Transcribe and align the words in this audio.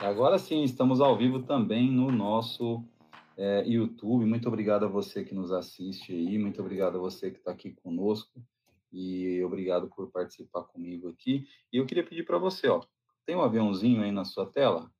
Agora 0.00 0.38
sim, 0.38 0.62
estamos 0.62 0.98
ao 0.98 1.14
vivo 1.14 1.42
também 1.42 1.92
no 1.92 2.10
nosso 2.10 2.82
é, 3.36 3.62
YouTube. 3.68 4.24
Muito 4.24 4.48
obrigado 4.48 4.86
a 4.86 4.88
você 4.88 5.22
que 5.22 5.34
nos 5.34 5.52
assiste 5.52 6.10
aí, 6.10 6.38
muito 6.38 6.58
obrigado 6.58 6.96
a 6.96 6.98
você 6.98 7.30
que 7.30 7.36
está 7.36 7.50
aqui 7.50 7.72
conosco 7.82 8.42
e 8.90 9.44
obrigado 9.44 9.90
por 9.94 10.10
participar 10.10 10.62
comigo 10.62 11.10
aqui. 11.10 11.46
E 11.70 11.76
eu 11.76 11.84
queria 11.84 12.02
pedir 12.02 12.24
para 12.24 12.38
você, 12.38 12.66
ó, 12.66 12.80
tem 13.26 13.36
um 13.36 13.42
aviãozinho 13.42 14.02
aí 14.02 14.10
na 14.10 14.24
sua 14.24 14.46
tela? 14.46 14.90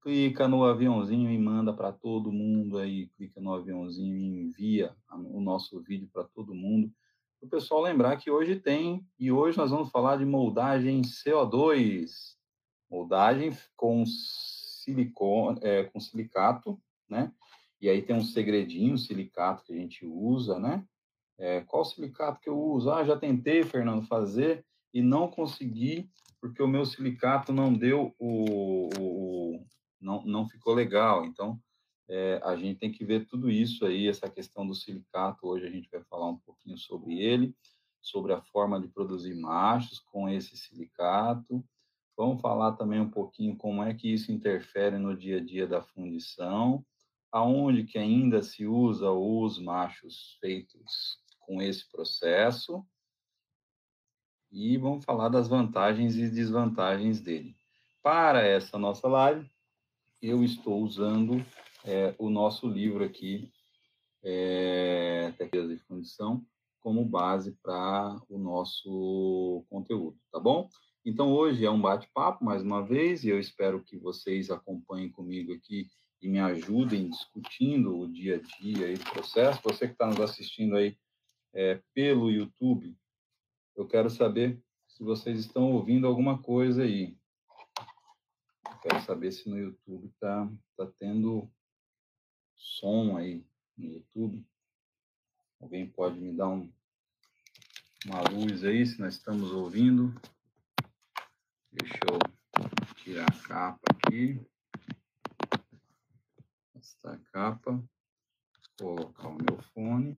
Clica 0.00 0.46
no 0.46 0.64
aviãozinho 0.64 1.32
e 1.32 1.36
manda 1.36 1.72
para 1.72 1.90
todo 1.90 2.30
mundo 2.30 2.78
aí, 2.78 3.08
clica 3.16 3.40
no 3.40 3.52
aviãozinho 3.52 4.16
e 4.16 4.40
envia 4.40 4.94
o 5.10 5.40
nosso 5.40 5.80
vídeo 5.80 6.08
para 6.12 6.22
todo 6.22 6.54
mundo. 6.54 6.92
O 7.42 7.48
pessoal 7.48 7.82
lembrar 7.82 8.18
que 8.18 8.30
hoje 8.30 8.54
tem, 8.54 9.04
e 9.18 9.32
hoje 9.32 9.58
nós 9.58 9.72
vamos 9.72 9.90
falar 9.90 10.16
de 10.16 10.24
moldagem 10.24 11.02
CO2 11.02 12.34
moldagem 12.90 13.56
com 13.76 14.04
silicone, 14.06 15.58
é, 15.62 15.84
com 15.84 16.00
silicato, 16.00 16.80
né? 17.08 17.32
E 17.80 17.88
aí 17.88 18.02
tem 18.02 18.16
um 18.16 18.24
segredinho, 18.24 18.96
silicato 18.96 19.64
que 19.64 19.72
a 19.72 19.76
gente 19.76 20.06
usa, 20.06 20.58
né? 20.58 20.84
É, 21.38 21.60
qual 21.62 21.84
silicato 21.84 22.40
que 22.40 22.48
eu 22.48 22.58
uso? 22.58 22.90
Ah, 22.90 23.04
já 23.04 23.16
tentei, 23.16 23.62
Fernando, 23.64 24.06
fazer 24.06 24.64
e 24.92 25.02
não 25.02 25.28
consegui 25.28 26.08
porque 26.40 26.62
o 26.62 26.68
meu 26.68 26.84
silicato 26.84 27.52
não 27.52 27.72
deu 27.72 28.14
o, 28.18 28.88
o 28.98 29.66
não, 29.98 30.22
não 30.24 30.46
ficou 30.46 30.74
legal. 30.74 31.24
Então, 31.24 31.58
é, 32.08 32.38
a 32.44 32.54
gente 32.54 32.78
tem 32.78 32.92
que 32.92 33.04
ver 33.04 33.26
tudo 33.26 33.50
isso 33.50 33.86
aí, 33.86 34.08
essa 34.08 34.28
questão 34.28 34.66
do 34.66 34.74
silicato. 34.74 35.46
Hoje 35.46 35.66
a 35.66 35.70
gente 35.70 35.88
vai 35.90 36.02
falar 36.04 36.28
um 36.28 36.36
pouquinho 36.36 36.76
sobre 36.76 37.18
ele, 37.18 37.56
sobre 38.02 38.34
a 38.34 38.42
forma 38.42 38.78
de 38.78 38.88
produzir 38.88 39.34
machos 39.34 39.98
com 39.98 40.28
esse 40.28 40.54
silicato, 40.56 41.64
Vamos 42.16 42.40
falar 42.40 42.72
também 42.72 43.00
um 43.00 43.10
pouquinho 43.10 43.56
como 43.56 43.82
é 43.82 43.92
que 43.92 44.12
isso 44.12 44.30
interfere 44.30 44.98
no 44.98 45.16
dia 45.16 45.38
a 45.38 45.44
dia 45.44 45.66
da 45.66 45.82
fundição, 45.82 46.84
aonde 47.32 47.84
que 47.84 47.98
ainda 47.98 48.42
se 48.42 48.66
usa 48.66 49.10
os 49.10 49.58
machos 49.58 50.38
feitos 50.40 51.18
com 51.40 51.60
esse 51.60 51.88
processo, 51.90 52.86
e 54.52 54.76
vamos 54.76 55.04
falar 55.04 55.28
das 55.28 55.48
vantagens 55.48 56.14
e 56.14 56.30
desvantagens 56.30 57.20
dele. 57.20 57.56
Para 58.00 58.46
essa 58.46 58.78
nossa 58.78 59.08
live, 59.08 59.50
eu 60.22 60.44
estou 60.44 60.80
usando 60.80 61.44
é, 61.84 62.14
o 62.18 62.30
nosso 62.30 62.68
livro 62.68 63.02
aqui, 63.02 63.52
é, 64.22 65.32
Técnicas 65.36 65.68
de 65.68 65.78
Fundição, 65.78 66.46
como 66.80 67.04
base 67.04 67.52
para 67.62 68.16
o 68.28 68.38
nosso 68.38 69.66
conteúdo, 69.68 70.16
tá 70.30 70.38
bom? 70.38 70.68
Então, 71.06 71.30
hoje 71.34 71.66
é 71.66 71.70
um 71.70 71.82
bate-papo, 71.82 72.42
mais 72.42 72.62
uma 72.62 72.82
vez, 72.82 73.24
e 73.24 73.28
eu 73.28 73.38
espero 73.38 73.84
que 73.84 73.94
vocês 73.94 74.50
acompanhem 74.50 75.10
comigo 75.10 75.52
aqui 75.52 75.90
e 76.22 76.26
me 76.26 76.38
ajudem 76.38 77.10
discutindo 77.10 77.98
o 77.98 78.10
dia 78.10 78.36
a 78.36 78.62
dia 78.62 78.90
e 78.90 78.94
o 78.94 79.04
processo. 79.12 79.60
Você 79.64 79.86
que 79.86 79.92
está 79.92 80.06
nos 80.06 80.18
assistindo 80.18 80.74
aí 80.74 80.96
é, 81.52 81.78
pelo 81.92 82.30
YouTube, 82.30 82.96
eu 83.76 83.86
quero 83.86 84.08
saber 84.08 84.58
se 84.88 85.04
vocês 85.04 85.40
estão 85.40 85.72
ouvindo 85.74 86.06
alguma 86.06 86.42
coisa 86.42 86.84
aí. 86.84 87.14
Eu 88.66 88.78
quero 88.78 89.02
saber 89.02 89.30
se 89.30 89.46
no 89.46 89.58
YouTube 89.58 90.06
está 90.06 90.50
tá 90.74 90.86
tendo 90.98 91.52
som 92.56 93.18
aí 93.18 93.44
no 93.76 93.92
YouTube. 93.92 94.42
Alguém 95.60 95.86
pode 95.86 96.18
me 96.18 96.32
dar 96.32 96.48
um, 96.48 96.72
uma 98.06 98.22
luz 98.30 98.64
aí, 98.64 98.86
se 98.86 98.98
nós 98.98 99.16
estamos 99.16 99.52
ouvindo. 99.52 100.18
Deixa 101.76 101.98
eu 102.08 102.94
tirar 102.94 103.26
a 103.28 103.48
capa 103.48 103.80
aqui. 103.90 104.40
Esta 106.76 107.18
capa. 107.32 107.82
Colocar 108.78 109.26
o 109.26 109.34
meu 109.34 109.60
fone. 109.72 110.16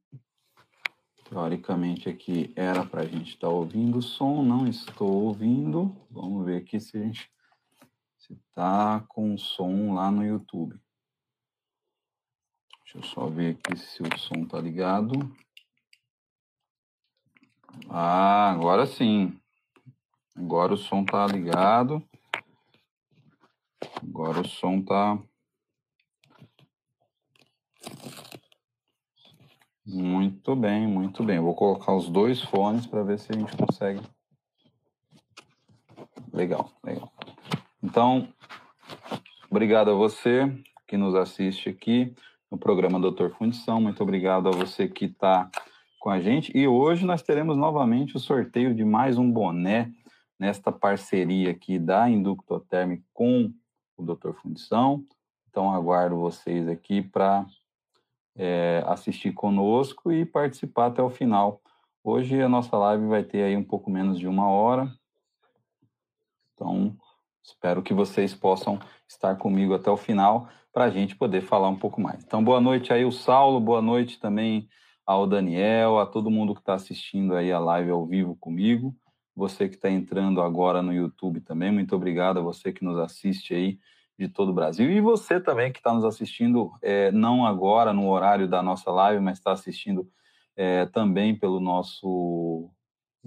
Teoricamente 1.25 2.11
aqui 2.11 2.53
era 2.55 2.85
para 2.85 3.01
a 3.01 3.07
gente 3.07 3.31
estar 3.31 3.47
tá 3.47 3.53
ouvindo 3.53 3.99
o 3.99 4.03
som, 4.03 4.43
não 4.43 4.69
estou 4.69 5.25
ouvindo. 5.25 5.97
Vamos 6.11 6.45
ver 6.45 6.59
aqui 6.59 6.79
se 6.79 6.99
a 6.99 7.01
gente 7.01 7.33
está 8.21 9.03
com 9.09 9.39
som 9.39 9.95
lá 9.95 10.11
no 10.11 10.27
YouTube. 10.27 10.79
Deixa 12.85 12.99
eu 12.99 13.03
só 13.03 13.29
ver 13.29 13.57
aqui 13.57 13.79
se 13.79 14.03
o 14.03 14.19
som 14.19 14.43
está 14.43 14.61
ligado. 14.61 15.35
Ah, 17.89 18.51
agora 18.51 18.85
sim. 18.87 19.41
Agora 20.37 20.75
o 20.75 20.77
som 20.77 21.05
tá 21.05 21.27
ligado. 21.27 22.03
Agora 24.03 24.41
o 24.41 24.49
som 24.49 24.83
tá 24.83 25.19
Muito 29.89 30.57
bem, 30.57 30.85
muito 30.85 31.23
bem. 31.23 31.39
vou 31.39 31.55
colocar 31.55 31.95
os 31.95 32.09
dois 32.09 32.43
fones 32.43 32.85
para 32.85 33.05
ver 33.05 33.21
se 33.21 33.31
a 33.31 33.39
gente 33.39 33.57
consegue. 33.57 34.01
Legal, 36.33 36.73
legal. 36.83 37.13
Então, 37.81 38.29
obrigado 39.49 39.93
a 39.93 39.95
você 39.95 40.53
que 40.89 40.97
nos 40.97 41.15
assiste 41.15 41.69
aqui 41.69 42.13
no 42.51 42.59
programa 42.59 42.99
Doutor 42.99 43.31
Fundição. 43.31 43.81
Muito 43.81 44.03
obrigado 44.03 44.49
a 44.49 44.51
você 44.51 44.89
que 44.89 45.05
está 45.05 45.49
com 46.01 46.11
a 46.11 46.21
gente. 46.21 46.51
E 46.53 46.67
hoje 46.67 47.07
nós 47.07 47.23
teremos 47.23 47.57
novamente 47.57 48.17
o 48.17 48.21
sorteio 48.21 48.75
de 48.75 48.85
mais 48.85 49.17
um 49.17 49.31
boné 49.31 49.93
nesta 50.39 50.71
parceria 50.71 51.51
aqui 51.51 51.79
da 51.79 52.09
Inductoterm 52.09 52.99
com 53.13 53.53
o 53.97 54.03
Dr. 54.03 54.33
Fundição. 54.33 55.05
Então, 55.49 55.73
aguardo 55.73 56.19
vocês 56.19 56.69
aqui 56.69 57.03
para 57.03 57.47
é, 58.35 58.85
assistir 58.87 59.33
conosco 59.33 60.13
e 60.13 60.25
participar 60.25 60.87
até 60.87 61.03
o 61.03 61.11
final. 61.11 61.61
Hoje 62.05 62.41
a 62.41 62.49
nossa 62.49 62.77
live 62.77 63.07
vai 63.07 63.25
ter 63.25 63.43
aí 63.43 63.57
um 63.57 63.65
pouco 63.65 63.91
menos 63.91 64.19
de 64.19 64.29
uma 64.29 64.49
hora. 64.49 64.93
Então, 66.55 66.95
espero 67.43 67.83
que 67.83 67.95
vocês 67.95 68.35
possam 68.35 68.79
estar 69.09 69.37
comigo 69.37 69.75
até 69.75 69.91
o 69.91 69.97
final 69.97 70.49
para 70.73 70.85
a 70.85 70.91
gente 70.91 71.17
poder 71.17 71.41
falar 71.41 71.69
um 71.69 71.79
pouco 71.79 72.01
mais. 72.01 72.23
Então, 72.23 72.45
boa 72.45 72.61
noite 72.61 72.93
aí 72.93 73.05
o 73.05 73.13
Saulo, 73.13 73.59
boa 73.59 73.81
noite 73.81 74.21
também 74.21 74.69
ao 75.07 75.27
Daniel, 75.27 75.99
a 75.99 76.05
todo 76.05 76.31
mundo 76.31 76.55
que 76.55 76.61
está 76.61 76.75
assistindo 76.75 77.35
aí 77.35 77.51
a 77.51 77.59
live 77.59 77.91
ao 77.91 78.05
vivo 78.05 78.37
comigo 78.37 78.95
você 79.37 79.69
que 79.69 79.75
está 79.75 79.91
entrando 79.91 80.41
agora 80.41 80.83
no 80.83 80.95
YouTube 80.95 81.41
também, 81.41 81.71
muito 81.71 81.95
obrigado 81.95 82.39
a 82.39 82.43
você 82.43 82.73
que 82.73 82.83
nos 82.83 82.99
assiste 82.99 83.55
aí 83.55 83.79
de 84.19 84.29
todo 84.29 84.49
o 84.49 84.55
Brasil. 84.55 84.91
E 84.91 84.99
você 85.01 85.39
também 85.39 85.71
que 85.71 85.79
está 85.79 85.93
nos 85.93 86.05
assistindo, 86.05 86.73
é, 86.81 87.13
não 87.13 87.45
agora 87.45 87.93
no 87.93 88.09
horário 88.09 88.49
da 88.49 88.63
nossa 88.63 88.91
live, 88.91 89.23
mas 89.23 89.37
está 89.37 89.53
assistindo 89.53 90.09
é, 90.57 90.87
também 90.87 91.37
pelo 91.37 91.61
nosso 91.61 92.71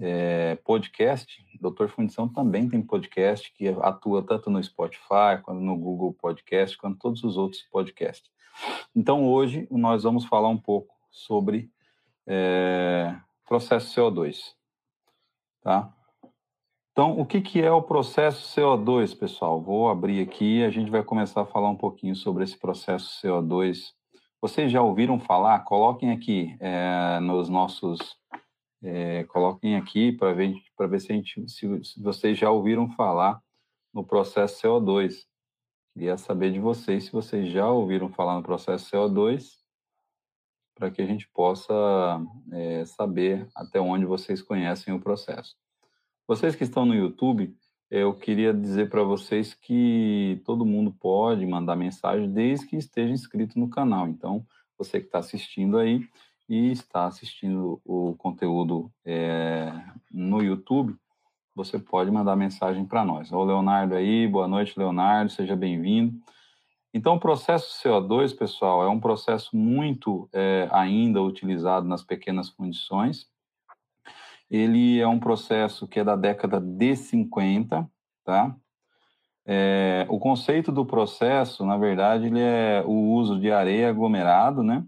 é, 0.00 0.56
podcast. 0.64 1.44
Doutor 1.60 1.88
Fundição 1.88 2.28
também 2.28 2.68
tem 2.68 2.82
podcast 2.82 3.52
que 3.52 3.68
atua 3.68 4.20
tanto 4.26 4.50
no 4.50 4.62
Spotify, 4.62 5.40
quanto 5.42 5.60
no 5.60 5.76
Google 5.76 6.12
Podcast, 6.14 6.76
quanto 6.76 6.98
todos 6.98 7.22
os 7.22 7.36
outros 7.36 7.62
podcasts. 7.70 8.28
Então, 8.96 9.28
hoje 9.28 9.68
nós 9.70 10.02
vamos 10.02 10.24
falar 10.24 10.48
um 10.48 10.58
pouco 10.58 10.92
sobre 11.08 11.70
é, 12.26 13.16
processo 13.46 13.94
CO2, 13.94 14.54
tá? 15.62 15.94
Então, 17.00 17.18
o 17.18 17.24
que, 17.24 17.40
que 17.40 17.62
é 17.62 17.72
o 17.72 17.80
processo 17.80 18.54
CO2, 18.54 19.18
pessoal? 19.18 19.58
Vou 19.58 19.88
abrir 19.88 20.20
aqui 20.20 20.58
e 20.58 20.64
a 20.64 20.68
gente 20.68 20.90
vai 20.90 21.02
começar 21.02 21.40
a 21.40 21.46
falar 21.46 21.70
um 21.70 21.74
pouquinho 21.74 22.14
sobre 22.14 22.44
esse 22.44 22.58
processo 22.58 23.22
CO2. 23.22 23.94
Vocês 24.38 24.70
já 24.70 24.82
ouviram 24.82 25.18
falar? 25.18 25.60
Coloquem 25.60 26.10
aqui 26.10 26.54
é, 26.60 27.18
nos 27.20 27.48
nossos. 27.48 28.18
É, 28.82 29.24
coloquem 29.24 29.76
aqui 29.76 30.12
para 30.12 30.34
ver, 30.34 30.52
ver 30.78 31.00
se, 31.00 31.06
gente, 31.06 31.48
se, 31.48 31.84
se 31.84 32.02
vocês 32.02 32.36
já 32.36 32.50
ouviram 32.50 32.90
falar 32.90 33.40
no 33.94 34.04
processo 34.04 34.60
CO2. 34.60 35.24
Queria 35.94 36.18
saber 36.18 36.52
de 36.52 36.60
vocês 36.60 37.04
se 37.04 37.12
vocês 37.12 37.50
já 37.50 37.66
ouviram 37.66 38.10
falar 38.10 38.36
no 38.36 38.42
processo 38.42 38.90
CO2, 38.94 39.44
para 40.74 40.90
que 40.90 41.00
a 41.00 41.06
gente 41.06 41.26
possa 41.30 41.72
é, 42.52 42.84
saber 42.84 43.48
até 43.56 43.80
onde 43.80 44.04
vocês 44.04 44.42
conhecem 44.42 44.92
o 44.92 45.00
processo. 45.00 45.56
Vocês 46.30 46.54
que 46.54 46.62
estão 46.62 46.86
no 46.86 46.94
YouTube, 46.94 47.52
eu 47.90 48.14
queria 48.14 48.54
dizer 48.54 48.88
para 48.88 49.02
vocês 49.02 49.52
que 49.52 50.40
todo 50.44 50.64
mundo 50.64 50.92
pode 50.92 51.44
mandar 51.44 51.74
mensagem 51.74 52.30
desde 52.30 52.68
que 52.68 52.76
esteja 52.76 53.12
inscrito 53.12 53.58
no 53.58 53.68
canal. 53.68 54.06
Então, 54.06 54.46
você 54.78 55.00
que 55.00 55.06
está 55.06 55.18
assistindo 55.18 55.76
aí 55.76 56.06
e 56.48 56.70
está 56.70 57.06
assistindo 57.06 57.82
o 57.84 58.14
conteúdo 58.14 58.92
é, 59.04 59.72
no 60.08 60.40
YouTube, 60.40 60.94
você 61.52 61.80
pode 61.80 62.12
mandar 62.12 62.36
mensagem 62.36 62.84
para 62.84 63.04
nós. 63.04 63.32
O 63.32 63.42
Leonardo 63.42 63.96
aí, 63.96 64.28
boa 64.28 64.46
noite, 64.46 64.78
Leonardo, 64.78 65.32
seja 65.32 65.56
bem-vindo. 65.56 66.16
Então, 66.94 67.16
o 67.16 67.20
processo 67.20 67.82
CO2, 67.82 68.38
pessoal, 68.38 68.84
é 68.84 68.88
um 68.88 69.00
processo 69.00 69.56
muito 69.56 70.28
é, 70.32 70.68
ainda 70.70 71.20
utilizado 71.20 71.88
nas 71.88 72.04
pequenas 72.04 72.50
fundições 72.50 73.28
ele 74.50 74.98
é 74.98 75.06
um 75.06 75.20
processo 75.20 75.86
que 75.86 76.00
é 76.00 76.04
da 76.04 76.16
década 76.16 76.60
de 76.60 76.96
50, 76.96 77.88
tá? 78.24 78.56
É, 79.46 80.06
o 80.08 80.18
conceito 80.18 80.72
do 80.72 80.84
processo, 80.84 81.64
na 81.64 81.76
verdade, 81.76 82.26
ele 82.26 82.40
é 82.40 82.82
o 82.84 83.12
uso 83.12 83.38
de 83.38 83.50
areia 83.50 83.88
aglomerado, 83.88 84.62
né? 84.62 84.84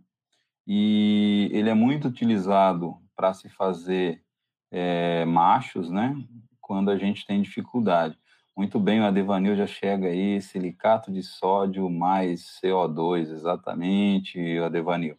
E 0.67 1.49
ele 1.53 1.71
é 1.71 1.75
muito 1.75 2.09
utilizado 2.09 2.97
para 3.17 3.33
se 3.35 3.49
fazer 3.49 4.23
é, 4.71 5.25
machos, 5.25 5.91
né? 5.91 6.17
Quando 6.61 6.91
a 6.91 6.97
gente 6.97 7.27
tem 7.27 7.41
dificuldade. 7.41 8.19
Muito 8.57 8.79
bem, 8.79 9.01
o 9.01 9.05
Adevanil 9.05 9.57
já 9.57 9.67
chega 9.67 10.09
aí, 10.09 10.41
silicato 10.43 11.11
de 11.11 11.23
sódio 11.23 11.89
mais 11.89 12.61
CO2, 12.63 13.31
exatamente, 13.31 14.39
o 14.59 14.65
Adevanil. 14.65 15.17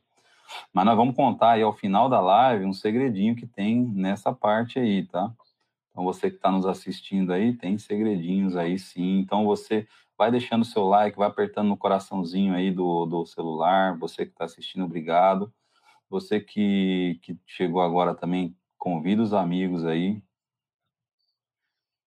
Mas 0.74 0.86
nós 0.86 0.96
vamos 0.96 1.16
contar 1.16 1.52
aí 1.52 1.62
ao 1.62 1.74
final 1.74 2.10
da 2.10 2.20
live 2.20 2.66
um 2.66 2.74
segredinho 2.74 3.36
que 3.36 3.48
tem 3.48 3.82
nessa 3.82 4.34
parte 4.34 4.80
aí, 4.80 5.06
tá? 5.06 5.34
Então 5.92 6.04
você 6.04 6.30
que 6.30 6.38
está 6.38 6.52
nos 6.52 6.66
assistindo 6.66 7.32
aí, 7.32 7.54
tem 7.54 7.78
segredinhos 7.78 8.56
aí 8.56 8.80
sim. 8.80 9.20
Então 9.20 9.46
você 9.46 9.88
vai 10.18 10.32
deixando 10.32 10.64
o 10.64 10.66
seu 10.66 10.84
like, 10.84 11.18
vai 11.18 11.28
apertando 11.28 11.68
no 11.68 11.78
coraçãozinho 11.78 12.54
aí 12.54 12.72
do, 12.72 13.06
do 13.06 13.26
celular. 13.26 13.98
Você 14.00 14.26
que 14.26 14.32
está 14.32 14.46
assistindo, 14.46 14.86
obrigado. 14.86 15.54
Você 16.10 16.40
que, 16.40 17.20
que 17.22 17.38
chegou 17.46 17.82
agora 17.82 18.16
também, 18.16 18.56
convida 18.78 19.22
os 19.22 19.34
amigos 19.34 19.86
aí, 19.86 20.22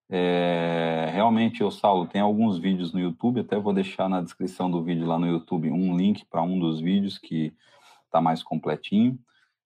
é, 0.08 1.10
realmente, 1.12 1.60
eu, 1.62 1.70
Saulo, 1.70 2.06
tem 2.06 2.20
alguns 2.20 2.58
vídeos 2.58 2.93
no 2.93 3.00
YouTube, 3.00 3.40
até 3.40 3.58
vou 3.58 3.72
deixar 3.72 4.08
na 4.08 4.22
descrição 4.22 4.70
do 4.70 4.82
vídeo 4.82 5.06
lá 5.06 5.19
no 5.19 5.26
YouTube 5.26 5.70
um 5.70 5.96
link 5.96 6.25
para 6.26 6.43
um 6.43 6.58
dos 6.58 6.81
vídeos 6.81 7.19
que 7.19 7.52
está 8.17 8.21
mais 8.21 8.43
completinho. 8.43 9.19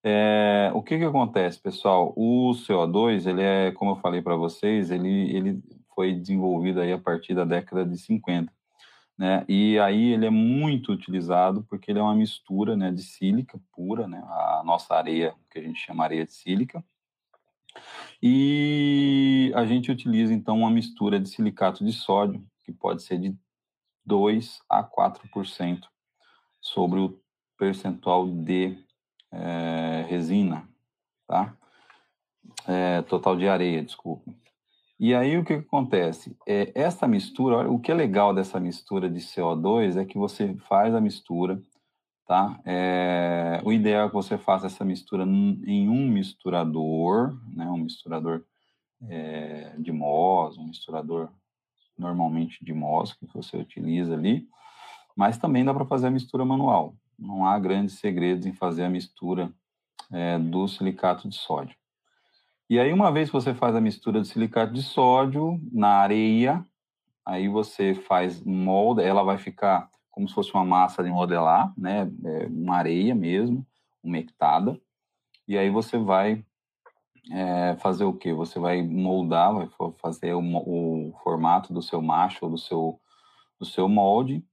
É, 0.03 0.71
o 0.75 0.83
que, 0.83 0.99
que 0.99 1.05
acontece, 1.05 1.61
pessoal? 1.61 2.13
O 2.17 2.53
CO2, 2.53 3.27
ele 3.27 3.43
é, 3.43 3.71
como 3.73 3.93
eu 3.93 3.97
falei 3.97 4.21
para 4.21 4.35
vocês, 4.35 4.91
ele, 4.91 5.31
ele 5.37 5.63
foi 5.95 6.13
desenvolvido 6.13 6.81
aí 6.81 6.93
a 6.93 6.99
partir 6.99 7.35
da 7.35 7.45
década 7.45 7.85
de 7.85 7.97
50, 7.97 8.53
né? 9.17 9.45
E 9.49 9.79
aí 9.79 10.13
ele 10.13 10.27
é 10.27 10.31
muito 10.31 10.93
utilizado 10.93 11.65
porque 11.69 11.91
ele 11.91 11.99
é 11.99 12.03
uma 12.03 12.15
mistura, 12.15 12.77
né, 12.77 12.91
de 12.91 13.03
sílica 13.03 13.61
pura, 13.73 14.09
né? 14.09 14.23
A 14.27 14.63
nossa 14.65 14.95
areia, 14.95 15.35
que 15.51 15.59
a 15.59 15.63
gente 15.63 15.79
chama 15.79 16.05
areia 16.05 16.25
de 16.25 16.33
sílica, 16.33 16.83
e 18.23 19.53
a 19.55 19.65
gente 19.65 19.93
utiliza 19.93 20.33
então 20.33 20.59
uma 20.59 20.71
mistura 20.71 21.21
de 21.21 21.29
silicato 21.29 21.85
de 21.85 21.93
sódio, 21.93 22.45
que 22.65 22.73
pode 22.73 23.03
ser 23.03 23.19
de 23.19 23.37
2 24.05 24.61
a 24.69 24.83
4% 24.83 25.83
sobre 26.61 27.01
o 27.01 27.20
percentual 27.61 28.27
de 28.27 28.75
é, 29.31 30.07
resina, 30.09 30.67
tá? 31.29 31.55
É, 32.67 33.03
total 33.03 33.37
de 33.37 33.47
areia, 33.47 33.85
desculpa. 33.85 34.33
E 34.99 35.15
aí 35.15 35.37
o 35.37 35.45
que, 35.45 35.59
que 35.59 35.67
acontece? 35.67 36.35
É, 36.49 36.73
essa 36.75 37.07
mistura, 37.07 37.71
o 37.71 37.79
que 37.79 37.93
é 37.93 37.95
legal 37.95 38.35
dessa 38.35 38.59
mistura 38.59 39.11
de 39.11 39.21
CO2 39.21 39.99
é 39.99 40.07
que 40.07 40.17
você 40.17 40.55
faz 40.69 40.95
a 40.95 41.01
mistura, 41.03 41.61
tá? 42.27 42.59
É, 42.65 43.61
o 43.63 43.73
ideal 43.73 44.07
é 44.07 44.09
que 44.09 44.15
você 44.15 44.39
faça 44.39 44.67
essa 44.67 44.85
mistura 44.85 45.25
em 45.25 45.87
um 45.89 46.09
misturador, 46.09 47.39
né? 47.55 47.67
Um 47.67 47.79
misturador 47.79 48.43
é, 49.07 49.75
de 49.79 49.93
MOS, 49.93 50.57
um 50.57 50.67
misturador 50.67 51.31
normalmente 51.99 52.65
de 52.65 52.73
MOS 52.73 53.13
que 53.13 53.27
você 53.35 53.59
utiliza 53.59 54.15
ali, 54.15 54.49
mas 55.15 55.37
também 55.37 55.63
dá 55.63 55.75
para 55.75 55.85
fazer 55.85 56.07
a 56.07 56.11
mistura 56.11 56.45
manual. 56.45 56.95
Não 57.21 57.45
há 57.47 57.59
grandes 57.59 57.99
segredos 57.99 58.47
em 58.47 58.53
fazer 58.53 58.85
a 58.85 58.91
mistura 58.91 59.53
é, 60.11 60.39
do 60.39 60.67
silicato 60.67 61.29
de 61.29 61.37
sódio. 61.37 61.77
E 62.69 62.79
aí, 62.79 62.93
uma 62.93 63.13
vez 63.13 63.29
que 63.29 63.35
você 63.35 63.53
faz 63.53 63.75
a 63.75 63.81
mistura 63.81 64.21
de 64.21 64.29
silicato 64.29 64.73
de 64.73 64.83
sódio 64.83 65.61
na 65.73 65.97
areia, 65.97 66.65
aí 67.27 67.49
você 67.49 67.95
faz 67.95 68.43
molda, 68.43 69.03
ela 69.03 69.23
vai 69.23 69.39
ficar 69.39 69.91
como 70.11 70.29
se 70.29 70.35
fosse 70.35 70.53
uma 70.55 70.65
massa 70.65 71.03
de 71.03 71.11
modelar, 71.11 71.73
né? 71.77 72.11
É 72.25 72.47
uma 72.47 72.77
areia 72.77 73.15
mesmo, 73.15 73.67
umectada. 74.03 74.81
E 75.47 75.57
aí 75.57 75.71
você 75.71 75.99
vai 75.99 76.45
é, 77.31 77.77
fazer 77.77 78.05
o 78.05 78.13
quê? 78.13 78.33
Você 78.33 78.59
vai 78.59 78.83
moldar, 78.83 79.55
vai 79.55 79.69
fazer 79.99 80.35
o, 80.35 80.41
o, 80.41 81.13
formato 81.23 81.73
do 81.73 81.83
seu 81.83 82.03
macho 82.03 82.49
do 82.49 82.59
seu, 82.59 83.01
do 83.59 83.65
seu 83.65 83.89
molde. 83.89 84.45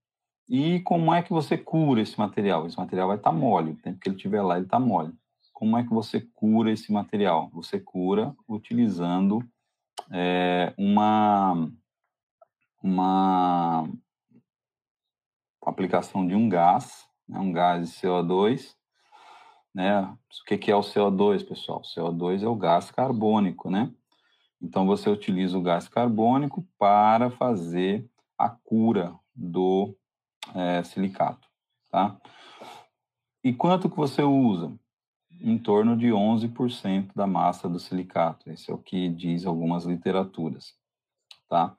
E 0.49 0.79
como 0.81 1.13
é 1.13 1.21
que 1.21 1.31
você 1.31 1.57
cura 1.57 2.01
esse 2.01 2.17
material? 2.17 2.65
Esse 2.65 2.77
material 2.77 3.09
vai 3.09 3.17
estar 3.17 3.31
tá 3.31 3.35
mole, 3.35 3.71
o 3.71 3.75
tempo 3.75 3.99
que 3.99 4.07
ele 4.07 4.15
estiver 4.15 4.41
lá, 4.41 4.55
ele 4.55 4.65
está 4.65 4.79
mole. 4.79 5.13
Como 5.53 5.77
é 5.77 5.83
que 5.83 5.89
você 5.89 6.21
cura 6.21 6.71
esse 6.71 6.91
material? 6.91 7.49
Você 7.51 7.79
cura 7.79 8.33
utilizando 8.47 9.43
é, 10.11 10.73
uma, 10.77 11.69
uma 12.81 13.89
aplicação 15.65 16.25
de 16.25 16.35
um 16.35 16.47
gás, 16.47 17.07
né, 17.27 17.39
um 17.39 17.51
gás 17.51 17.89
de 17.89 17.95
CO2. 17.97 18.75
Né? 19.73 20.01
O 20.01 20.45
que, 20.45 20.57
que 20.57 20.71
é 20.71 20.75
o 20.75 20.81
CO2, 20.81 21.45
pessoal? 21.45 21.79
O 21.79 21.81
CO2 21.81 22.43
é 22.43 22.47
o 22.47 22.55
gás 22.55 22.89
carbônico, 22.89 23.69
né? 23.69 23.91
Então, 24.61 24.87
você 24.87 25.09
utiliza 25.09 25.57
o 25.57 25.61
gás 25.61 25.87
carbônico 25.87 26.65
para 26.79 27.29
fazer 27.29 28.09
a 28.37 28.49
cura 28.49 29.13
do 29.35 29.95
é, 30.55 30.83
silicato, 30.83 31.47
tá? 31.89 32.17
E 33.43 33.53
quanto 33.53 33.89
que 33.89 33.95
você 33.95 34.21
usa? 34.21 34.73
Em 35.39 35.57
torno 35.57 35.95
de 35.95 36.07
11% 36.07 37.11
da 37.15 37.27
massa 37.27 37.69
do 37.69 37.79
silicato. 37.79 38.49
Esse 38.49 38.71
é 38.71 38.73
o 38.73 38.77
que 38.77 39.07
diz 39.09 39.45
algumas 39.45 39.85
literaturas, 39.85 40.73
tá? 41.47 41.75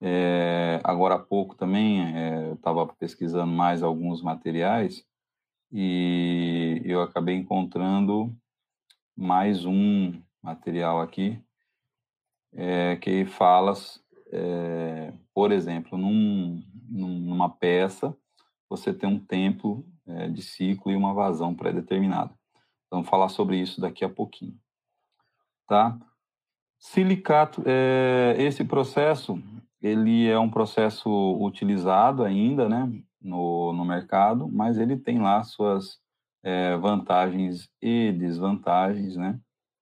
É, 0.00 0.80
agora 0.82 1.14
há 1.14 1.18
pouco 1.18 1.54
também 1.54 2.00
é, 2.00 2.48
eu 2.48 2.54
estava 2.54 2.86
pesquisando 2.86 3.52
mais 3.52 3.82
alguns 3.82 4.20
materiais 4.20 5.04
e 5.70 6.82
eu 6.84 7.00
acabei 7.02 7.36
encontrando 7.36 8.34
mais 9.16 9.64
um 9.64 10.20
material 10.42 11.00
aqui 11.00 11.40
é, 12.52 12.96
que 12.96 13.24
fala, 13.24 13.74
é, 14.32 15.12
por 15.34 15.52
exemplo, 15.52 15.98
num, 15.98 16.62
numa 16.88 17.48
peça 17.48 18.16
você 18.68 18.92
tem 18.92 19.08
um 19.08 19.18
tempo 19.18 19.84
é, 20.06 20.28
de 20.28 20.40
ciclo 20.40 20.90
e 20.90 20.96
uma 20.96 21.12
vazão 21.12 21.54
pré-determinada. 21.54 22.32
Vamos 22.90 23.08
falar 23.08 23.28
sobre 23.28 23.58
isso 23.58 23.80
daqui 23.80 24.04
a 24.04 24.08
pouquinho, 24.08 24.58
tá? 25.68 25.98
Silicato, 26.78 27.62
é, 27.66 28.34
esse 28.38 28.64
processo 28.64 29.40
ele 29.80 30.28
é 30.28 30.38
um 30.38 30.48
processo 30.48 31.10
utilizado 31.40 32.22
ainda, 32.22 32.68
né, 32.68 32.90
no, 33.20 33.72
no 33.72 33.84
mercado, 33.84 34.48
mas 34.48 34.78
ele 34.78 34.96
tem 34.96 35.20
lá 35.20 35.42
suas 35.42 35.98
é, 36.42 36.76
vantagens 36.76 37.68
e 37.80 38.12
desvantagens, 38.12 39.16
né, 39.16 39.38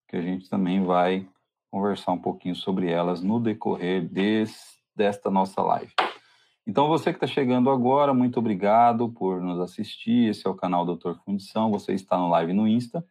que 0.09 0.17
a 0.17 0.23
gente 0.23 0.49
também 0.49 0.85
vai 0.85 1.29
conversar 1.71 2.13
um 2.13 2.19
pouquinho 2.19 2.55
sobre 2.55 2.91
elas 2.91 3.23
no 3.23 3.39
decorrer 3.39 4.09
desse, 4.09 4.79
desta 4.95 5.31
nossa 5.31 5.63
live. 5.63 5.93
Então, 6.67 6.89
você 6.89 7.13
que 7.13 7.17
está 7.17 7.27
chegando 7.27 7.71
agora, 7.71 8.13
muito 8.13 8.39
obrigado 8.39 9.09
por 9.09 9.41
nos 9.41 9.59
assistir. 9.61 10.29
Esse 10.29 10.47
é 10.47 10.51
o 10.51 10.55
canal 10.55 10.85
Doutor 10.85 11.19
Fundição. 11.25 11.71
Você 11.71 11.93
está 11.95 12.17
no 12.19 12.29
live 12.29 12.53
no 12.53 12.69
Insta 12.69 13.05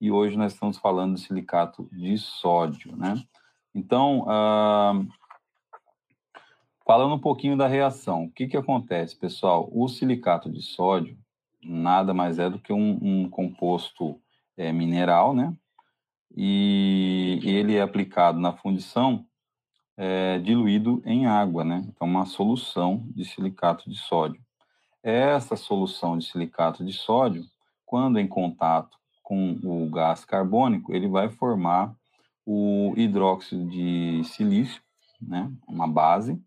e 0.00 0.10
hoje 0.10 0.36
nós 0.36 0.52
estamos 0.52 0.78
falando 0.78 1.14
de 1.14 1.20
silicato 1.20 1.88
de 1.92 2.18
sódio, 2.18 2.96
né? 2.96 3.14
Então, 3.74 4.22
uh, 4.22 5.06
Falando 6.90 7.14
um 7.14 7.20
pouquinho 7.20 7.56
da 7.56 7.68
reação, 7.68 8.24
o 8.24 8.32
que, 8.32 8.48
que 8.48 8.56
acontece, 8.56 9.14
pessoal? 9.14 9.70
O 9.72 9.86
silicato 9.86 10.50
de 10.50 10.60
sódio 10.60 11.16
nada 11.62 12.12
mais 12.12 12.40
é 12.40 12.50
do 12.50 12.58
que 12.58 12.72
um, 12.72 12.98
um 13.00 13.30
composto 13.30 14.20
é, 14.56 14.72
mineral, 14.72 15.32
né? 15.32 15.54
E 16.36 17.40
ele 17.42 17.76
é 17.76 17.82
aplicado 17.82 18.38
na 18.38 18.52
fundição 18.52 19.26
é, 19.96 20.38
diluído 20.38 21.02
em 21.04 21.26
água, 21.26 21.64
né? 21.64 21.84
Então, 21.88 22.06
uma 22.06 22.24
solução 22.24 23.04
de 23.14 23.24
silicato 23.24 23.90
de 23.90 23.98
sódio. 23.98 24.40
Essa 25.02 25.56
solução 25.56 26.16
de 26.16 26.24
silicato 26.26 26.84
de 26.84 26.92
sódio, 26.92 27.44
quando 27.84 28.18
em 28.18 28.26
contato 28.26 28.96
com 29.22 29.58
o 29.62 29.90
gás 29.90 30.24
carbônico, 30.24 30.94
ele 30.94 31.08
vai 31.08 31.28
formar 31.28 31.94
o 32.46 32.94
hidróxido 32.96 33.68
de 33.68 34.22
silício, 34.24 34.82
né? 35.20 35.52
Uma 35.68 35.86
base, 35.86 36.40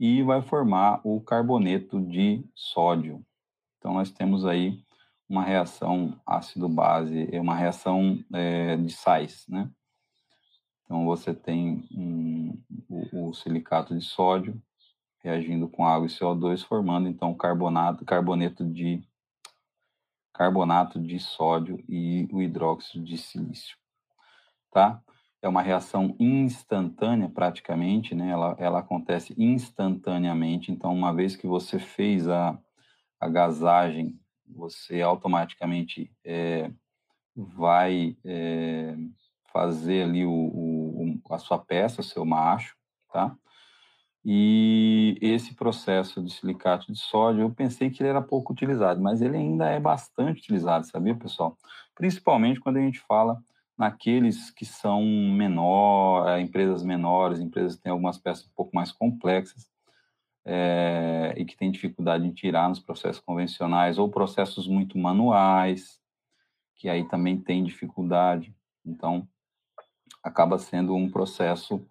e 0.00 0.22
vai 0.22 0.42
formar 0.42 1.00
o 1.04 1.20
carboneto 1.20 2.00
de 2.00 2.44
sódio. 2.54 3.24
Então, 3.78 3.94
nós 3.94 4.10
temos 4.10 4.44
aí 4.46 4.82
uma 5.32 5.42
reação 5.42 6.20
ácido-base, 6.26 7.26
é 7.32 7.40
uma 7.40 7.56
reação 7.56 8.22
é, 8.34 8.76
de 8.76 8.92
sais, 8.92 9.46
né? 9.48 9.70
Então, 10.84 11.06
você 11.06 11.32
tem 11.32 11.88
um, 11.90 12.62
o, 12.86 13.30
o, 13.30 13.34
silicato 13.34 13.96
de 13.96 14.04
sódio 14.04 14.62
reagindo 15.20 15.66
com 15.70 15.86
água 15.86 16.06
e 16.06 16.10
CO2, 16.10 16.62
formando, 16.62 17.08
então, 17.08 17.32
carbonato, 17.34 18.04
carboneto 18.04 18.62
de 18.62 19.02
carbonato 20.34 21.00
de 21.00 21.18
sódio 21.18 21.82
e 21.88 22.28
o 22.30 22.42
hidróxido 22.42 23.02
de 23.02 23.16
silício, 23.16 23.78
tá? 24.70 25.02
é 25.40 25.48
uma 25.48 25.62
reação 25.62 26.14
instantânea 26.20 27.28
praticamente, 27.28 28.14
né? 28.14 28.28
Ela, 28.28 28.54
ela 28.58 28.78
acontece 28.80 29.34
instantaneamente. 29.38 30.70
Então, 30.70 30.94
uma 30.94 31.12
vez 31.12 31.34
que 31.34 31.46
você 31.46 31.78
fez 31.78 32.28
a, 32.28 32.56
a 33.18 33.28
gasagem, 33.28 34.20
você 34.46 35.00
automaticamente 35.00 36.10
é, 36.24 36.70
vai 37.36 38.16
é, 38.24 38.96
fazer 39.52 40.04
ali 40.04 40.24
o, 40.24 40.30
o, 40.30 41.20
a 41.30 41.38
sua 41.38 41.58
peça, 41.58 42.02
seu 42.02 42.24
macho, 42.24 42.76
tá? 43.12 43.36
E 44.24 45.18
esse 45.20 45.54
processo 45.54 46.22
de 46.22 46.32
silicato 46.32 46.92
de 46.92 46.98
sódio, 46.98 47.40
eu 47.40 47.50
pensei 47.50 47.90
que 47.90 48.02
ele 48.02 48.10
era 48.10 48.22
pouco 48.22 48.52
utilizado, 48.52 49.00
mas 49.00 49.20
ele 49.20 49.36
ainda 49.36 49.68
é 49.68 49.80
bastante 49.80 50.38
utilizado, 50.40 50.86
sabia, 50.86 51.14
pessoal? 51.14 51.58
Principalmente 51.94 52.60
quando 52.60 52.76
a 52.76 52.80
gente 52.80 53.00
fala 53.00 53.42
naqueles 53.76 54.50
que 54.50 54.64
são 54.64 55.02
menor, 55.02 56.28
eh, 56.28 56.40
empresas 56.40 56.84
menores, 56.84 57.40
empresas 57.40 57.74
que 57.74 57.82
têm 57.82 57.90
algumas 57.90 58.16
peças 58.16 58.46
um 58.46 58.52
pouco 58.54 58.70
mais 58.74 58.92
complexas 58.92 59.71
é, 60.44 61.34
e 61.36 61.44
que 61.44 61.56
têm 61.56 61.70
dificuldade 61.70 62.26
em 62.26 62.32
tirar 62.32 62.68
nos 62.68 62.80
processos 62.80 63.20
convencionais 63.20 63.98
ou 63.98 64.08
processos 64.08 64.66
muito 64.66 64.98
manuais, 64.98 66.00
que 66.76 66.88
aí 66.88 67.06
também 67.08 67.38
tem 67.38 67.62
dificuldade. 67.62 68.54
Então, 68.84 69.26
acaba 70.22 70.58
sendo 70.58 70.94
um 70.94 71.10
processo 71.10 71.84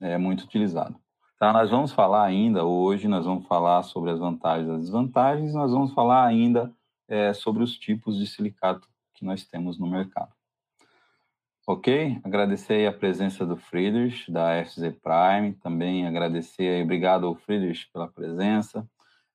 é, 0.00 0.16
muito 0.18 0.44
utilizado. 0.44 0.96
Tá, 1.38 1.52
nós 1.52 1.70
vamos 1.70 1.92
falar 1.92 2.24
ainda 2.24 2.64
hoje, 2.64 3.08
nós 3.08 3.26
vamos 3.26 3.46
falar 3.46 3.82
sobre 3.82 4.10
as 4.10 4.18
vantagens 4.18 4.68
e 4.68 4.72
as 4.72 4.80
desvantagens, 4.80 5.52
nós 5.52 5.70
vamos 5.70 5.92
falar 5.92 6.24
ainda 6.24 6.72
é, 7.06 7.34
sobre 7.34 7.62
os 7.62 7.76
tipos 7.76 8.16
de 8.16 8.26
silicato 8.26 8.88
que 9.14 9.24
nós 9.24 9.44
temos 9.44 9.78
no 9.78 9.86
mercado. 9.86 10.32
Ok? 11.68 12.20
Agradecer 12.22 12.86
a 12.86 12.92
presença 12.92 13.44
do 13.44 13.56
Friedrich, 13.56 14.30
da 14.30 14.64
FZ 14.64 14.94
Prime, 15.02 15.52
também 15.54 16.06
agradecer, 16.06 16.84
obrigado 16.84 17.26
ao 17.26 17.34
Friedrich 17.34 17.90
pela 17.92 18.06
presença. 18.06 18.88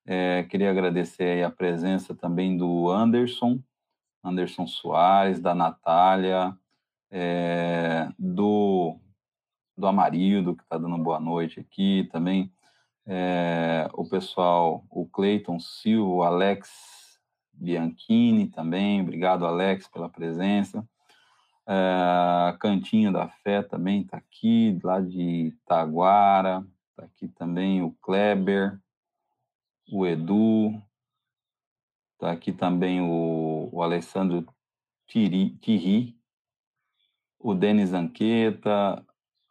É, 0.05 0.43
queria 0.43 0.71
agradecer 0.71 1.43
a 1.43 1.51
presença 1.51 2.15
também 2.15 2.55
do 2.55 2.89
Anderson, 2.89 3.59
Anderson 4.23 4.65
Soares, 4.65 5.41
da 5.41 5.53
Natália, 5.53 6.57
é, 7.11 8.07
do 8.17 8.97
do 9.77 9.87
Amarildo, 9.87 10.55
que 10.55 10.63
está 10.63 10.77
dando 10.77 10.97
boa 10.99 11.19
noite 11.19 11.59
aqui, 11.59 12.07
também 12.11 12.53
é, 13.05 13.89
o 13.93 14.07
pessoal, 14.07 14.85
o 14.89 15.05
Cleiton 15.05 15.59
Silva, 15.59 16.09
o 16.09 16.23
Alex 16.23 16.69
Bianchini 17.51 18.47
também, 18.47 19.01
obrigado 19.01 19.45
Alex 19.45 19.87
pela 19.89 20.07
presença. 20.07 20.87
É, 21.73 22.57
Cantinho 22.57 23.13
da 23.13 23.29
Fé 23.29 23.63
também 23.63 24.01
está 24.01 24.17
aqui, 24.17 24.77
lá 24.83 24.99
de 24.99 25.55
Taguara, 25.65 26.67
está 26.89 27.05
aqui 27.05 27.29
também 27.29 27.81
o 27.81 27.95
Kleber, 28.01 28.77
o 29.89 30.05
Edu, 30.05 30.83
está 32.13 32.33
aqui 32.33 32.51
também 32.51 32.99
o, 32.99 33.69
o 33.71 33.81
Alessandro 33.81 34.45
Thierry, 35.07 36.13
o 37.39 37.53
Denis 37.53 37.93
Anqueta, 37.93 39.01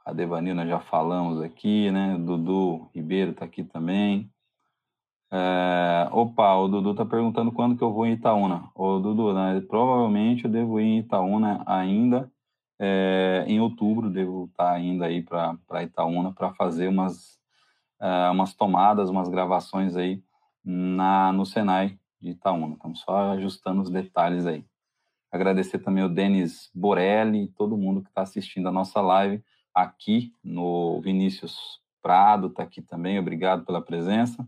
a 0.05 0.13
Devanina 0.13 0.67
já 0.67 0.79
falamos 0.79 1.41
aqui, 1.41 1.91
né? 1.91 2.19
Dudu 2.19 2.91
Ribeiro 2.95 3.31
está 3.31 3.47
aqui 3.47 3.65
também. 3.65 4.31
É, 5.33 6.09
opa, 6.11 6.57
o 6.57 6.67
Dudu 6.67 6.91
está 6.91 7.07
perguntando 7.07 7.53
quando 7.53 7.77
que 7.77 7.85
eu 7.85 7.93
vou 7.93 8.07
em 8.07 8.13
Itaúna. 8.15 8.71
Dudu, 8.77 9.33
né, 9.33 9.61
provavelmente 9.69 10.45
eu 10.45 10.51
devo 10.51 10.81
ir 10.81 10.85
em 10.85 10.99
Itaúna 10.99 11.63
ainda 11.67 12.31
é, 12.79 13.45
em 13.47 13.61
outubro, 13.61 14.11
devo 14.11 14.47
estar 14.47 14.73
tá 14.73 14.81
indo 14.81 15.05
aí 15.05 15.23
para 15.23 15.83
Itaúna 15.83 16.33
para 16.33 16.53
fazer 16.55 16.89
umas, 16.89 17.39
é, 18.01 18.31
umas 18.31 18.55
tomadas, 18.55 19.11
umas 19.11 19.29
gravações 19.29 19.97
aí 19.97 20.23
na, 20.65 21.31
no 21.33 21.45
Senai 21.45 21.99
de 22.21 22.31
Itaúna. 22.31 22.75
Estamos 22.75 23.01
só 23.01 23.33
ajustando 23.33 23.83
os 23.83 23.91
detalhes 23.91 24.47
aí. 24.47 24.65
Agradecer 25.31 25.79
também 25.79 26.03
o 26.03 26.09
Denis 26.09 26.71
Borelli, 26.75 27.49
todo 27.49 27.77
mundo 27.77 28.03
que 28.03 28.09
está 28.09 28.23
assistindo 28.23 28.69
a 28.69 28.73
nossa 28.73 29.01
live 29.01 29.45
aqui 29.73 30.33
no 30.43 31.01
Vinícius 31.01 31.81
Prado, 32.03 32.49
está 32.49 32.63
aqui 32.63 32.83
também, 32.83 33.19
obrigado 33.19 33.65
pela 33.65 33.81
presença. 33.81 34.45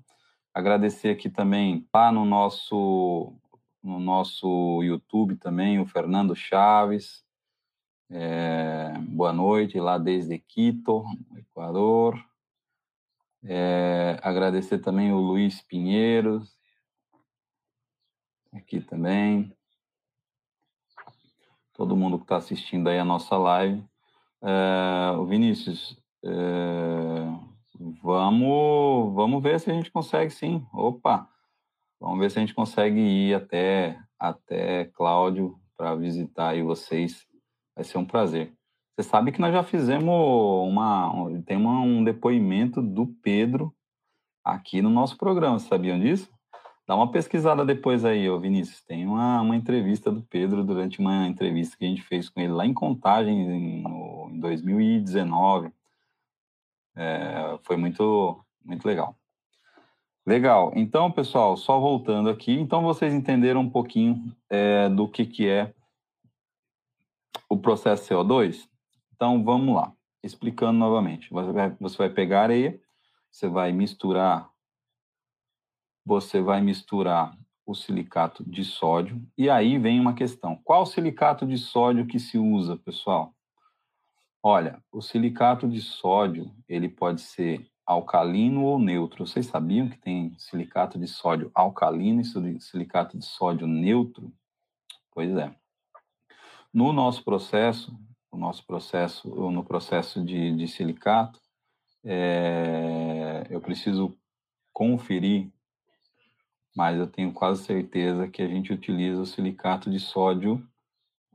Agradecer 0.54 1.08
aqui 1.08 1.30
também 1.30 1.88
lá 1.94 2.12
no 2.12 2.26
nosso, 2.26 3.32
no 3.82 3.98
nosso 3.98 4.82
YouTube 4.82 5.36
também, 5.36 5.80
o 5.80 5.86
Fernando 5.86 6.36
Chaves. 6.36 7.24
É, 8.10 8.92
boa 8.98 9.32
noite, 9.32 9.80
lá 9.80 9.96
desde 9.96 10.38
Quito, 10.38 11.06
Equador. 11.38 12.22
É, 13.42 14.20
agradecer 14.22 14.80
também 14.80 15.10
o 15.10 15.16
Luiz 15.16 15.62
Pinheiros, 15.62 16.54
aqui 18.52 18.78
também. 18.78 19.56
Todo 21.72 21.96
mundo 21.96 22.18
que 22.18 22.24
está 22.24 22.36
assistindo 22.36 22.90
aí 22.90 22.98
a 22.98 23.04
nossa 23.06 23.38
live. 23.38 23.82
É, 24.42 25.26
Vinícius, 25.26 25.98
é, 26.22 27.41
vamos, 28.02 29.14
vamos 29.14 29.42
ver 29.42 29.58
se 29.60 29.70
a 29.70 29.74
gente 29.74 29.90
consegue 29.90 30.30
sim. 30.30 30.66
Opa, 30.72 31.28
vamos 32.00 32.18
ver 32.18 32.30
se 32.30 32.38
a 32.38 32.40
gente 32.40 32.54
consegue 32.54 33.00
ir 33.00 33.34
até, 33.34 33.98
até 34.18 34.86
Cláudio 34.86 35.58
para 35.76 35.94
visitar 35.94 36.50
aí 36.50 36.62
vocês. 36.62 37.26
Vai 37.74 37.84
ser 37.84 37.98
um 37.98 38.04
prazer. 38.04 38.52
Você 38.94 39.08
sabe 39.08 39.32
que 39.32 39.40
nós 39.40 39.52
já 39.52 39.62
fizemos 39.62 40.14
uma, 40.68 41.12
tem 41.46 41.56
uma, 41.56 41.80
um 41.80 42.04
depoimento 42.04 42.82
do 42.82 43.06
Pedro 43.06 43.74
aqui 44.44 44.82
no 44.82 44.90
nosso 44.90 45.16
programa, 45.16 45.58
sabiam 45.58 45.98
disso? 45.98 46.30
Dá 46.86 46.96
uma 46.96 47.10
pesquisada 47.10 47.64
depois 47.64 48.04
aí, 48.04 48.28
ô 48.28 48.38
Vinícius. 48.38 48.82
Tem 48.82 49.06
uma, 49.06 49.40
uma 49.40 49.56
entrevista 49.56 50.10
do 50.10 50.22
Pedro 50.22 50.64
durante 50.64 50.98
uma 50.98 51.26
entrevista 51.26 51.76
que 51.76 51.84
a 51.84 51.88
gente 51.88 52.02
fez 52.02 52.28
com 52.28 52.40
ele 52.40 52.52
lá 52.52 52.66
em 52.66 52.74
Contagem, 52.74 53.40
em, 53.40 53.84
em 54.30 54.40
2019. 54.40 55.72
É, 56.96 57.58
foi 57.62 57.76
muito, 57.76 58.44
muito 58.64 58.86
legal. 58.86 59.16
Legal. 60.26 60.72
Então, 60.76 61.10
pessoal, 61.10 61.56
só 61.56 61.80
voltando 61.80 62.28
aqui. 62.30 62.52
Então, 62.52 62.82
vocês 62.82 63.12
entenderam 63.12 63.60
um 63.60 63.70
pouquinho 63.70 64.34
é, 64.48 64.88
do 64.88 65.08
que, 65.08 65.26
que 65.26 65.48
é 65.48 65.74
o 67.48 67.58
processo 67.58 68.08
CO2? 68.08 68.68
Então, 69.14 69.42
vamos 69.42 69.74
lá. 69.74 69.92
Explicando 70.22 70.78
novamente. 70.78 71.28
Você 71.30 71.52
vai, 71.52 71.70
você 71.80 71.98
vai 71.98 72.10
pegar 72.10 72.42
areia, 72.42 72.80
você 73.30 73.48
vai 73.48 73.72
misturar 73.72 74.52
você 76.04 76.40
vai 76.40 76.60
misturar 76.60 77.36
o 77.64 77.74
silicato 77.74 78.44
de 78.44 78.64
sódio. 78.64 79.22
E 79.38 79.48
aí 79.48 79.78
vem 79.78 80.00
uma 80.00 80.14
questão: 80.14 80.58
qual 80.64 80.84
silicato 80.84 81.46
de 81.46 81.56
sódio 81.56 82.06
que 82.06 82.18
se 82.18 82.38
usa, 82.38 82.76
pessoal? 82.76 83.34
Olha, 84.42 84.82
o 84.90 85.00
silicato 85.00 85.68
de 85.68 85.80
sódio 85.80 86.52
ele 86.68 86.88
pode 86.88 87.20
ser 87.20 87.70
alcalino 87.86 88.64
ou 88.64 88.78
neutro. 88.78 89.26
Vocês 89.26 89.46
sabiam 89.46 89.88
que 89.88 89.98
tem 89.98 90.36
silicato 90.38 90.98
de 90.98 91.06
sódio 91.06 91.50
alcalino 91.54 92.20
e 92.20 92.60
silicato 92.60 93.16
de 93.16 93.24
sódio 93.24 93.66
neutro? 93.66 94.32
Pois 95.12 95.30
é. 95.36 95.54
No 96.72 96.92
nosso 96.92 97.22
processo, 97.22 97.96
nosso 98.32 98.66
processo, 98.66 99.28
no 99.28 99.62
processo 99.62 100.24
de, 100.24 100.56
de 100.56 100.66
silicato, 100.66 101.38
é, 102.04 103.46
eu 103.50 103.60
preciso 103.60 104.16
conferir 104.72 105.52
mas 106.74 106.98
eu 106.98 107.06
tenho 107.06 107.32
quase 107.32 107.64
certeza 107.64 108.28
que 108.28 108.42
a 108.42 108.48
gente 108.48 108.72
utiliza 108.72 109.20
o 109.20 109.26
silicato 109.26 109.90
de 109.90 110.00
sódio, 110.00 110.66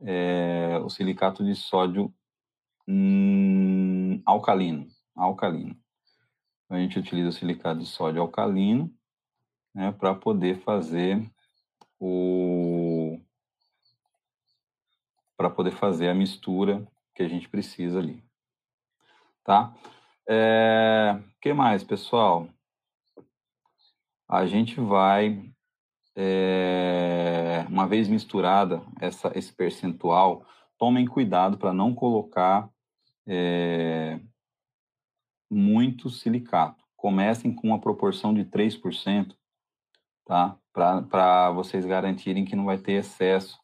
é, 0.00 0.80
o 0.82 0.90
silicato 0.90 1.44
de 1.44 1.54
sódio 1.54 2.12
hum, 2.88 4.22
alcalino, 4.24 4.88
alcalino. 5.14 5.76
A 6.70 6.78
gente 6.78 6.98
utiliza 6.98 7.28
o 7.28 7.32
silicato 7.32 7.80
de 7.80 7.86
sódio 7.86 8.20
alcalino 8.20 8.92
né, 9.74 9.92
para 9.92 10.14
poder 10.14 10.58
fazer 10.62 11.24
o 12.00 13.20
para 15.36 15.50
poder 15.50 15.70
fazer 15.70 16.08
a 16.08 16.14
mistura 16.14 16.84
que 17.14 17.22
a 17.22 17.28
gente 17.28 17.48
precisa 17.48 18.00
ali, 18.00 18.24
tá? 19.44 19.72
É, 20.28 21.16
que 21.40 21.52
mais, 21.52 21.84
pessoal? 21.84 22.48
a 24.28 24.44
gente 24.44 24.78
vai, 24.78 25.42
é, 26.14 27.64
uma 27.68 27.86
vez 27.86 28.08
misturada 28.08 28.82
essa, 29.00 29.32
esse 29.34 29.52
percentual, 29.52 30.44
tomem 30.76 31.06
cuidado 31.06 31.56
para 31.56 31.72
não 31.72 31.94
colocar 31.94 32.68
é, 33.28 34.18
muito 35.50 36.10
silicato. 36.10 36.82
Comecem 36.96 37.54
com 37.54 37.68
uma 37.68 37.80
proporção 37.80 38.34
de 38.34 38.44
3%, 38.44 39.36
tá? 40.24 40.58
Para 40.72 41.50
vocês 41.52 41.84
garantirem 41.84 42.44
que 42.44 42.56
não 42.56 42.64
vai 42.64 42.78
ter 42.78 42.94
excesso, 42.94 43.58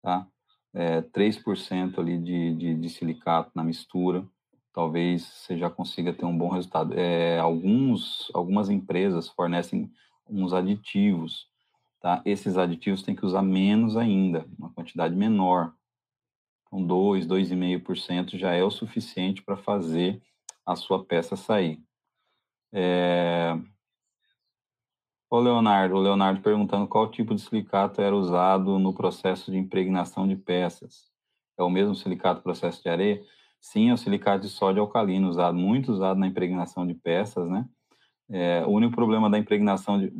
tá? 0.00 0.26
é, 0.74 1.02
3% 1.02 1.98
ali 1.98 2.18
de, 2.18 2.54
de, 2.54 2.74
de, 2.74 2.88
silicato 2.88 3.50
na 3.54 3.62
mistura, 3.62 4.26
talvez 4.72 5.22
você 5.22 5.56
já 5.58 5.68
consiga 5.68 6.12
ter 6.12 6.24
um 6.24 6.36
bom 6.36 6.48
resultado. 6.48 6.94
É, 6.94 7.38
alguns, 7.38 8.30
algumas 8.34 8.70
empresas 8.70 9.28
fornecem 9.28 9.90
uns 10.28 10.52
aditivos, 10.52 11.46
tá? 12.00 12.22
Esses 12.24 12.56
aditivos 12.56 13.02
tem 13.02 13.14
que 13.14 13.26
usar 13.26 13.42
menos 13.42 13.96
ainda, 13.96 14.46
uma 14.58 14.70
quantidade 14.70 15.14
menor. 15.14 15.74
Então, 16.72 16.86
2, 16.86 17.26
2,5% 17.26 18.38
já 18.38 18.54
é 18.54 18.64
o 18.64 18.70
suficiente 18.70 19.42
para 19.42 19.58
fazer 19.58 20.22
a 20.64 20.74
sua 20.74 21.04
peça 21.04 21.36
sair. 21.36 21.78
É... 22.72 23.54
O 25.28 25.38
Leonardo, 25.38 25.96
o 25.96 26.00
Leonardo 26.00 26.40
perguntando 26.40 26.88
qual 26.88 27.10
tipo 27.10 27.34
de 27.34 27.42
silicato 27.42 28.00
era 28.00 28.16
usado 28.16 28.78
no 28.78 28.94
processo 28.94 29.50
de 29.50 29.58
impregnação 29.58 30.26
de 30.26 30.36
peças. 30.36 31.10
É 31.58 31.62
o 31.62 31.70
mesmo 31.70 31.94
silicato 31.94 32.42
processo 32.42 32.82
de 32.82 32.88
areia? 32.88 33.22
Sim, 33.60 33.90
é 33.90 33.94
o 33.94 33.98
silicato 33.98 34.42
de 34.42 34.48
sódio 34.48 34.82
alcalino, 34.82 35.28
usado, 35.28 35.56
muito 35.56 35.92
usado 35.92 36.18
na 36.18 36.26
impregnação 36.26 36.86
de 36.86 36.94
peças, 36.94 37.48
né? 37.48 37.66
É, 38.30 38.64
o 38.66 38.70
único 38.70 38.94
problema 38.94 39.28
da 39.28 39.38
impregnação 39.38 39.98
de, 39.98 40.12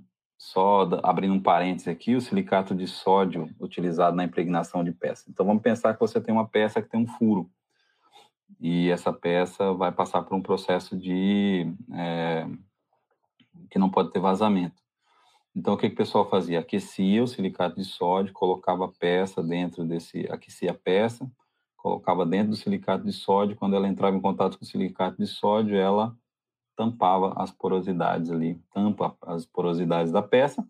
só 0.43 0.89
abrindo 1.05 1.35
um 1.35 1.41
parênteses 1.41 1.87
aqui, 1.87 2.17
o 2.17 2.21
silicato 2.21 2.75
de 2.75 2.89
sódio 2.89 3.49
utilizado 3.61 4.17
na 4.17 4.25
impregnação 4.25 4.83
de 4.83 4.91
peça. 4.91 5.31
Então 5.31 5.47
vamos 5.47 5.63
pensar 5.63 5.95
que 5.95 6.01
você 6.01 6.21
tem 6.21 6.35
uma 6.35 6.49
peça 6.49 6.83
que 6.83 6.89
tem 6.89 6.99
um 6.99 7.07
furo 7.07 7.49
e 8.61 8.91
essa 8.91 9.13
peça 9.13 9.73
vai 9.73 9.93
passar 9.93 10.21
por 10.23 10.35
um 10.35 10.43
processo 10.43 10.97
de 10.97 11.73
é, 11.93 12.45
que 13.71 13.79
não 13.79 13.89
pode 13.89 14.11
ter 14.11 14.19
vazamento. 14.19 14.83
Então 15.55 15.75
o 15.75 15.77
que, 15.77 15.87
que 15.87 15.95
o 15.95 15.99
pessoal 15.99 16.29
fazia? 16.29 16.59
Aquecia 16.59 17.23
o 17.23 17.29
silicato 17.29 17.77
de 17.77 17.85
sódio, 17.85 18.35
colocava 18.35 18.87
a 18.87 18.93
peça 18.99 19.45
dentro 19.45 19.85
desse, 19.85 20.27
aquecia 20.29 20.73
a 20.73 20.75
peça, 20.75 21.31
colocava 21.77 22.27
dentro 22.27 22.51
do 22.51 22.57
silicato 22.57 23.05
de 23.05 23.13
sódio. 23.13 23.55
Quando 23.55 23.77
ela 23.77 23.87
entrava 23.87 24.17
em 24.17 24.21
contato 24.21 24.59
com 24.59 24.65
o 24.65 24.69
silicato 24.69 25.19
de 25.19 25.27
sódio, 25.29 25.77
ela 25.77 26.17
tampava 26.77 27.35
as 27.37 27.51
porosidades 27.51 28.31
ali, 28.31 28.61
tampa 28.73 29.17
as 29.23 29.47
porosidades 29.47 30.13
da 30.13 30.23
peça. 30.23 30.67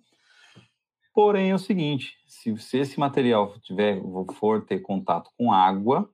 Porém, 1.15 1.51
é 1.51 1.55
o 1.55 1.59
seguinte: 1.59 2.17
se, 2.27 2.57
se 2.59 2.79
esse 2.79 2.99
material 2.99 3.59
tiver, 3.61 4.01
for 4.35 4.65
ter 4.65 4.81
contato 4.81 5.31
com 5.37 5.53
água, 5.53 6.11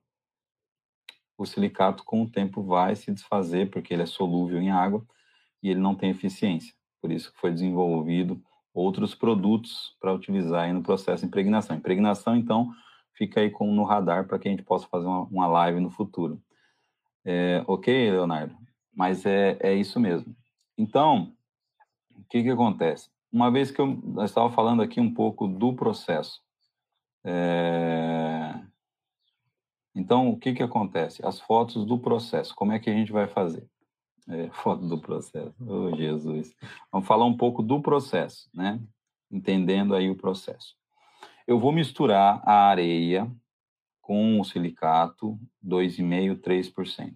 o 1.36 1.46
silicato 1.46 2.04
com 2.04 2.22
o 2.22 2.30
tempo 2.30 2.62
vai 2.62 2.96
se 2.96 3.12
desfazer, 3.12 3.70
porque 3.70 3.94
ele 3.94 4.02
é 4.02 4.06
solúvel 4.06 4.60
em 4.60 4.70
água 4.70 5.06
e 5.62 5.70
ele 5.70 5.80
não 5.80 5.94
tem 5.94 6.10
eficiência. 6.10 6.74
Por 7.00 7.12
isso 7.12 7.32
que 7.32 7.38
foi 7.38 7.52
desenvolvido 7.52 8.42
outros 8.74 9.14
produtos 9.14 9.96
para 10.00 10.12
utilizar 10.12 10.64
aí 10.64 10.72
no 10.72 10.82
processo 10.82 11.22
de 11.22 11.28
impregnação. 11.28 11.76
Impregnação, 11.76 12.36
então, 12.36 12.72
fica 13.14 13.40
aí 13.40 13.50
com, 13.50 13.72
no 13.72 13.84
radar 13.84 14.26
para 14.26 14.38
que 14.38 14.48
a 14.48 14.50
gente 14.50 14.64
possa 14.64 14.86
fazer 14.88 15.06
uma, 15.06 15.22
uma 15.24 15.46
live 15.46 15.80
no 15.80 15.90
futuro. 15.90 16.42
É, 17.24 17.62
ok, 17.66 18.10
Leonardo? 18.10 18.56
Mas 18.98 19.24
é, 19.24 19.56
é 19.60 19.72
isso 19.72 20.00
mesmo. 20.00 20.34
Então, 20.76 21.32
o 22.16 22.24
que, 22.28 22.42
que 22.42 22.50
acontece? 22.50 23.08
Uma 23.30 23.48
vez 23.48 23.70
que 23.70 23.80
eu, 23.80 23.96
eu 24.16 24.24
estava 24.24 24.50
falando 24.50 24.82
aqui 24.82 24.98
um 24.98 25.14
pouco 25.14 25.46
do 25.46 25.72
processo, 25.72 26.42
é, 27.24 28.60
então, 29.94 30.28
o 30.28 30.36
que, 30.36 30.52
que 30.52 30.64
acontece? 30.64 31.24
As 31.24 31.40
fotos 31.40 31.86
do 31.86 31.96
processo, 31.96 32.56
como 32.56 32.72
é 32.72 32.80
que 32.80 32.90
a 32.90 32.92
gente 32.92 33.12
vai 33.12 33.28
fazer? 33.28 33.64
É, 34.28 34.50
foto 34.50 34.84
do 34.86 35.00
processo, 35.00 35.54
oh 35.64 35.96
Jesus. 35.96 36.52
Vamos 36.90 37.06
falar 37.06 37.24
um 37.24 37.36
pouco 37.36 37.62
do 37.62 37.80
processo, 37.80 38.50
né? 38.52 38.80
Entendendo 39.30 39.94
aí 39.94 40.10
o 40.10 40.16
processo. 40.16 40.74
Eu 41.46 41.60
vou 41.60 41.70
misturar 41.70 42.42
a 42.44 42.66
areia 42.66 43.30
com 44.02 44.40
o 44.40 44.44
silicato 44.44 45.38
2,5%, 45.64 46.40
3%. 46.40 47.14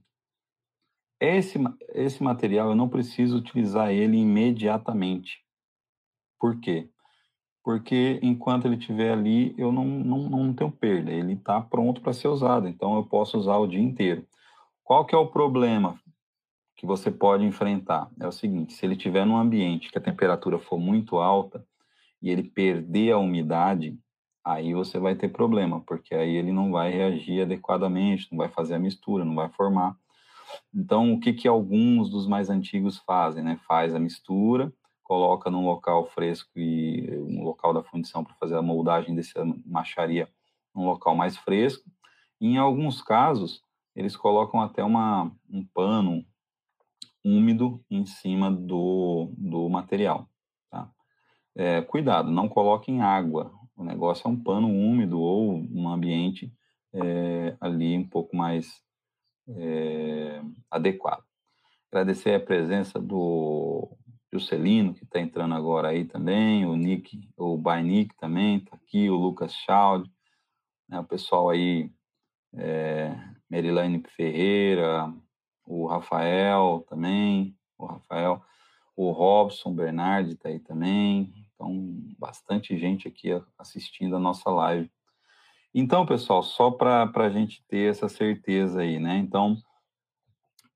Esse, 1.25 1.57
esse 1.95 2.21
material 2.21 2.71
eu 2.71 2.75
não 2.75 2.89
preciso 2.89 3.39
utilizar 3.39 3.93
ele 3.93 4.17
imediatamente. 4.17 5.39
Por 6.37 6.59
quê? 6.59 6.91
Porque 7.63 8.19
enquanto 8.21 8.65
ele 8.65 8.75
estiver 8.75 9.13
ali, 9.13 9.55
eu 9.57 9.71
não, 9.71 9.85
não, 9.85 10.29
não 10.29 10.53
tenho 10.53 10.73
perda. 10.73 11.13
Ele 11.13 11.35
está 11.35 11.61
pronto 11.61 12.01
para 12.01 12.13
ser 12.13 12.27
usado, 12.27 12.67
então 12.67 12.97
eu 12.97 13.05
posso 13.05 13.39
usar 13.39 13.57
o 13.59 13.69
dia 13.69 13.79
inteiro. 13.79 14.27
Qual 14.83 15.05
que 15.05 15.15
é 15.15 15.19
o 15.19 15.29
problema 15.29 15.97
que 16.77 16.85
você 16.85 17.09
pode 17.09 17.45
enfrentar? 17.45 18.11
É 18.19 18.27
o 18.27 18.33
seguinte, 18.33 18.73
se 18.73 18.85
ele 18.85 18.97
estiver 18.97 19.25
num 19.25 19.37
ambiente 19.37 19.93
que 19.93 19.99
a 19.99 20.03
temperatura 20.03 20.59
for 20.59 20.81
muito 20.81 21.19
alta 21.19 21.65
e 22.21 22.31
ele 22.31 22.43
perder 22.43 23.13
a 23.13 23.19
umidade, 23.19 23.97
aí 24.45 24.75
você 24.75 24.99
vai 24.99 25.15
ter 25.15 25.29
problema, 25.29 25.81
porque 25.83 26.17
aí 26.17 26.35
ele 26.35 26.51
não 26.51 26.73
vai 26.73 26.91
reagir 26.91 27.43
adequadamente, 27.43 28.27
não 28.33 28.39
vai 28.39 28.49
fazer 28.49 28.75
a 28.75 28.81
mistura, 28.81 29.25
não 29.25 29.37
vai 29.37 29.49
formar. 29.51 29.97
Então, 30.75 31.13
o 31.13 31.21
que, 31.21 31.33
que 31.33 31.49
alguns 31.49 32.09
dos 32.09 32.27
mais 32.27 32.51
antigos 32.51 32.99
fazem? 32.99 33.43
Né? 33.43 33.59
Faz 33.67 33.95
a 33.95 33.99
mistura, 33.99 34.73
coloca 35.03 35.51
num 35.51 35.67
local 35.67 36.07
fresco 36.07 36.51
e 36.57 37.09
um 37.29 37.43
local 37.43 37.75
da 37.75 37.83
fundição 37.83 38.25
para 38.25 38.35
fazer 38.35 38.57
a 38.57 38.63
moldagem 38.63 39.15
dessa 39.15 39.45
macharia 39.67 40.29
num 40.75 40.87
local 40.87 41.15
mais 41.15 41.37
fresco. 41.37 41.85
E, 42.41 42.49
em 42.49 42.59
alguns 42.59 43.03
casos, 43.03 43.63
eles 43.95 44.17
colocam 44.17 44.61
até 44.61 44.83
uma, 44.83 45.31
um 45.49 45.65
pano 45.65 46.25
úmido 47.25 47.85
em 47.91 48.05
cima 48.05 48.51
do, 48.51 49.33
do 49.37 49.69
material. 49.69 50.29
Tá? 50.71 50.91
É, 51.55 51.83
cuidado, 51.83 52.31
não 52.31 52.49
coloquem 52.49 53.03
água. 53.03 53.53
O 53.77 53.85
negócio 53.85 54.27
é 54.27 54.31
um 54.31 54.43
pano 54.43 54.69
úmido 54.69 55.21
ou 55.21 55.55
um 55.55 55.89
ambiente 55.89 56.53
é, 56.93 57.57
ali 57.61 57.97
um 57.97 58.07
pouco 58.07 58.37
mais 58.37 58.83
é, 59.49 60.43
adequado. 60.71 61.25
Agradecer 61.91 62.35
a 62.35 62.41
presença 62.41 62.99
do 62.99 63.97
Juscelino, 64.33 64.95
que 64.95 65.05
está 65.05 65.21
entrando 65.21 65.55
agora 65.55 65.89
aí 65.89 66.05
também, 66.05 66.65
o 66.65 66.75
Nick, 66.75 67.29
o 67.37 67.59
By 67.59 67.83
Nick 67.83 68.17
também 68.17 68.57
está 68.57 68.77
aqui, 68.77 69.11
o 69.11 69.17
Lucas 69.17 69.53
Chaldi, 69.53 70.11
né, 70.89 70.99
o 70.99 71.05
pessoal 71.05 71.51
aí, 71.51 71.93
é, 72.55 73.15
Ferreira, 74.17 75.13
o 75.67 75.87
Rafael 75.87 76.85
também, 76.89 77.57
o 77.79 77.85
Rafael, 77.85 78.43
o 78.97 79.11
Robson 79.11 79.75
Bernardi 79.75 80.33
está 80.33 80.49
aí 80.49 80.59
também, 80.61 81.47
então 81.55 81.71
bastante 82.19 82.79
gente 82.79 83.07
aqui 83.09 83.31
assistindo 83.59 84.17
a 84.17 84.21
nossa 84.21 84.51
live. 84.51 84.91
Então, 85.75 86.05
pessoal, 86.05 86.43
só 86.43 86.71
para 86.71 87.11
a 87.15 87.31
gente 87.31 87.65
ter 87.67 87.91
essa 87.91 88.09
certeza 88.09 88.83
aí, 88.83 88.99
né? 88.99 89.17
Então, 89.17 89.57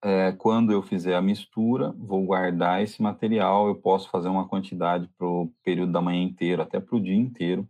é, 0.03 0.33
quando 0.33 0.73
eu 0.73 0.83
fizer 0.83 1.15
a 1.15 1.21
mistura, 1.21 1.93
vou 1.99 2.25
guardar 2.25 2.83
esse 2.83 3.03
material, 3.03 3.69
eu 3.69 3.75
posso 3.75 4.09
fazer 4.09 4.29
uma 4.29 4.49
quantidade 4.49 5.09
para 5.19 5.27
o 5.27 5.53
período 5.63 5.93
da 5.93 6.01
manhã 6.01 6.23
inteiro, 6.23 6.63
até 6.63 6.81
para 6.81 6.97
o 6.97 7.01
dia 7.01 7.15
inteiro. 7.15 7.69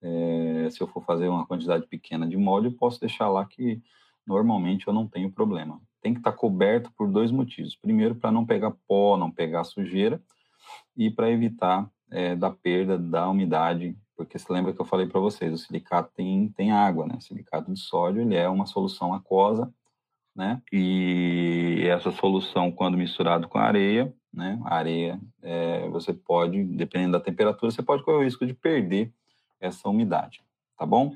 É, 0.00 0.68
se 0.70 0.80
eu 0.80 0.86
for 0.86 1.04
fazer 1.04 1.28
uma 1.28 1.46
quantidade 1.46 1.86
pequena 1.86 2.28
de 2.28 2.36
molde, 2.36 2.68
eu 2.68 2.72
posso 2.72 3.00
deixar 3.00 3.28
lá 3.28 3.44
que 3.44 3.82
normalmente 4.24 4.86
eu 4.86 4.92
não 4.92 5.08
tenho 5.08 5.32
problema. 5.32 5.80
Tem 6.00 6.12
que 6.12 6.20
estar 6.20 6.32
tá 6.32 6.36
coberto 6.36 6.92
por 6.96 7.10
dois 7.10 7.32
motivos. 7.32 7.74
Primeiro, 7.74 8.14
para 8.14 8.30
não 8.30 8.46
pegar 8.46 8.72
pó, 8.86 9.16
não 9.16 9.32
pegar 9.32 9.64
sujeira, 9.64 10.22
e 10.96 11.10
para 11.10 11.30
evitar 11.30 11.90
é, 12.10 12.36
da 12.36 12.50
perda 12.50 12.98
da 12.98 13.28
umidade 13.28 13.96
porque 14.18 14.36
você 14.36 14.52
lembra 14.52 14.72
que 14.72 14.80
eu 14.80 14.84
falei 14.84 15.06
para 15.06 15.20
vocês, 15.20 15.52
o 15.52 15.56
silicato 15.56 16.10
tem, 16.12 16.48
tem 16.48 16.72
água, 16.72 17.06
né? 17.06 17.14
O 17.16 17.20
silicato 17.20 17.72
de 17.72 17.78
sódio, 17.78 18.20
ele 18.20 18.34
é 18.34 18.48
uma 18.48 18.66
solução 18.66 19.14
aquosa, 19.14 19.72
né? 20.34 20.60
E 20.72 21.84
essa 21.88 22.10
solução, 22.10 22.72
quando 22.72 22.98
misturado 22.98 23.46
com 23.46 23.58
areia, 23.58 24.12
né? 24.34 24.60
A 24.64 24.74
areia, 24.74 25.20
é, 25.40 25.88
você 25.90 26.12
pode, 26.12 26.64
dependendo 26.64 27.12
da 27.12 27.20
temperatura, 27.20 27.70
você 27.70 27.80
pode 27.80 28.02
correr 28.02 28.16
o 28.16 28.24
risco 28.24 28.44
de 28.44 28.52
perder 28.52 29.12
essa 29.60 29.88
umidade, 29.88 30.42
tá 30.76 30.84
bom? 30.84 31.14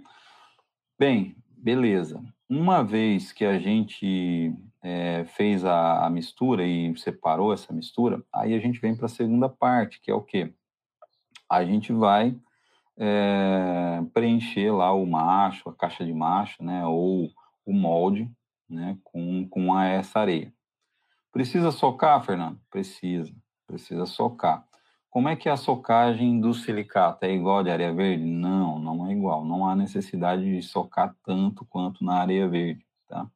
Bem, 0.96 1.34
beleza. 1.48 2.22
Uma 2.48 2.84
vez 2.84 3.32
que 3.32 3.44
a 3.44 3.58
gente 3.58 4.54
é, 4.80 5.24
fez 5.24 5.64
a, 5.64 6.06
a 6.06 6.08
mistura 6.08 6.64
e 6.64 6.96
separou 6.96 7.52
essa 7.52 7.72
mistura, 7.72 8.22
aí 8.32 8.54
a 8.54 8.60
gente 8.60 8.80
vem 8.80 8.94
para 8.94 9.06
a 9.06 9.08
segunda 9.08 9.48
parte, 9.48 10.00
que 10.00 10.08
é 10.08 10.14
o 10.14 10.22
quê? 10.22 10.54
A 11.50 11.64
gente 11.64 11.92
vai 11.92 12.36
é, 12.96 14.02
preencher 14.12 14.70
lá 14.70 14.92
o 14.92 15.06
macho, 15.06 15.68
a 15.68 15.74
caixa 15.74 16.04
de 16.04 16.12
macho, 16.12 16.62
né, 16.62 16.84
ou 16.86 17.30
o 17.64 17.72
molde, 17.72 18.30
né, 18.68 18.98
com, 19.04 19.46
com 19.48 19.74
a, 19.74 19.86
essa 19.86 20.20
areia. 20.20 20.52
Precisa 21.32 21.70
socar, 21.70 22.22
Fernando? 22.22 22.60
Precisa, 22.70 23.32
precisa 23.66 24.04
socar. 24.06 24.66
Como 25.08 25.28
é 25.28 25.36
que 25.36 25.48
é 25.48 25.52
a 25.52 25.56
socagem 25.56 26.40
do 26.40 26.54
silicato? 26.54 27.24
É 27.24 27.32
igual 27.32 27.62
de 27.62 27.70
areia 27.70 27.92
verde? 27.92 28.24
Não, 28.24 28.78
não 28.78 29.06
é 29.06 29.12
igual. 29.12 29.44
Não 29.44 29.68
há 29.68 29.76
necessidade 29.76 30.42
de 30.42 30.62
socar 30.62 31.14
tanto 31.22 31.66
quanto 31.66 32.02
na 32.02 32.14
areia 32.14 32.48
verde, 32.48 32.84
tá? 33.06 33.26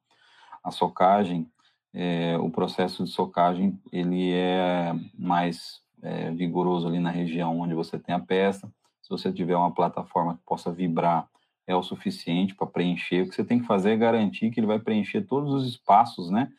A 0.63 0.71
socagem, 0.71 1.47
é, 1.93 2.35
o 2.37 2.49
processo 2.49 3.03
de 3.03 3.11
socagem, 3.11 3.79
ele 3.91 4.31
é 4.33 4.91
mais 5.17 5.81
é, 6.01 6.31
vigoroso 6.31 6.87
ali 6.87 6.99
na 6.99 7.11
região 7.11 7.59
onde 7.59 7.73
você 7.73 7.99
tem 7.99 8.13
a 8.13 8.19
peça, 8.19 8.71
se 9.07 9.09
você 9.09 9.31
tiver 9.31 9.55
uma 9.55 9.73
plataforma 9.73 10.35
que 10.35 10.43
possa 10.45 10.69
vibrar 10.69 11.29
é 11.65 11.73
o 11.73 11.81
suficiente 11.81 12.53
para 12.53 12.67
preencher. 12.67 13.21
O 13.21 13.29
que 13.29 13.35
você 13.35 13.43
tem 13.43 13.59
que 13.59 13.65
fazer 13.65 13.91
é 13.91 13.97
garantir 13.97 14.51
que 14.51 14.59
ele 14.59 14.67
vai 14.67 14.79
preencher 14.79 15.21
todos 15.21 15.53
os 15.53 15.65
espaços, 15.65 16.29
né, 16.29 16.51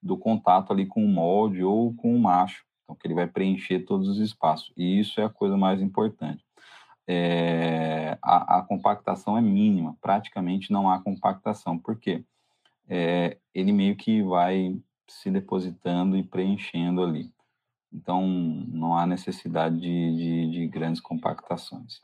do 0.00 0.16
contato 0.16 0.72
ali 0.72 0.86
com 0.86 1.04
o 1.04 1.08
molde 1.08 1.64
ou 1.64 1.92
com 1.94 2.14
o 2.14 2.20
macho. 2.20 2.64
Então, 2.84 2.94
que 2.94 3.06
ele 3.06 3.14
vai 3.14 3.26
preencher 3.26 3.80
todos 3.80 4.08
os 4.08 4.18
espaços. 4.18 4.72
E 4.76 5.00
isso 5.00 5.20
é 5.20 5.24
a 5.24 5.28
coisa 5.28 5.56
mais 5.56 5.82
importante. 5.82 6.44
É, 7.06 8.16
a, 8.22 8.58
a, 8.58 8.62
compactação 8.62 9.36
é 9.36 9.40
mínima, 9.40 9.96
praticamente 10.00 10.70
não 10.70 10.88
há 10.88 11.00
compactação. 11.00 11.76
Por 11.76 11.98
quê? 11.98 12.24
É, 12.88 13.38
ele 13.52 13.72
meio 13.72 13.96
que 13.96 14.22
vai 14.22 14.78
se 15.08 15.30
depositando 15.30 16.16
e 16.16 16.22
preenchendo 16.22 17.02
ali. 17.02 17.32
Então, 17.92 18.26
não 18.26 18.96
há 18.96 19.06
necessidade 19.06 19.80
de, 19.80 20.16
de, 20.16 20.50
de 20.50 20.66
grandes 20.68 21.00
compactações. 21.00 22.00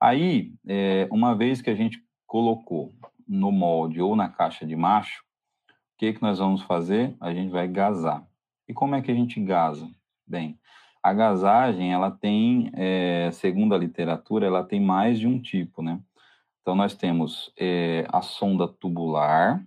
Aí, 0.00 0.54
é, 0.66 1.06
uma 1.10 1.34
vez 1.34 1.60
que 1.60 1.70
a 1.70 1.74
gente 1.74 2.02
colocou 2.26 2.94
no 3.28 3.52
molde 3.52 4.00
ou 4.00 4.16
na 4.16 4.28
caixa 4.28 4.66
de 4.66 4.74
macho, 4.74 5.22
o 5.68 5.98
que, 5.98 6.14
que 6.14 6.22
nós 6.22 6.38
vamos 6.38 6.62
fazer? 6.62 7.14
A 7.20 7.34
gente 7.34 7.50
vai 7.50 7.68
gasar. 7.68 8.26
E 8.66 8.72
como 8.72 8.94
é 8.94 9.02
que 9.02 9.10
a 9.10 9.14
gente 9.14 9.38
gasa? 9.40 9.88
Bem, 10.26 10.58
a 11.02 11.12
gasagem, 11.12 11.92
ela 11.92 12.10
tem, 12.10 12.70
é, 12.74 13.30
segundo 13.32 13.74
a 13.74 13.78
literatura, 13.78 14.46
ela 14.46 14.64
tem 14.64 14.80
mais 14.80 15.18
de 15.18 15.26
um 15.26 15.40
tipo, 15.40 15.82
né? 15.82 16.00
Então, 16.60 16.74
nós 16.74 16.94
temos 16.94 17.52
é, 17.58 18.06
a 18.10 18.22
sonda 18.22 18.68
tubular, 18.68 19.64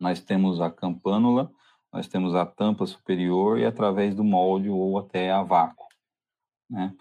nós 0.00 0.20
temos 0.20 0.60
a 0.60 0.70
campânula, 0.70 1.52
nós 1.92 2.08
temos 2.08 2.34
a 2.34 2.46
tampa 2.46 2.86
superior 2.86 3.58
e 3.58 3.66
através 3.66 4.14
do 4.14 4.24
molde 4.24 4.70
ou 4.70 4.98
até 4.98 5.30
a 5.30 5.42
vácuo, 5.42 5.86
né? 6.68 6.94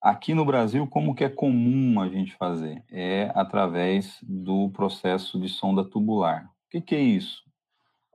Aqui 0.00 0.32
no 0.32 0.44
Brasil, 0.44 0.86
como 0.86 1.12
que 1.12 1.24
é 1.24 1.28
comum 1.28 2.00
a 2.00 2.08
gente 2.08 2.32
fazer? 2.36 2.84
É 2.88 3.32
através 3.34 4.16
do 4.22 4.70
processo 4.70 5.40
de 5.40 5.48
sonda 5.48 5.84
tubular. 5.84 6.44
O 6.44 6.70
que, 6.70 6.80
que 6.80 6.94
é 6.94 7.00
isso? 7.00 7.42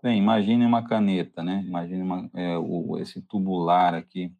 Bem, 0.01 0.17
imagine 0.17 0.65
uma 0.65 0.88
caneta, 0.88 1.43
né? 1.43 1.62
Imagine 1.67 2.01
uma, 2.01 2.29
é, 2.33 2.57
o, 2.57 2.97
esse 2.97 3.21
tubular 3.21 3.93
aqui 3.93 4.33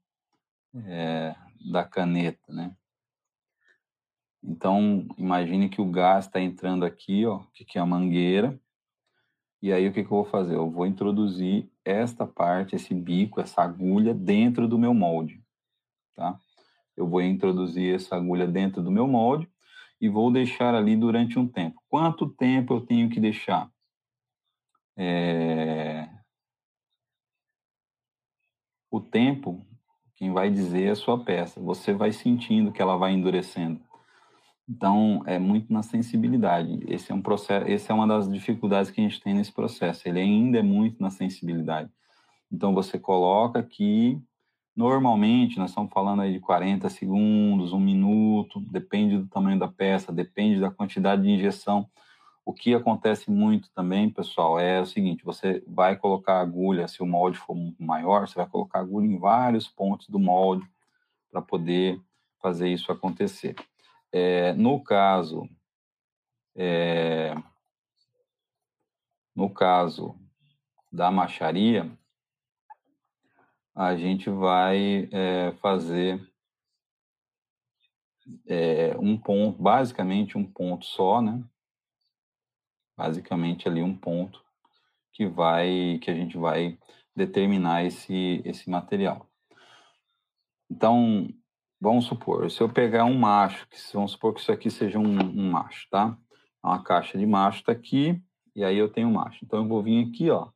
é, 0.86 1.36
da 1.69 1.84
caneta, 1.84 2.54
né? 2.54 2.74
Então, 4.41 5.06
imagine 5.17 5.67
que 5.67 5.82
o 5.82 5.91
gás 5.91 6.26
está 6.26 6.39
entrando 6.39 6.86
aqui, 6.86 7.26
ó, 7.26 7.39
que 7.54 7.78
é 7.78 7.82
a 7.82 7.86
mangueira, 7.86 8.58
e 9.62 9.72
aí 9.72 9.88
o 9.88 9.93
que, 9.93 10.04
que 10.04 10.12
eu 10.12 10.17
vou 10.17 10.26
fazer? 10.26 10.56
Eu 10.56 10.69
vou 10.69 10.86
introduzir 10.86 11.69
esta 11.86 12.26
parte, 12.26 12.76
esse 12.76 12.93
bico, 12.93 13.41
essa 13.41 13.62
agulha 13.62 14.13
dentro 14.13 14.67
do 14.67 14.78
meu 14.78 14.93
molde, 14.93 15.43
tá? 16.15 16.39
Eu 16.96 17.08
vou 17.08 17.22
introduzir 17.22 17.96
essa 17.96 18.15
agulha 18.15 18.48
dentro 18.48 18.82
do 18.82 18.91
meu 18.91 19.08
molde 19.08 19.50
e 20.00 20.08
vou 20.08 20.32
deixar 20.32 20.76
ali 20.76 20.96
durante 20.96 21.39
um 21.39 21.48
tempo. 21.48 21.82
Quanto 21.89 22.30
tempo 22.30 22.74
eu 22.74 22.82
tenho 22.82 23.10
que 23.10 23.19
deixar? 23.19 23.69
É... 24.96 26.10
O 28.91 29.02
tempo, 29.02 29.65
quem 30.15 30.32
vai 30.32 30.52
dizer 30.52 30.84
é 30.84 30.91
a 30.91 30.96
sua 30.96 31.24
peça. 31.24 31.60
Você 31.60 31.93
vai 31.93 32.12
sentindo 32.12 32.72
que 32.72 32.82
ela 32.82 32.96
vai 32.96 33.12
endurecendo. 33.12 33.82
Então, 34.67 35.21
é 35.26 35.38
muito 35.38 35.71
na 35.71 35.84
sensibilidade. 35.84 36.84
Esse 36.88 37.12
é 37.12 37.15
um 37.15 37.21
processo, 37.21 37.67
esse 37.67 37.91
é 37.91 37.93
uma 37.93 38.08
das 38.08 38.32
dificuldades 38.32 38.89
que 38.91 39.02
a 39.02 39.04
gente 39.04 39.21
tem 39.21 39.34
nesse 39.34 39.52
processo. 39.52 40.08
Ele 40.08 40.19
ainda 40.19 40.60
é 40.60 40.63
muito 40.63 41.02
na 41.02 41.10
sensibilidade. 41.10 41.89
Então, 42.52 42.73
você 42.73 42.97
coloca 42.97 43.60
aqui 43.60 44.21
Normalmente, 44.76 45.60
nós 45.60 45.69
estamos 45.69 45.93
falando 45.93 46.23
aí 46.23 46.34
de 46.34 46.39
40 46.39 46.89
segundos, 46.89 47.73
um 47.73 47.80
minuto, 47.80 48.60
depende 48.60 49.19
do 49.19 49.28
tamanho 49.28 49.60
da 49.60 49.67
peça, 49.67 50.12
depende 50.12 50.60
da 50.60 50.71
quantidade 50.71 51.21
de 51.21 51.30
injeção. 51.30 51.88
O 52.43 52.52
que 52.52 52.73
acontece 52.73 53.30
muito 53.30 53.69
também, 53.71 54.10
pessoal, 54.10 54.60
é 54.60 54.82
o 54.82 54.86
seguinte: 54.86 55.23
você 55.23 55.63
vai 55.67 55.95
colocar 55.95 56.39
agulha, 56.41 56.88
se 56.88 57.04
o 57.04 57.06
molde 57.06 57.38
for 57.38 57.56
maior, 57.80 58.28
você 58.28 58.34
vai 58.36 58.47
colocar 58.47 58.80
agulha 58.80 59.06
em 59.06 59.19
vários 59.19 59.67
pontos 59.67 60.10
do 60.10 60.17
molde 60.17 60.67
para 61.32 61.41
poder 61.41 62.02
fazer 62.41 62.67
isso 62.69 62.91
acontecer. 62.91 63.56
É, 64.15 64.54
no 64.54 64.84
caso, 64.84 65.49
é, 66.56 67.34
no 69.36 69.52
caso 69.52 70.15
da 70.91 71.10
macharia, 71.10 71.91
a 73.73 73.95
gente 73.95 74.30
vai 74.30 75.10
é, 75.12 75.52
fazer 75.54 76.21
um 78.99 79.17
ponto, 79.17 79.62
basicamente 79.62 80.38
um 80.38 80.45
ponto 80.45 80.86
só, 80.86 81.19
né? 81.19 81.43
Basicamente 82.95 83.67
ali 83.67 83.82
um 83.82 83.97
ponto 83.97 84.45
que 85.12 85.26
vai, 85.26 85.99
que 86.04 86.12
a 86.12 86.13
gente 86.13 86.38
vai 86.38 86.78
determinar 87.15 87.84
esse, 87.84 88.41
esse 88.45 88.69
material. 88.69 89.28
Então, 90.69 91.28
vamos 91.84 92.06
supor, 92.06 92.50
se 92.50 92.62
eu 92.62 92.69
pegar 92.69 93.04
um 93.04 93.19
macho, 93.19 93.67
que 93.67 93.78
vamos 93.93 94.13
supor 94.13 94.34
que 94.34 94.39
isso 94.39 94.54
aqui 94.54 94.72
seja 94.72 94.98
um, 94.98 95.04
um 95.04 95.52
macho, 95.52 95.86
tá? 95.91 96.17
Uma 96.63 96.82
caixa 96.82 97.17
de 97.17 97.26
macho 97.26 97.60
está 97.60 97.74
aqui, 97.74 98.24
e 98.56 98.63
aí 98.63 98.78
eu 98.78 98.88
tenho 98.88 99.10
um 99.10 99.13
macho. 99.13 99.43
Então, 99.43 99.60
eu 99.60 99.67
vou 99.67 99.84
vir 99.84 100.08
aqui, 100.08 100.30
ó, 100.30 100.48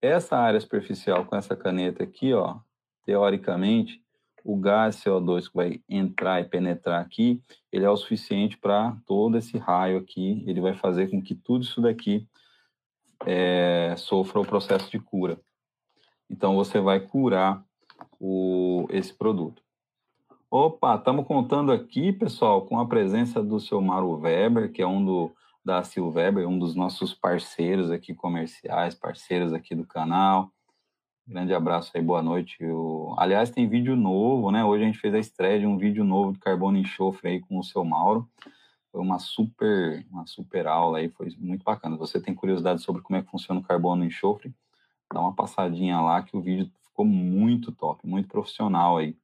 essa 0.00 0.36
área 0.36 0.60
superficial 0.60 1.24
com 1.24 1.34
essa 1.34 1.56
caneta 1.56 2.04
aqui, 2.04 2.32
ó, 2.32 2.60
teoricamente, 3.04 4.00
o 4.44 4.56
gás 4.56 5.02
CO2 5.02 5.48
que 5.48 5.56
vai 5.56 5.80
entrar 5.88 6.40
e 6.40 6.44
penetrar 6.44 7.00
aqui, 7.00 7.42
ele 7.72 7.84
é 7.84 7.90
o 7.90 7.96
suficiente 7.96 8.56
para 8.56 8.96
todo 9.06 9.36
esse 9.36 9.58
raio 9.58 9.98
aqui, 9.98 10.44
ele 10.46 10.60
vai 10.60 10.74
fazer 10.74 11.10
com 11.10 11.20
que 11.20 11.34
tudo 11.34 11.64
isso 11.64 11.80
daqui 11.80 12.28
é, 13.26 13.92
sofra 13.96 14.40
o 14.40 14.46
processo 14.46 14.88
de 14.88 15.00
cura. 15.00 15.36
Então, 16.30 16.54
você 16.54 16.78
vai 16.78 17.00
curar 17.00 17.60
o, 18.20 18.86
esse 18.90 19.12
produto. 19.12 19.60
Opa, 20.52 20.96
estamos 20.96 21.28
contando 21.28 21.70
aqui, 21.70 22.12
pessoal, 22.12 22.62
com 22.62 22.80
a 22.80 22.84
presença 22.84 23.40
do 23.40 23.60
seu 23.60 23.80
Mauro 23.80 24.18
Weber, 24.18 24.72
que 24.72 24.82
é 24.82 24.86
um 24.86 25.04
do, 25.04 25.30
da 25.64 25.84
Silveber, 25.84 26.48
um 26.48 26.58
dos 26.58 26.74
nossos 26.74 27.14
parceiros 27.14 27.88
aqui 27.88 28.12
comerciais, 28.12 28.92
parceiros 28.92 29.52
aqui 29.52 29.76
do 29.76 29.86
canal. 29.86 30.50
Grande 31.24 31.54
abraço 31.54 31.92
aí, 31.94 32.02
boa 32.02 32.20
noite. 32.20 32.56
Eu... 32.58 33.14
Aliás, 33.16 33.50
tem 33.50 33.68
vídeo 33.68 33.94
novo, 33.94 34.50
né? 34.50 34.64
Hoje 34.64 34.82
a 34.82 34.86
gente 34.86 34.98
fez 34.98 35.14
a 35.14 35.20
estreia 35.20 35.60
de 35.60 35.66
um 35.66 35.78
vídeo 35.78 36.02
novo 36.02 36.32
de 36.32 36.40
carbono 36.40 36.78
e 36.78 36.80
enxofre 36.80 37.28
aí 37.28 37.40
com 37.40 37.56
o 37.56 37.62
seu 37.62 37.84
Mauro. 37.84 38.28
Foi 38.90 39.00
uma 39.00 39.20
super, 39.20 40.04
uma 40.10 40.26
super 40.26 40.66
aula 40.66 40.98
aí, 40.98 41.08
foi 41.10 41.28
muito 41.38 41.62
bacana. 41.62 41.96
Você 41.96 42.20
tem 42.20 42.34
curiosidade 42.34 42.82
sobre 42.82 43.02
como 43.02 43.16
é 43.16 43.22
que 43.22 43.30
funciona 43.30 43.60
o 43.60 43.64
carbono 43.64 44.02
e 44.02 44.08
enxofre? 44.08 44.52
Dá 45.14 45.20
uma 45.20 45.32
passadinha 45.32 46.00
lá 46.00 46.20
que 46.24 46.36
o 46.36 46.40
vídeo 46.40 46.68
ficou 46.82 47.04
muito 47.04 47.70
top, 47.70 48.04
muito 48.04 48.28
profissional 48.28 48.96
aí. 48.96 49.16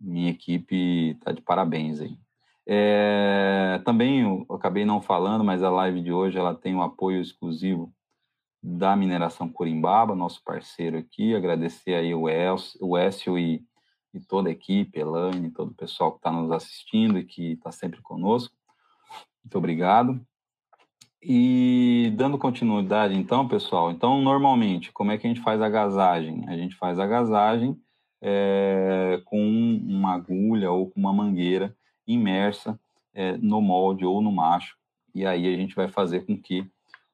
Minha 0.00 0.30
equipe 0.30 1.14
tá 1.22 1.32
de 1.32 1.40
parabéns 1.40 2.00
aí. 2.00 2.18
É, 2.68 3.80
também 3.84 4.22
eu 4.22 4.46
acabei 4.50 4.84
não 4.84 5.00
falando, 5.00 5.44
mas 5.44 5.62
a 5.62 5.70
live 5.70 6.02
de 6.02 6.12
hoje 6.12 6.36
ela 6.36 6.54
tem 6.54 6.74
um 6.74 6.82
apoio 6.82 7.20
exclusivo 7.20 7.92
da 8.62 8.96
mineração 8.96 9.48
Corimbaba, 9.48 10.14
nosso 10.16 10.42
parceiro 10.42 10.98
aqui. 10.98 11.34
Agradecer 11.34 11.94
aí 11.94 12.12
o 12.12 12.28
Elcio, 12.28 12.78
o 12.82 12.98
e, 13.38 13.64
e 14.12 14.20
toda 14.20 14.48
a 14.48 14.52
equipe, 14.52 14.98
Elaine, 14.98 15.52
todo 15.52 15.70
o 15.70 15.74
pessoal 15.74 16.12
que 16.12 16.18
está 16.18 16.32
nos 16.32 16.50
assistindo 16.50 17.18
e 17.18 17.24
que 17.24 17.52
está 17.52 17.70
sempre 17.70 18.02
conosco. 18.02 18.54
Muito 19.44 19.56
obrigado. 19.56 20.20
E 21.22 22.12
dando 22.16 22.38
continuidade, 22.38 23.14
então, 23.14 23.48
pessoal, 23.48 23.90
então, 23.90 24.20
normalmente, 24.20 24.92
como 24.92 25.12
é 25.12 25.18
que 25.18 25.26
a 25.26 25.30
gente 25.30 25.42
faz 25.42 25.60
a 25.60 25.68
gasagem? 25.68 26.44
A 26.48 26.56
gente 26.56 26.74
faz 26.76 26.98
a 26.98 27.06
gasagem 27.06 27.80
é, 28.20 29.20
com 29.24 29.38
uma 29.38 30.14
agulha 30.14 30.70
ou 30.70 30.90
com 30.90 31.00
uma 31.00 31.12
mangueira 31.12 31.76
imersa 32.06 32.78
é, 33.14 33.36
no 33.36 33.60
molde 33.60 34.04
ou 34.04 34.20
no 34.20 34.30
macho, 34.30 34.76
e 35.14 35.26
aí 35.26 35.52
a 35.52 35.56
gente 35.56 35.74
vai 35.74 35.88
fazer 35.88 36.26
com 36.26 36.36
que 36.36 36.68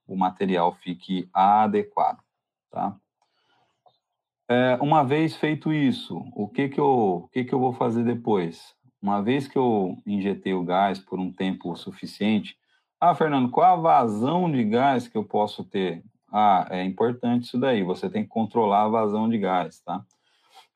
o 0.06 0.16
material 0.16 0.74
fique 0.74 1.28
adequado, 1.32 2.18
tá? 2.70 2.96
É, 4.48 4.76
uma 4.82 5.02
vez 5.02 5.36
feito 5.36 5.72
isso, 5.72 6.22
o 6.34 6.48
que 6.48 6.68
que 6.68 6.80
eu, 6.80 7.24
o 7.24 7.28
que 7.28 7.44
que 7.44 7.54
eu 7.54 7.60
vou 7.60 7.72
fazer 7.72 8.04
depois? 8.04 8.74
Uma 9.00 9.22
vez 9.22 9.48
que 9.48 9.56
eu 9.56 9.96
injetei 10.06 10.52
o 10.52 10.64
gás 10.64 10.98
por 10.98 11.18
um 11.18 11.32
tempo 11.32 11.74
suficiente, 11.76 12.56
ah, 13.00 13.14
Fernando, 13.14 13.50
qual 13.50 13.74
a 13.74 13.80
vazão 13.80 14.50
de 14.50 14.62
gás 14.64 15.08
que 15.08 15.16
eu 15.16 15.24
posso 15.24 15.64
ter? 15.64 16.04
Ah, 16.30 16.66
é 16.70 16.84
importante 16.84 17.44
isso 17.44 17.58
daí, 17.58 17.82
você 17.82 18.10
tem 18.10 18.22
que 18.22 18.28
controlar 18.28 18.84
a 18.84 18.88
vazão 18.88 19.28
de 19.28 19.38
gás, 19.38 19.80
tá? 19.80 20.04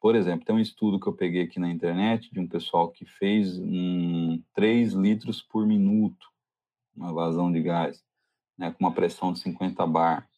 Por 0.01 0.15
exemplo, 0.15 0.45
tem 0.45 0.55
um 0.55 0.61
estudo 0.61 1.01
que 1.01 1.07
eu 1.07 1.13
peguei 1.13 1.43
aqui 1.43 1.59
na 1.59 1.71
internet 1.71 2.31
de 2.33 2.39
um 2.39 2.47
pessoal 2.47 2.91
que 2.91 3.05
fez 3.05 3.59
um, 3.59 4.43
3 4.55 4.93
litros 4.93 5.43
por 5.43 5.67
minuto, 5.67 6.27
uma 6.95 7.13
vazão 7.13 7.51
de 7.51 7.63
gás, 7.63 8.05
né, 8.59 8.71
com 8.71 8.85
uma 8.85 8.93
pressão 8.93 9.33
de 9.33 9.41
50 9.41 9.87
bar. 9.87 10.29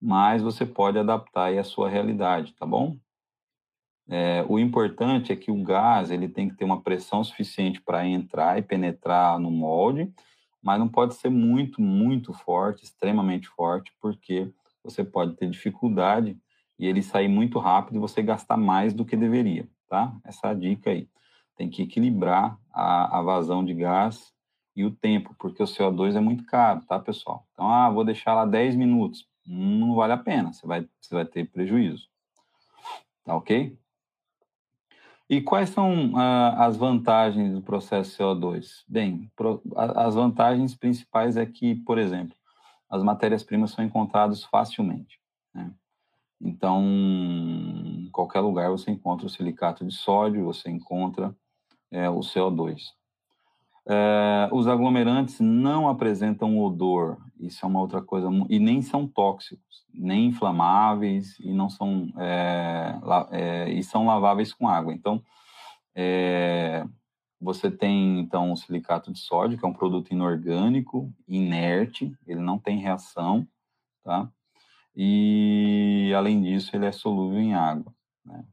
Mas 0.00 0.42
você 0.42 0.64
pode 0.64 0.98
adaptar 0.98 1.46
aí 1.46 1.58
a 1.58 1.64
sua 1.64 1.88
realidade, 1.88 2.54
tá 2.54 2.66
bom? 2.66 2.96
É, 4.08 4.44
o 4.48 4.58
importante 4.58 5.32
é 5.32 5.36
que 5.36 5.50
o 5.50 5.62
gás 5.64 6.10
ele 6.10 6.28
tem 6.28 6.48
que 6.48 6.56
ter 6.56 6.64
uma 6.64 6.80
pressão 6.80 7.24
suficiente 7.24 7.80
para 7.80 8.06
entrar 8.06 8.56
e 8.56 8.62
penetrar 8.62 9.38
no 9.38 9.50
molde, 9.50 10.12
mas 10.62 10.78
não 10.78 10.88
pode 10.88 11.14
ser 11.14 11.28
muito, 11.28 11.80
muito 11.80 12.32
forte, 12.32 12.84
extremamente 12.84 13.48
forte, 13.48 13.92
porque 14.00 14.48
você 14.82 15.02
pode 15.02 15.34
ter 15.34 15.50
dificuldade 15.50 16.38
e 16.78 16.86
ele 16.86 17.02
sair 17.02 17.28
muito 17.28 17.58
rápido 17.58 17.96
e 17.96 18.00
você 18.00 18.22
gastar 18.22 18.56
mais 18.56 18.92
do 18.92 19.04
que 19.04 19.16
deveria, 19.16 19.68
tá? 19.88 20.14
Essa 20.24 20.48
é 20.48 20.54
dica 20.54 20.90
aí. 20.90 21.08
Tem 21.56 21.70
que 21.70 21.82
equilibrar 21.82 22.58
a, 22.72 23.18
a 23.18 23.22
vazão 23.22 23.64
de 23.64 23.74
gás 23.74 24.32
e 24.74 24.84
o 24.84 24.90
tempo, 24.90 25.34
porque 25.38 25.62
o 25.62 25.66
CO2 25.66 26.16
é 26.16 26.20
muito 26.20 26.44
caro, 26.44 26.82
tá, 26.86 26.98
pessoal? 26.98 27.46
Então, 27.52 27.70
ah, 27.70 27.90
vou 27.90 28.04
deixar 28.04 28.34
lá 28.34 28.44
10 28.44 28.76
minutos. 28.76 29.26
Não 29.46 29.94
vale 29.94 30.12
a 30.12 30.18
pena, 30.18 30.52
você 30.52 30.66
vai, 30.66 30.86
você 31.00 31.14
vai 31.14 31.24
ter 31.24 31.50
prejuízo. 31.50 32.08
Tá 33.24 33.34
ok? 33.34 33.78
E 35.28 35.40
quais 35.40 35.70
são 35.70 36.12
ah, 36.14 36.66
as 36.66 36.76
vantagens 36.76 37.52
do 37.54 37.62
processo 37.62 38.18
CO2? 38.18 38.84
Bem, 38.86 39.30
pro, 39.34 39.62
a, 39.74 40.06
as 40.06 40.14
vantagens 40.14 40.74
principais 40.74 41.36
é 41.36 41.46
que, 41.46 41.74
por 41.74 41.98
exemplo, 41.98 42.36
as 42.88 43.02
matérias-primas 43.02 43.72
são 43.72 43.84
encontradas 43.84 44.44
facilmente. 44.44 45.18
Né? 45.54 45.72
Então, 46.40 46.82
em 46.84 48.10
qualquer 48.12 48.40
lugar 48.40 48.70
você 48.70 48.90
encontra 48.90 49.26
o 49.26 49.30
silicato 49.30 49.84
de 49.84 49.94
sódio, 49.94 50.44
você 50.44 50.70
encontra 50.70 51.34
é, 51.90 52.08
o 52.10 52.20
CO2. 52.20 52.80
É, 53.88 54.48
os 54.52 54.66
aglomerantes 54.66 55.38
não 55.38 55.88
apresentam 55.88 56.58
odor, 56.58 57.18
isso 57.38 57.64
é 57.64 57.68
uma 57.68 57.80
outra 57.80 58.02
coisa, 58.02 58.28
e 58.48 58.58
nem 58.58 58.82
são 58.82 59.06
tóxicos, 59.06 59.86
nem 59.94 60.26
inflamáveis, 60.26 61.38
e 61.38 61.52
não 61.52 61.70
são, 61.70 62.12
é, 62.18 62.98
é, 63.30 63.70
e 63.70 63.82
são 63.84 64.06
laváveis 64.06 64.52
com 64.52 64.68
água. 64.68 64.92
Então, 64.92 65.22
é, 65.94 66.84
você 67.40 67.70
tem, 67.70 68.18
então, 68.18 68.50
o 68.50 68.56
silicato 68.56 69.12
de 69.12 69.20
sódio, 69.20 69.56
que 69.56 69.64
é 69.64 69.68
um 69.68 69.72
produto 69.72 70.10
inorgânico, 70.10 71.12
inerte, 71.28 72.12
ele 72.26 72.40
não 72.40 72.58
tem 72.58 72.78
reação, 72.78 73.46
tá? 74.02 74.28
E, 74.96 76.12
além 76.16 76.42
disso, 76.42 76.74
ele 76.74 76.86
é 76.86 76.92
solúvel 76.92 77.38
em 77.38 77.54
água, 77.54 77.92
né? 78.24 78.44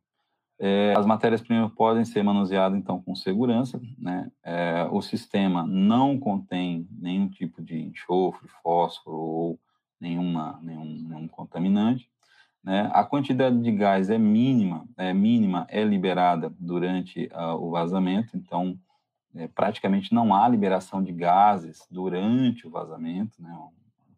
É, 0.66 0.94
as 0.96 1.06
matérias-primas 1.06 1.74
podem 1.74 2.06
ser 2.06 2.24
manuseadas, 2.24 2.78
então, 2.78 3.02
com 3.02 3.14
segurança. 3.16 3.82
Né? 3.98 4.32
É, 4.44 4.88
o 4.92 5.02
sistema 5.02 5.66
não 5.68 6.18
contém 6.18 6.88
nenhum 6.90 7.28
tipo 7.28 7.62
de 7.62 7.82
enxofre, 7.82 8.48
fósforo 8.62 9.18
ou 9.18 9.60
nenhuma, 10.00 10.58
nenhum, 10.62 11.06
nenhum 11.08 11.28
contaminante. 11.28 12.10
Né? 12.64 12.90
A 12.94 13.04
quantidade 13.04 13.62
de 13.62 13.72
gás 13.74 14.10
é 14.10 14.18
mínima, 14.18 14.88
é 14.96 15.14
mínima, 15.14 15.68
é 15.70 15.84
liberada 15.84 16.54
durante 16.58 17.30
uh, 17.34 17.56
o 17.62 17.70
vazamento, 17.70 18.38
então, 18.38 18.80
é, 19.36 19.48
praticamente 19.50 20.14
não 20.14 20.34
há 20.34 20.48
liberação 20.48 21.04
de 21.04 21.12
gases 21.12 21.86
durante 21.92 22.66
o 22.66 22.70
vazamento. 22.70 23.42
Né? 23.42 23.54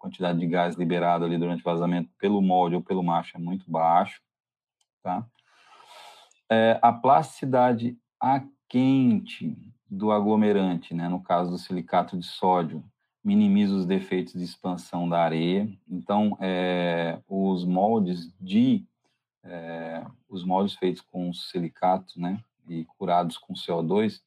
Quantidade 0.06 0.40
de 0.40 0.48
gás 0.48 0.76
liberado 0.76 1.26
ali 1.26 1.38
durante 1.38 1.62
o 1.62 1.64
vazamento 1.64 2.10
pelo 2.20 2.42
molde 2.42 2.76
ou 2.76 2.82
pelo 2.82 3.04
macho 3.04 3.38
é 3.38 3.40
muito 3.40 3.70
baixo. 3.70 4.22
Tá? 5.02 5.26
é, 6.50 6.80
a 6.82 6.92
plasticidade 6.92 7.98
a 8.20 8.42
quente 8.68 9.56
do 9.90 10.12
aglomerante, 10.12 10.94
né, 10.94 11.08
no 11.08 11.22
caso 11.22 11.52
do 11.52 11.58
silicato 11.58 12.18
de 12.18 12.26
sódio, 12.26 12.84
minimiza 13.24 13.76
os 13.76 13.86
defeitos 13.86 14.34
de 14.34 14.44
expansão 14.44 15.08
da 15.10 15.20
areia. 15.20 15.70
Então, 15.88 16.38
é, 16.40 17.20
os 17.28 17.66
moldes 17.66 18.32
de 18.40 18.86
é, 19.44 20.04
os 20.28 20.44
moldes 20.44 20.74
feitos 20.74 21.02
com 21.02 21.32
silicato, 21.34 22.20
né, 22.20 22.40
e 22.68 22.84
curados 22.98 23.38
com 23.38 23.54
CO2, 23.54 24.22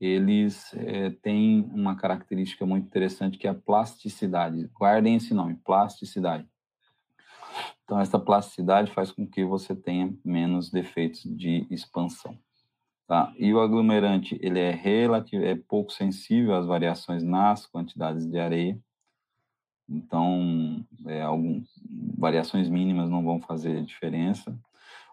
eles 0.00 0.72
é, 0.74 1.10
têm 1.10 1.68
uma 1.72 1.94
característica 1.94 2.64
muito 2.64 2.86
interessante 2.86 3.36
que 3.36 3.46
é 3.46 3.50
a 3.50 3.54
plasticidade. 3.54 4.70
Guardem 4.72 5.16
esse 5.16 5.34
nome, 5.34 5.56
plasticidade. 5.62 6.48
Então, 7.84 8.00
essa 8.00 8.18
plasticidade 8.18 8.92
faz 8.92 9.10
com 9.10 9.26
que 9.26 9.44
você 9.44 9.74
tenha 9.74 10.14
menos 10.24 10.70
defeitos 10.70 11.22
de 11.24 11.66
expansão. 11.70 12.38
Tá? 13.06 13.32
E 13.36 13.52
o 13.52 13.60
aglomerante, 13.60 14.38
ele 14.40 14.60
é 14.60 14.70
relativo, 14.70 15.44
é 15.44 15.56
pouco 15.56 15.92
sensível 15.92 16.54
às 16.54 16.64
variações 16.64 17.24
nas 17.24 17.66
quantidades 17.66 18.24
de 18.24 18.38
areia. 18.38 18.78
Então, 19.88 20.86
é, 21.06 21.20
algum, 21.20 21.62
variações 22.16 22.68
mínimas 22.68 23.10
não 23.10 23.24
vão 23.24 23.40
fazer 23.40 23.84
diferença. 23.84 24.56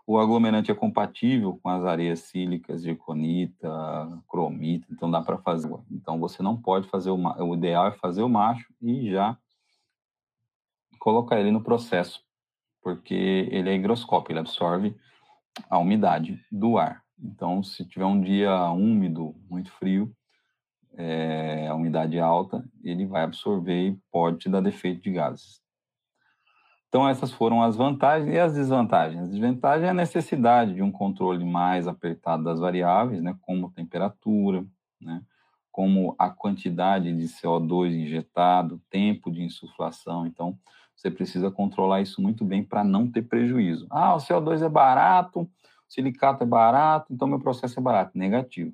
O 0.08 0.18
aglomerante 0.18 0.72
é 0.72 0.74
compatível 0.74 1.60
com 1.62 1.70
as 1.70 1.84
areias 1.84 2.22
sílicas, 2.22 2.82
zirconita, 2.82 3.70
cromita, 4.28 4.88
então 4.90 5.12
dá 5.12 5.22
para 5.22 5.38
fazer. 5.38 5.70
Então, 5.92 6.18
você 6.18 6.42
não 6.42 6.56
pode 6.56 6.88
fazer 6.88 7.10
o, 7.10 7.18
o 7.18 7.54
ideal 7.54 7.88
é 7.88 7.92
fazer 7.92 8.24
o 8.24 8.30
macho 8.30 8.74
e 8.82 9.12
já 9.12 9.38
colocar 10.98 11.40
ele 11.40 11.52
no 11.52 11.62
processo 11.62 12.26
porque 12.88 13.50
ele 13.52 13.70
é 13.70 13.76
higroscópio, 13.76 14.32
ele 14.32 14.40
absorve 14.40 14.96
a 15.70 15.78
umidade 15.78 16.42
do 16.50 16.78
ar. 16.78 17.04
Então, 17.22 17.62
se 17.62 17.84
tiver 17.84 18.06
um 18.06 18.22
dia 18.22 18.72
úmido, 18.72 19.36
muito 19.50 19.70
frio, 19.74 20.10
é, 20.96 21.68
a 21.68 21.76
umidade 21.76 22.18
alta, 22.18 22.64
ele 22.82 23.06
vai 23.06 23.24
absorver 23.24 23.90
e 23.90 24.00
pode 24.10 24.38
te 24.38 24.48
dar 24.50 24.62
defeito 24.62 25.02
de 25.02 25.12
gases. 25.12 25.62
Então, 26.90 27.08
essas 27.08 27.32
foram 27.32 27.62
as 27.62 27.76
vantagens 27.76 28.34
e 28.34 28.40
as 28.40 28.54
desvantagens. 28.54 29.22
A 29.22 29.28
desvantagem 29.28 29.88
é 29.88 29.90
a 29.90 29.94
necessidade 29.94 30.74
de 30.74 30.82
um 30.82 30.92
controle 30.92 31.44
mais 31.44 31.88
apertado 31.88 32.44
das 32.44 32.60
variáveis, 32.60 33.22
né, 33.22 33.36
como 33.42 33.72
temperatura, 33.72 34.66
né, 35.00 35.22
como 35.72 36.16
a 36.18 36.30
quantidade 36.30 37.14
de 37.14 37.26
CO2 37.26 37.94
injetado, 37.94 38.82
tempo 38.90 39.30
de 39.30 39.44
insuflação. 39.44 40.26
Então, 40.26 40.58
você 40.96 41.12
precisa 41.12 41.52
controlar 41.52 42.02
isso 42.02 42.22
muito 42.22 42.44
bem 42.44 42.64
para 42.64 42.84
não 42.84 43.12
ter 43.12 43.22
prejuízo. 43.22 43.86
Ah, 43.90 44.16
o 44.16 44.18
CO2 44.18 44.64
é 44.64 44.70
barato, 44.70 45.42
o 45.42 45.50
silicato 45.88 46.44
é 46.44 46.48
barato, 46.48 47.14
então 47.14 47.28
meu 47.28 47.40
processo 47.40 47.80
é 47.80 47.84
barato. 47.84 48.18
Negativo. 48.18 48.74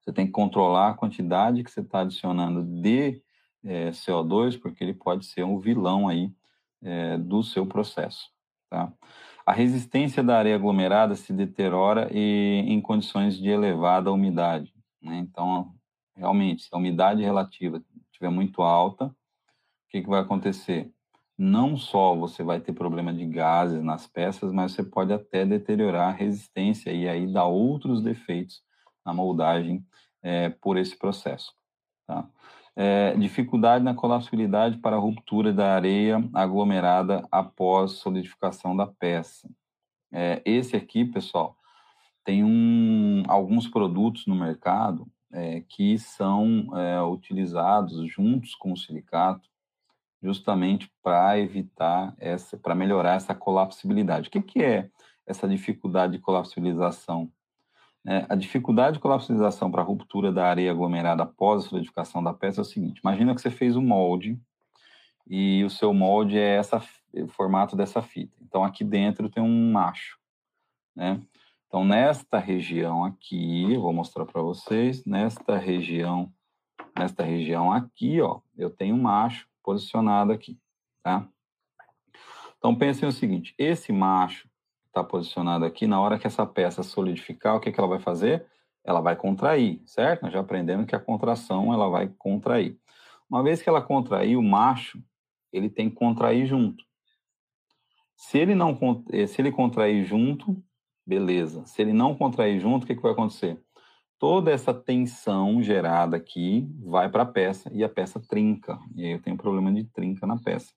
Você 0.00 0.12
tem 0.12 0.26
que 0.26 0.32
controlar 0.32 0.90
a 0.90 0.94
quantidade 0.94 1.64
que 1.64 1.70
você 1.70 1.80
está 1.80 2.00
adicionando 2.00 2.62
de 2.62 3.22
é, 3.64 3.90
CO2, 3.90 4.60
porque 4.60 4.84
ele 4.84 4.94
pode 4.94 5.24
ser 5.24 5.44
um 5.44 5.58
vilão 5.58 6.08
aí 6.08 6.30
é, 6.86 7.18
do 7.18 7.42
seu 7.42 7.66
processo. 7.66 8.30
Tá? 8.70 8.92
A 9.44 9.52
resistência 9.52 10.22
da 10.22 10.38
areia 10.38 10.56
aglomerada 10.56 11.14
se 11.14 11.32
deteriora 11.32 12.08
e, 12.12 12.64
em 12.66 12.80
condições 12.80 13.36
de 13.36 13.48
elevada 13.48 14.12
umidade. 14.12 14.72
Né? 15.02 15.18
Então, 15.18 15.74
realmente, 16.14 16.62
se 16.62 16.68
a 16.72 16.78
umidade 16.78 17.22
relativa 17.22 17.82
estiver 18.10 18.30
muito 18.30 18.62
alta, 18.62 19.06
o 19.06 19.12
que, 19.90 20.02
que 20.02 20.08
vai 20.08 20.20
acontecer? 20.20 20.90
não 21.38 21.76
só 21.76 22.14
você 22.14 22.42
vai 22.42 22.60
ter 22.60 22.72
problema 22.72 23.12
de 23.12 23.26
gases 23.26 23.82
nas 23.82 24.06
peças, 24.06 24.50
mas 24.52 24.72
você 24.72 24.82
pode 24.82 25.12
até 25.12 25.44
deteriorar 25.44 26.08
a 26.08 26.16
resistência 26.16 26.90
e 26.90 27.08
aí 27.08 27.30
dar 27.30 27.44
outros 27.44 28.02
defeitos 28.02 28.62
na 29.04 29.12
moldagem 29.12 29.84
é, 30.22 30.48
por 30.48 30.78
esse 30.78 30.96
processo. 30.96 31.52
Tá? 32.06 32.26
É, 32.78 33.14
dificuldade 33.16 33.82
na 33.82 33.94
colapsibilidade 33.94 34.76
para 34.78 34.98
ruptura 34.98 35.50
da 35.50 35.74
areia 35.74 36.22
aglomerada 36.34 37.26
após 37.32 37.92
solidificação 37.92 38.76
da 38.76 38.86
peça. 38.86 39.48
É, 40.12 40.42
esse 40.44 40.76
aqui, 40.76 41.04
pessoal, 41.04 41.56
tem 42.22 42.44
um, 42.44 43.22
alguns 43.28 43.66
produtos 43.66 44.26
no 44.26 44.34
mercado 44.34 45.06
é, 45.32 45.62
que 45.62 45.98
são 45.98 46.68
é, 46.76 47.00
utilizados 47.02 48.06
juntos 48.12 48.54
com 48.54 48.72
o 48.72 48.76
silicato 48.76 49.48
justamente 50.22 50.90
para 51.02 51.38
evitar 51.38 52.14
essa, 52.18 52.56
para 52.56 52.74
melhorar 52.74 53.14
essa 53.14 53.34
colapsibilidade. 53.34 54.28
O 54.28 54.30
que, 54.30 54.42
que 54.42 54.62
é 54.62 54.90
essa 55.26 55.48
dificuldade 55.48 56.14
de 56.14 56.18
colapsibilização? 56.18 57.30
É, 58.06 58.24
a 58.28 58.36
dificuldade 58.36 58.94
de 58.94 59.00
colapsibilização 59.00 59.70
para 59.70 59.82
ruptura 59.82 60.30
da 60.30 60.46
areia 60.46 60.70
aglomerada 60.70 61.24
após 61.24 61.64
a 61.64 61.68
solidificação 61.68 62.22
da 62.22 62.32
peça 62.32 62.60
é 62.60 62.62
o 62.62 62.64
seguinte: 62.64 63.00
imagina 63.02 63.34
que 63.34 63.40
você 63.40 63.50
fez 63.50 63.74
um 63.76 63.82
molde 63.82 64.40
e 65.26 65.64
o 65.64 65.70
seu 65.70 65.92
molde 65.92 66.38
é 66.38 66.56
essa, 66.56 66.80
o 67.12 67.28
formato 67.28 67.74
dessa 67.74 68.00
fita. 68.00 68.36
Então 68.40 68.62
aqui 68.62 68.84
dentro 68.84 69.28
tem 69.28 69.42
um 69.42 69.72
macho, 69.72 70.18
né? 70.94 71.20
Então 71.66 71.84
nesta 71.84 72.38
região 72.38 73.04
aqui, 73.04 73.72
eu 73.72 73.82
vou 73.82 73.92
mostrar 73.92 74.24
para 74.24 74.40
vocês, 74.40 75.04
nesta 75.04 75.58
região, 75.58 76.32
nesta 76.96 77.24
região 77.24 77.72
aqui, 77.72 78.20
ó, 78.20 78.40
eu 78.56 78.70
tenho 78.70 78.94
um 78.94 79.02
macho 79.02 79.48
posicionado 79.64 80.30
aqui, 80.30 80.56
tá? 81.02 81.28
Então, 82.58 82.74
pensem 82.74 83.08
o 83.08 83.12
seguinte, 83.12 83.54
esse 83.58 83.92
macho 83.92 84.48
está 84.98 85.04
posicionado 85.04 85.64
aqui, 85.64 85.86
na 85.86 86.00
hora 86.00 86.18
que 86.18 86.26
essa 86.26 86.46
peça 86.46 86.82
solidificar, 86.82 87.56
o 87.56 87.60
que, 87.60 87.70
que 87.70 87.78
ela 87.78 87.88
vai 87.88 87.98
fazer? 87.98 88.46
Ela 88.84 89.00
vai 89.00 89.16
contrair, 89.16 89.80
certo? 89.84 90.22
Nós 90.22 90.32
já 90.32 90.40
aprendemos 90.40 90.86
que 90.86 90.96
a 90.96 91.00
contração, 91.00 91.72
ela 91.72 91.88
vai 91.88 92.10
contrair. 92.18 92.78
Uma 93.28 93.42
vez 93.42 93.60
que 93.60 93.68
ela 93.68 93.82
contrair, 93.82 94.36
o 94.36 94.42
macho, 94.42 95.02
ele 95.52 95.68
tem 95.68 95.90
que 95.90 95.96
contrair 95.96 96.46
junto. 96.46 96.84
Se 98.16 98.38
ele 98.38 98.54
não 98.54 98.78
eh, 99.12 99.26
se 99.26 99.40
ele 99.42 99.52
contrair 99.52 100.04
junto, 100.04 100.56
beleza. 101.06 101.66
Se 101.66 101.82
ele 101.82 101.92
não 101.92 102.14
contrair 102.14 102.58
junto, 102.60 102.84
o 102.84 102.86
que, 102.86 102.94
que 102.94 103.02
vai 103.02 103.12
acontecer? 103.12 103.60
toda 104.18 104.50
essa 104.50 104.72
tensão 104.72 105.62
gerada 105.62 106.16
aqui 106.16 106.68
vai 106.82 107.08
para 107.08 107.22
a 107.22 107.26
peça 107.26 107.70
e 107.72 107.84
a 107.84 107.88
peça 107.88 108.20
trinca. 108.20 108.78
E 108.94 109.04
aí 109.04 109.12
eu 109.12 109.20
tenho 109.20 109.36
problema 109.36 109.72
de 109.72 109.84
trinca 109.84 110.26
na 110.26 110.38
peça. 110.38 110.72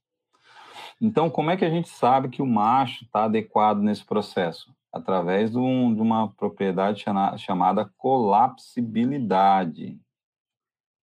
Então, 1.01 1.29
como 1.29 1.49
é 1.49 1.55
que 1.55 1.63
a 1.63 1.69
gente 1.69 1.87
sabe 1.87 2.27
que 2.27 2.41
o 2.41 2.45
macho 2.45 3.05
está 3.05 3.23
adequado 3.23 3.79
nesse 3.79 4.03
processo? 4.03 4.75
Através 4.91 5.51
de, 5.51 5.57
um, 5.57 5.93
de 5.93 6.01
uma 6.01 6.27
propriedade 6.33 7.05
chamada 7.37 7.85
colapsibilidade. 7.97 9.97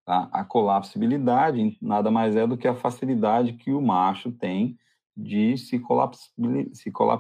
Tá? 0.04 0.28
A 0.34 0.44
colapsibilidade 0.44 1.78
nada 1.82 2.12
mais 2.12 2.36
é 2.36 2.46
do 2.46 2.58
que 2.58 2.68
a 2.68 2.76
facilidade 2.76 3.54
que 3.54 3.72
o 3.72 3.82
macho 3.82 4.32
tem 4.32 4.78
de 5.16 5.58
se, 5.58 5.82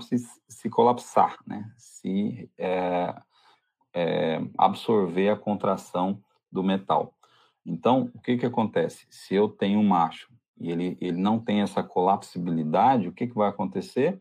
se, 0.02 0.18
se 0.50 0.70
colapsar, 0.70 1.38
né? 1.48 1.72
se 1.78 2.52
é, 2.58 3.16
é, 3.94 4.42
absorver 4.58 5.30
a 5.30 5.38
contração 5.38 6.22
do 6.52 6.62
metal. 6.62 7.14
Então, 7.66 8.12
o 8.14 8.20
que, 8.20 8.38
que 8.38 8.46
acontece? 8.46 9.08
Se 9.10 9.34
eu 9.34 9.48
tenho 9.48 9.80
um 9.80 9.88
macho 9.88 10.36
e 10.60 10.72
ele, 10.72 10.98
ele 11.02 11.18
não 11.18 11.40
tem 11.40 11.62
essa 11.62 11.84
colapsibilidade, 11.84 13.08
o 13.08 13.12
que, 13.12 13.28
que 13.28 13.36
vai 13.36 13.50
acontecer? 13.50 14.20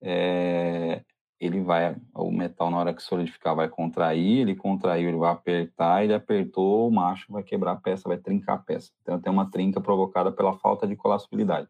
É, 0.00 1.02
ele 1.38 1.60
vai, 1.60 1.96
o 2.14 2.30
metal 2.30 2.70
na 2.70 2.78
hora 2.78 2.94
que 2.94 3.02
solidificar 3.02 3.54
vai 3.54 3.68
contrair, 3.68 4.40
ele 4.40 4.54
contraiu, 4.54 5.08
ele 5.08 5.18
vai 5.18 5.32
apertar, 5.32 6.02
ele 6.02 6.14
apertou, 6.14 6.88
o 6.88 6.92
macho 6.92 7.30
vai 7.30 7.42
quebrar 7.42 7.72
a 7.72 7.76
peça, 7.76 8.08
vai 8.08 8.16
trincar 8.16 8.56
a 8.56 8.58
peça. 8.58 8.90
Então 9.02 9.20
tem 9.20 9.32
uma 9.32 9.50
trinca 9.50 9.80
provocada 9.80 10.32
pela 10.32 10.56
falta 10.58 10.86
de 10.86 10.96
colapsibilidade. 10.96 11.68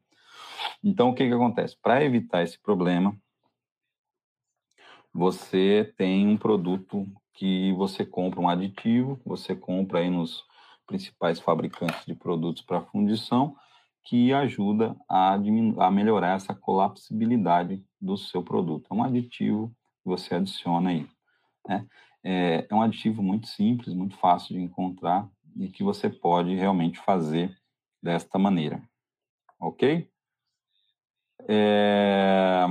Então 0.82 1.10
o 1.10 1.14
que 1.14 1.26
que 1.26 1.34
acontece? 1.34 1.76
Para 1.82 2.04
evitar 2.04 2.42
esse 2.42 2.58
problema, 2.60 3.16
você 5.12 5.92
tem 5.96 6.28
um 6.28 6.36
produto 6.36 7.06
que 7.32 7.72
você 7.72 8.04
compra 8.04 8.40
um 8.40 8.48
aditivo, 8.48 9.20
você 9.24 9.54
compra 9.54 9.98
aí 9.98 10.10
nos 10.10 10.44
principais 10.86 11.40
fabricantes 11.40 12.04
de 12.06 12.14
produtos 12.14 12.62
para 12.62 12.82
fundição, 12.82 13.56
que 14.06 14.32
ajuda 14.32 14.96
a, 15.08 15.34
a 15.34 15.90
melhorar 15.90 16.36
essa 16.36 16.54
colapsibilidade 16.54 17.84
do 18.00 18.16
seu 18.16 18.42
produto. 18.42 18.86
É 18.90 18.94
um 18.94 19.02
aditivo 19.02 19.68
que 20.02 20.08
você 20.08 20.36
adiciona 20.36 20.90
aí. 20.90 21.06
Né? 21.68 21.86
É, 22.22 22.66
é 22.70 22.74
um 22.74 22.82
aditivo 22.82 23.22
muito 23.22 23.48
simples, 23.48 23.92
muito 23.92 24.16
fácil 24.16 24.54
de 24.54 24.62
encontrar 24.62 25.28
e 25.56 25.68
que 25.68 25.82
você 25.82 26.08
pode 26.08 26.54
realmente 26.54 26.98
fazer 27.00 27.56
desta 28.00 28.38
maneira. 28.38 28.80
Ok? 29.58 30.08
É, 31.48 32.64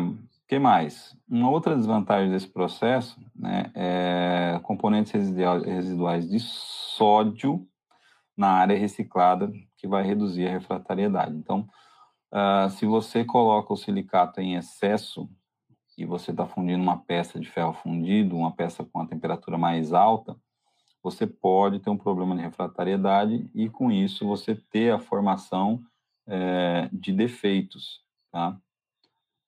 que 0.48 0.58
mais? 0.58 1.18
Uma 1.28 1.50
outra 1.50 1.76
desvantagem 1.76 2.32
desse 2.32 2.48
processo 2.48 3.20
né, 3.36 3.72
é 3.76 4.60
componentes 4.64 5.12
residuais 5.12 6.30
de 6.30 6.40
sódio 6.40 7.68
na 8.38 8.50
área 8.50 8.78
reciclada, 8.78 9.52
que 9.86 9.88
vai 9.88 10.04
reduzir 10.04 10.48
a 10.48 10.52
refratariedade. 10.52 11.38
Então, 11.38 11.70
uh, 12.34 12.68
se 12.72 12.88
você 12.88 13.24
coloca 13.24 13.72
o 13.72 13.78
silicato 13.78 14.42
em 14.42 14.56
excesso 14.56 15.30
e 15.96 16.06
você 16.06 16.32
está 16.32 16.48
fundindo 16.48 16.82
uma 16.82 16.98
peça 16.98 17.40
de 17.40 17.48
ferro 17.48 17.74
fundido, 17.74 18.36
uma 18.36 18.52
peça 18.52 18.84
com 18.84 19.00
a 19.00 19.06
temperatura 19.06 19.60
mais 19.60 19.94
alta, 19.94 20.36
você 21.04 21.28
pode 21.28 21.80
ter 21.80 21.92
um 21.92 21.98
problema 21.98 22.36
de 22.36 22.42
refratariedade 22.42 23.48
e, 23.54 23.70
com 23.70 23.92
isso, 23.92 24.26
você 24.26 24.56
ter 24.56 24.92
a 24.92 24.98
formação 24.98 25.80
é, 26.26 26.90
de 26.92 27.14
defeitos, 27.14 28.02
tá? 28.32 28.60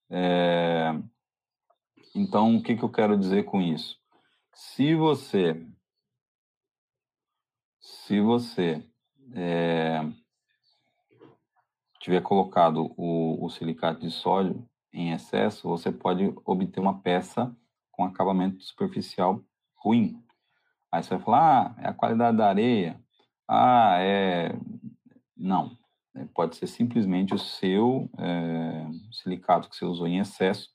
É, 0.08 0.94
então, 2.14 2.58
o 2.58 2.62
que, 2.62 2.76
que 2.76 2.84
eu 2.84 2.92
quero 2.92 3.18
dizer 3.18 3.46
com 3.46 3.60
isso? 3.60 3.98
Se 4.54 4.94
você, 4.94 5.66
se 7.80 8.22
você 8.22 8.88
é, 9.34 10.06
tiver 12.08 12.22
colocado 12.22 12.94
o, 12.96 13.46
o 13.46 13.50
silicato 13.50 14.00
de 14.00 14.10
sódio 14.10 14.66
em 14.94 15.12
excesso, 15.12 15.68
você 15.68 15.92
pode 15.92 16.34
obter 16.46 16.80
uma 16.80 17.02
peça 17.02 17.54
com 17.92 18.06
acabamento 18.06 18.64
superficial 18.64 19.44
ruim. 19.76 20.24
Aí 20.90 21.04
você 21.04 21.16
vai 21.16 21.20
falar, 21.20 21.76
ah, 21.78 21.82
é 21.82 21.88
a 21.90 21.94
qualidade 21.94 22.38
da 22.38 22.48
areia. 22.48 22.98
Ah, 23.46 23.98
é... 24.00 24.58
Não, 25.36 25.78
né, 26.16 26.30
pode 26.34 26.56
ser 26.56 26.68
simplesmente 26.68 27.34
o 27.34 27.38
seu 27.38 28.10
é, 28.18 28.88
silicato 29.12 29.70
que 29.70 29.76
você 29.76 29.84
usou 29.84 30.08
em 30.08 30.20
excesso. 30.20 30.70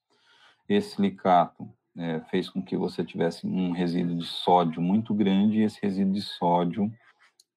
Esse 0.68 0.96
silicato 0.96 1.66
é, 1.96 2.20
fez 2.20 2.50
com 2.50 2.62
que 2.62 2.76
você 2.76 3.02
tivesse 3.02 3.46
um 3.46 3.72
resíduo 3.72 4.16
de 4.16 4.26
sódio 4.26 4.82
muito 4.82 5.14
grande 5.14 5.60
e 5.60 5.62
esse 5.62 5.80
resíduo 5.82 6.12
de 6.12 6.20
sódio 6.20 6.92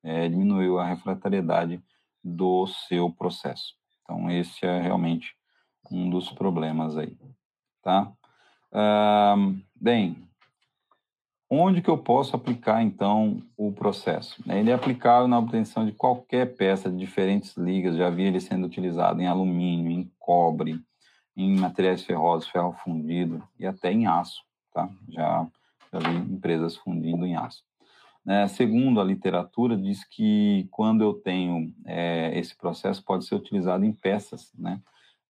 é, 0.02 0.30
diminuiu 0.30 0.80
a 0.80 0.86
refratariedade 0.86 1.84
do 2.26 2.66
seu 2.66 3.12
processo. 3.12 3.76
Então, 4.02 4.30
esse 4.32 4.66
é 4.66 4.82
realmente 4.82 5.36
um 5.92 6.10
dos 6.10 6.32
problemas 6.32 6.98
aí, 6.98 7.16
tá? 7.84 8.12
Ah, 8.72 9.36
bem, 9.76 10.26
Onde 11.50 11.80
que 11.80 11.90
eu 11.90 11.98
posso 11.98 12.36
aplicar, 12.36 12.82
então, 12.82 13.42
o 13.56 13.72
processo? 13.72 14.44
Ele 14.48 14.72
é 14.72 14.74
aplicável 14.74 15.28
na 15.28 15.38
obtenção 15.38 15.86
de 15.86 15.92
qualquer 15.92 16.56
peça 16.56 16.90
de 16.90 16.98
diferentes 16.98 17.56
ligas, 17.56 17.96
já 17.96 18.10
vi 18.10 18.24
ele 18.24 18.40
sendo 18.40 18.66
utilizado 18.66 19.22
em 19.22 19.28
alumínio, 19.28 19.92
em 19.92 20.12
cobre, 20.18 20.82
em 21.38 21.56
materiais 21.56 22.04
ferrosos, 22.04 22.50
ferro 22.50 22.74
fundido 22.84 23.44
e 23.60 23.66
até 23.68 23.92
em 23.92 24.08
aço, 24.08 24.42
tá? 24.74 24.90
Já, 25.08 25.48
já 25.94 26.00
vi 26.00 26.16
empresas 26.34 26.78
fundindo 26.78 27.26
em 27.28 27.36
aço. 27.36 27.64
É, 28.28 28.48
segundo 28.48 29.00
a 29.00 29.04
literatura, 29.04 29.78
diz 29.78 30.04
que 30.04 30.68
quando 30.72 31.04
eu 31.04 31.14
tenho 31.14 31.74
é, 31.86 32.38
esse 32.38 32.56
processo, 32.56 33.04
pode 33.04 33.26
ser 33.26 33.36
utilizado 33.36 33.86
em 33.86 33.94
peças, 33.94 34.52
né? 34.58 34.82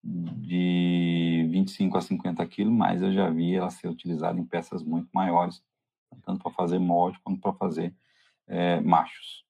De 0.03 1.47
25 1.51 1.97
a 1.97 2.01
50 2.01 2.45
quilos, 2.47 2.73
mas 2.73 3.01
eu 3.01 3.12
já 3.12 3.29
vi 3.29 3.55
ela 3.55 3.69
ser 3.69 3.88
utilizada 3.89 4.39
em 4.39 4.45
peças 4.45 4.84
muito 4.84 5.10
maiores, 5.13 5.62
tanto 6.23 6.43
para 6.43 6.51
fazer 6.51 6.79
molde 6.79 7.19
quanto 7.23 7.41
para 7.41 7.53
fazer 7.53 7.93
é, 8.47 8.79
machos. 8.81 9.43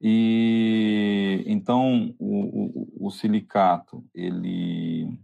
E 0.00 1.44
então 1.46 2.14
o, 2.18 3.04
o, 3.04 3.06
o, 3.06 3.10
silicato, 3.10 4.04
ele, 4.14 5.16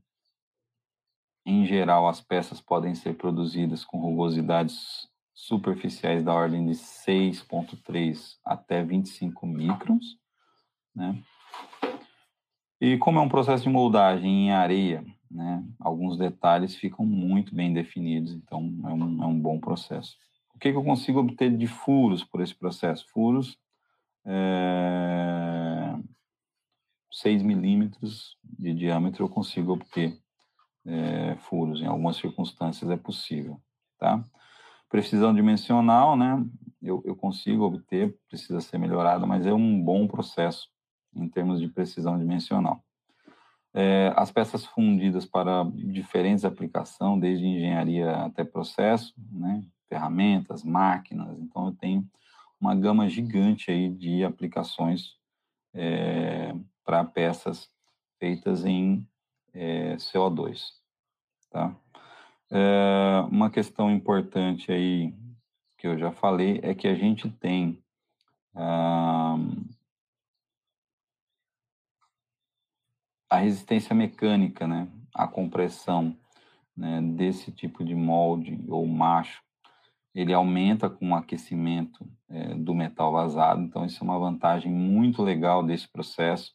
em 1.45 1.67
geral, 1.67 2.09
as 2.09 2.21
peças 2.21 2.61
podem 2.61 2.95
ser 2.95 3.17
produzidas 3.17 3.85
com 3.85 3.99
rugosidades 3.99 5.09
superficiais 5.39 6.25
da 6.25 6.35
ordem 6.35 6.67
de 6.67 6.73
6,3 6.73 8.37
até 8.45 8.83
25 8.83 9.47
microns, 9.47 10.19
né? 10.93 11.17
E 12.81 12.99
como 12.99 13.21
é 13.21 13.23
um 13.23 13.29
processo 13.29 13.63
de 13.63 13.69
moldagem 13.69 14.47
em 14.47 14.51
areia, 14.51 15.05
né? 15.31 15.65
Alguns 15.79 16.19
detalhes 16.19 16.75
ficam 16.75 17.07
muito 17.07 17.55
bem 17.55 17.73
definidos, 17.73 18.33
então 18.33 18.61
é 18.85 18.93
um, 18.93 19.23
é 19.23 19.27
um 19.27 19.41
bom 19.41 19.61
processo. 19.61 20.17
O 20.53 20.59
que, 20.59 20.73
que 20.73 20.77
eu 20.77 20.83
consigo 20.83 21.21
obter 21.21 21.57
de 21.57 21.69
furos 21.69 22.25
por 22.25 22.41
esse 22.41 22.55
processo? 22.55 23.09
Furos 23.09 23.57
é, 24.27 25.95
6 27.13 27.43
milímetros 27.43 28.37
de 28.43 28.75
diâmetro 28.75 29.25
eu 29.25 29.29
consigo 29.29 29.73
obter 29.73 30.19
é, 30.85 31.37
furos, 31.37 31.81
em 31.81 31.87
algumas 31.87 32.17
circunstâncias 32.17 32.91
é 32.91 32.97
possível, 32.97 33.61
tá? 34.01 34.25
Precisão 34.89 35.35
dimensional, 35.35 36.17
né? 36.17 36.45
Eu, 36.81 37.03
eu 37.05 37.15
consigo 37.17 37.65
obter, 37.65 38.17
precisa 38.29 38.61
ser 38.61 38.79
melhorada, 38.79 39.27
mas 39.27 39.45
é 39.45 39.53
um 39.53 39.83
bom 39.83 40.07
processo 40.07 40.69
em 41.15 41.29
termos 41.29 41.61
de 41.61 41.69
precisão 41.69 42.19
dimensional. 42.19 42.83
É, 43.75 44.13
as 44.17 44.31
peças 44.31 44.65
fundidas 44.65 45.27
para 45.27 45.65
diferentes 45.75 46.45
aplicações, 46.45 47.21
desde 47.21 47.47
engenharia 47.47 48.11
até 48.25 48.45
processo, 48.45 49.13
né, 49.31 49.63
ferramentas, 49.89 50.65
máquinas. 50.65 51.39
Então, 51.39 51.67
eu 51.67 51.73
tenho 51.73 52.09
uma 52.61 52.75
gama 52.75 53.09
gigante 53.09 53.71
aí 53.71 53.89
de 53.89 54.25
aplicações 54.25 55.17
é, 55.75 56.55
para 56.85 57.05
peças 57.05 57.71
feitas 58.19 58.65
em 58.65 59.07
é, 59.53 59.97
CO2. 59.97 60.61
Tá? 61.51 61.75
É, 62.51 63.21
uma 63.31 63.51
questão 63.51 63.91
importante 63.91 64.73
aí 64.73 65.15
que 65.77 65.87
eu 65.87 65.99
já 65.99 66.11
falei 66.11 66.61
é 66.63 66.75
que 66.75 66.89
a 66.89 66.95
gente 66.95 67.31
tem 67.31 67.83
ah, 68.55 69.37
a 73.31 73.37
resistência 73.37 73.95
mecânica, 73.95 74.67
né, 74.67 74.89
a 75.15 75.29
compressão 75.29 76.17
né, 76.77 77.03
desse 77.03 77.53
tipo 77.53 77.85
de 77.85 77.95
molde 77.95 78.59
ou 78.69 78.87
macho, 78.87 79.43
ele 80.15 80.33
aumenta 80.33 80.89
com 80.89 81.11
o 81.11 81.15
aquecimento 81.15 82.09
é, 82.29 82.55
do 82.55 82.75
metal 82.75 83.13
vazado, 83.13 83.63
então 83.63 83.85
isso 83.85 84.03
é 84.03 84.05
uma 84.05 84.19
vantagem 84.19 84.73
muito 84.73 85.23
legal 85.23 85.63
desse 85.63 85.87
processo. 85.87 86.55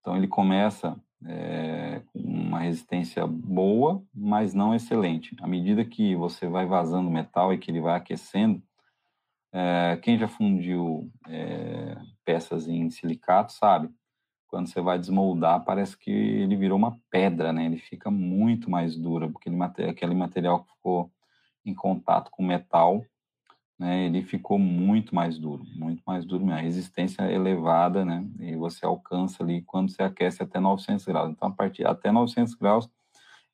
Então 0.00 0.16
ele 0.16 0.28
começa 0.28 0.98
é, 1.26 2.02
com 2.12 2.18
uma 2.18 2.60
resistência 2.60 3.26
boa, 3.26 4.02
mas 4.14 4.54
não 4.54 4.74
excelente. 4.74 5.36
À 5.40 5.46
medida 5.46 5.84
que 5.84 6.14
você 6.16 6.46
vai 6.48 6.66
vazando 6.66 7.10
metal 7.10 7.52
e 7.52 7.58
que 7.58 7.70
ele 7.70 7.80
vai 7.80 7.96
aquecendo, 7.96 8.62
É, 9.52 9.98
quem 10.00 10.16
já 10.16 10.28
fundiu 10.28 11.10
é, 11.28 11.96
peças 12.24 12.68
em 12.68 12.88
silicato 12.88 13.52
sabe, 13.52 13.90
quando 14.46 14.68
você 14.68 14.80
vai 14.80 14.96
desmoldar, 14.96 15.64
parece 15.64 15.98
que 15.98 16.08
ele 16.12 16.54
virou 16.56 16.78
uma 16.78 16.96
pedra, 17.10 17.52
né? 17.52 17.66
Ele 17.66 17.78
fica 17.78 18.12
muito 18.12 18.70
mais 18.70 18.96
duro, 18.96 19.28
porque 19.32 19.48
ele, 19.48 19.58
aquele 19.90 20.14
material 20.14 20.62
que 20.62 20.70
ficou 20.70 21.10
em 21.64 21.74
contato 21.74 22.30
com 22.30 22.44
metal, 22.44 23.04
né? 23.80 24.04
Ele 24.04 24.22
ficou 24.22 24.58
muito 24.58 25.14
mais 25.14 25.38
duro, 25.38 25.64
muito 25.74 26.02
mais 26.06 26.26
duro 26.26 26.44
mesmo. 26.44 26.58
A 26.58 26.62
resistência 26.62 27.22
é 27.22 27.34
elevada, 27.34 28.04
né? 28.04 28.22
E 28.38 28.54
você 28.54 28.84
alcança 28.84 29.42
ali 29.42 29.62
quando 29.62 29.90
você 29.90 30.02
aquece 30.02 30.42
até 30.42 30.60
900 30.60 31.06
graus. 31.06 31.30
Então, 31.30 31.48
a 31.48 31.50
partir 31.50 31.86
até 31.86 32.12
900 32.12 32.54
graus, 32.56 32.90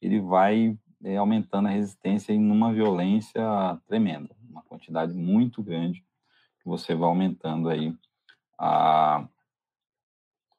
ele 0.02 0.20
vai 0.20 0.76
é, 1.04 1.16
aumentando 1.16 1.68
a 1.68 1.70
resistência 1.70 2.32
em 2.32 2.50
uma 2.50 2.72
violência 2.72 3.40
tremenda, 3.86 4.34
uma 4.50 4.62
quantidade 4.62 5.14
muito 5.14 5.62
grande 5.62 6.04
que 6.60 6.66
você 6.66 6.92
vai 6.92 7.08
aumentando 7.08 7.68
aí 7.68 7.94
a, 8.58 9.28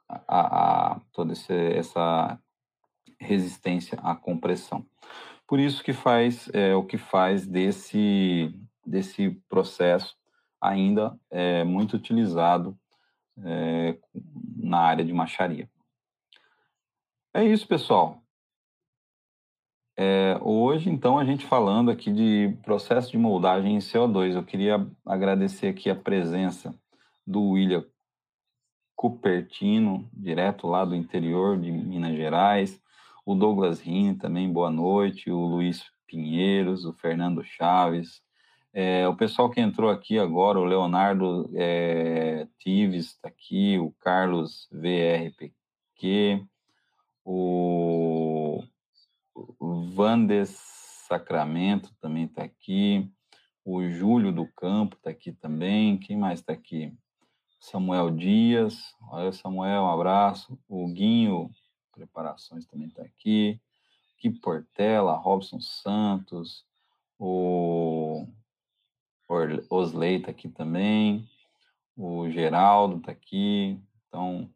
a, 0.08 0.94
a 0.94 1.02
toda 1.12 1.34
esse, 1.34 1.54
essa 1.54 2.40
resistência 3.20 4.00
à 4.02 4.16
compressão. 4.16 4.86
Por 5.46 5.60
isso 5.60 5.84
que 5.84 5.92
faz 5.92 6.50
é, 6.54 6.74
o 6.74 6.86
que 6.86 6.98
faz 6.98 7.46
desse 7.46 8.54
desse 8.88 9.32
processo 9.50 10.16
ainda 10.60 11.20
é 11.30 11.64
muito 11.64 11.96
utilizado 11.96 12.78
é, 13.44 13.98
na 14.56 14.80
área 14.80 15.06
de 15.06 15.14
macharia. 15.14 15.70
É 17.34 17.44
isso, 17.44 17.68
pessoal. 17.68 18.24
É, 20.00 20.38
hoje, 20.42 20.90
então, 20.90 21.18
a 21.18 21.26
gente 21.26 21.46
falando 21.46 21.92
aqui 21.92 22.12
de 22.12 22.56
processo 22.64 23.12
de 23.12 23.18
moldagem 23.18 23.76
em 23.76 23.80
CO2, 23.80 24.36
eu 24.36 24.44
queria 24.44 24.88
agradecer 25.06 25.68
aqui 25.68 25.90
a 25.90 25.96
presença 25.96 26.74
do 27.26 27.50
William 27.50 27.86
Cupertino, 28.96 30.10
direto 30.14 30.68
lá 30.68 30.86
do 30.86 30.96
interior 30.96 31.60
de 31.60 31.72
Minas 31.72 32.16
Gerais, 32.16 32.82
o 33.26 33.36
Douglas 33.36 33.80
Rini 33.82 34.16
também, 34.16 34.52
boa 34.52 34.72
noite, 34.72 35.30
o 35.30 35.46
Luiz 35.46 35.84
Pinheiros, 36.08 36.86
o 36.86 36.94
Fernando 36.94 37.44
Chaves, 37.44 38.22
é, 38.80 39.08
o 39.08 39.16
pessoal 39.16 39.50
que 39.50 39.60
entrou 39.60 39.90
aqui 39.90 40.20
agora, 40.20 40.60
o 40.60 40.64
Leonardo 40.64 41.50
é, 41.56 42.48
Tives 42.60 43.08
está 43.08 43.28
aqui, 43.28 43.80
o 43.80 43.92
Carlos 44.00 44.70
VRPQ, 44.72 46.46
o 47.26 48.64
Vandes 49.96 50.56
Sacramento 51.08 51.92
também 52.00 52.26
está 52.26 52.44
aqui. 52.44 53.12
O 53.66 53.82
Júlio 53.90 54.32
do 54.32 54.46
Campo 54.46 54.96
está 54.96 55.10
aqui 55.10 55.32
também. 55.32 55.98
Quem 55.98 56.16
mais 56.16 56.40
está 56.40 56.54
aqui? 56.54 56.94
Samuel 57.60 58.12
Dias. 58.12 58.94
Olha, 59.10 59.32
Samuel, 59.32 59.82
um 59.82 59.90
abraço. 59.90 60.56
O 60.70 60.88
Guinho 60.88 61.50
Preparações 61.92 62.68
também 62.68 62.90
está 62.90 63.02
aqui. 63.02 63.60
Gui 64.22 64.30
Portela, 64.40 65.16
Robson 65.16 65.60
Santos. 65.60 66.64
O 67.18 68.28
Osley 69.70 70.18
está 70.18 70.32
aqui 70.32 70.50
também. 70.50 71.28
O 71.96 72.30
Geraldo 72.30 72.98
está 72.98 73.12
aqui. 73.12 73.80
Então, 74.08 74.50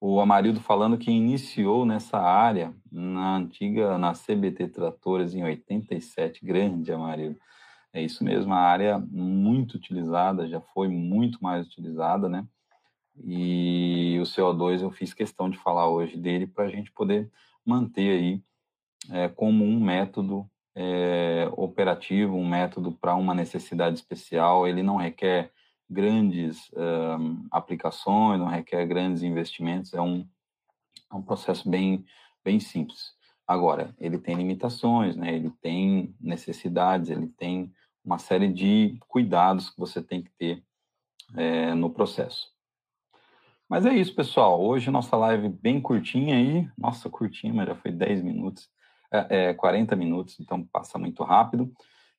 o 0.00 0.20
Amarildo 0.20 0.60
falando 0.60 0.98
que 0.98 1.10
iniciou 1.10 1.84
nessa 1.86 2.18
área 2.18 2.74
na 2.90 3.36
antiga, 3.36 3.96
na 3.98 4.12
CBT 4.12 4.68
Tratores 4.68 5.34
em 5.34 5.42
87, 5.42 6.44
grande 6.44 6.92
Amarildo. 6.92 7.38
É 7.92 8.02
isso 8.02 8.22
mesmo, 8.22 8.52
a 8.52 8.58
área 8.58 8.98
muito 8.98 9.76
utilizada, 9.76 10.46
já 10.46 10.60
foi 10.60 10.86
muito 10.88 11.42
mais 11.42 11.66
utilizada, 11.66 12.28
né? 12.28 12.46
E 13.24 14.18
o 14.20 14.24
CO2 14.24 14.82
eu 14.82 14.90
fiz 14.90 15.14
questão 15.14 15.48
de 15.48 15.56
falar 15.56 15.88
hoje 15.88 16.16
dele 16.18 16.46
para 16.46 16.64
a 16.64 16.68
gente 16.68 16.92
poder 16.92 17.30
manter 17.64 18.18
aí 18.18 18.42
é, 19.10 19.28
como 19.28 19.64
um 19.64 19.80
método 19.80 20.46
é, 20.76 21.48
operativo, 21.56 22.36
um 22.36 22.46
método 22.46 22.92
para 22.92 23.16
uma 23.16 23.34
necessidade 23.34 23.96
especial. 23.96 24.68
Ele 24.68 24.82
não 24.82 24.96
requer 24.96 25.50
grandes 25.88 26.70
aplicações, 27.50 28.38
não 28.38 28.46
requer 28.46 28.84
grandes 28.86 29.22
investimentos, 29.22 29.94
é 29.94 30.00
um, 30.00 30.28
é 31.10 31.14
um 31.14 31.22
processo 31.22 31.68
bem, 31.68 32.04
bem 32.44 32.60
simples. 32.60 33.14
Agora, 33.46 33.94
ele 33.98 34.18
tem 34.18 34.34
limitações, 34.34 35.16
né? 35.16 35.32
ele 35.32 35.50
tem 35.62 36.14
necessidades, 36.20 37.08
ele 37.08 37.28
tem 37.28 37.72
uma 38.04 38.18
série 38.18 38.48
de 38.52 38.98
cuidados 39.08 39.70
que 39.70 39.78
você 39.78 40.02
tem 40.02 40.22
que 40.22 40.30
ter 40.36 40.62
é, 41.36 41.72
no 41.74 41.90
processo. 41.90 42.48
Mas 43.68 43.84
é 43.86 43.94
isso, 43.94 44.14
pessoal. 44.14 44.60
Hoje 44.60 44.90
nossa 44.90 45.16
live 45.16 45.48
bem 45.48 45.80
curtinha 45.80 46.36
aí. 46.36 46.68
Nossa, 46.78 47.08
curtinha, 47.08 47.52
mas 47.52 47.68
já 47.68 47.74
foi 47.74 47.90
10 47.90 48.22
minutos, 48.22 48.68
é, 49.10 49.50
é, 49.50 49.54
40 49.54 49.94
minutos, 49.96 50.38
então 50.40 50.62
passa 50.64 50.98
muito 50.98 51.22
rápido. 51.22 51.72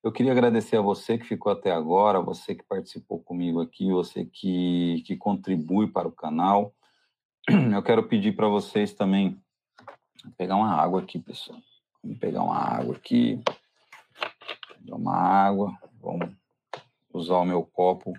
Eu 0.03 0.11
queria 0.11 0.31
agradecer 0.31 0.77
a 0.77 0.81
você 0.81 1.17
que 1.17 1.25
ficou 1.25 1.51
até 1.51 1.71
agora, 1.71 2.21
você 2.21 2.55
que 2.55 2.63
participou 2.63 3.19
comigo 3.19 3.59
aqui, 3.59 3.91
você 3.91 4.25
que, 4.25 5.03
que 5.05 5.17
contribui 5.17 5.87
para 5.87 6.07
o 6.07 6.11
canal. 6.11 6.73
Eu 7.73 7.81
quero 7.81 8.07
pedir 8.07 8.35
para 8.35 8.47
vocês 8.47 8.93
também 8.93 9.37
pegar 10.37 10.55
uma 10.55 10.71
água 10.71 11.01
aqui, 11.01 11.19
pessoal. 11.19 11.59
Vamos 12.03 12.19
pegar 12.19 12.43
uma 12.43 12.57
água 12.57 12.95
aqui. 12.95 13.41
Pegar 14.79 14.95
uma 14.95 15.15
água. 15.15 15.77
Vamos 15.99 16.29
usar 17.13 17.37
o 17.37 17.45
meu 17.45 17.63
copo 17.63 18.13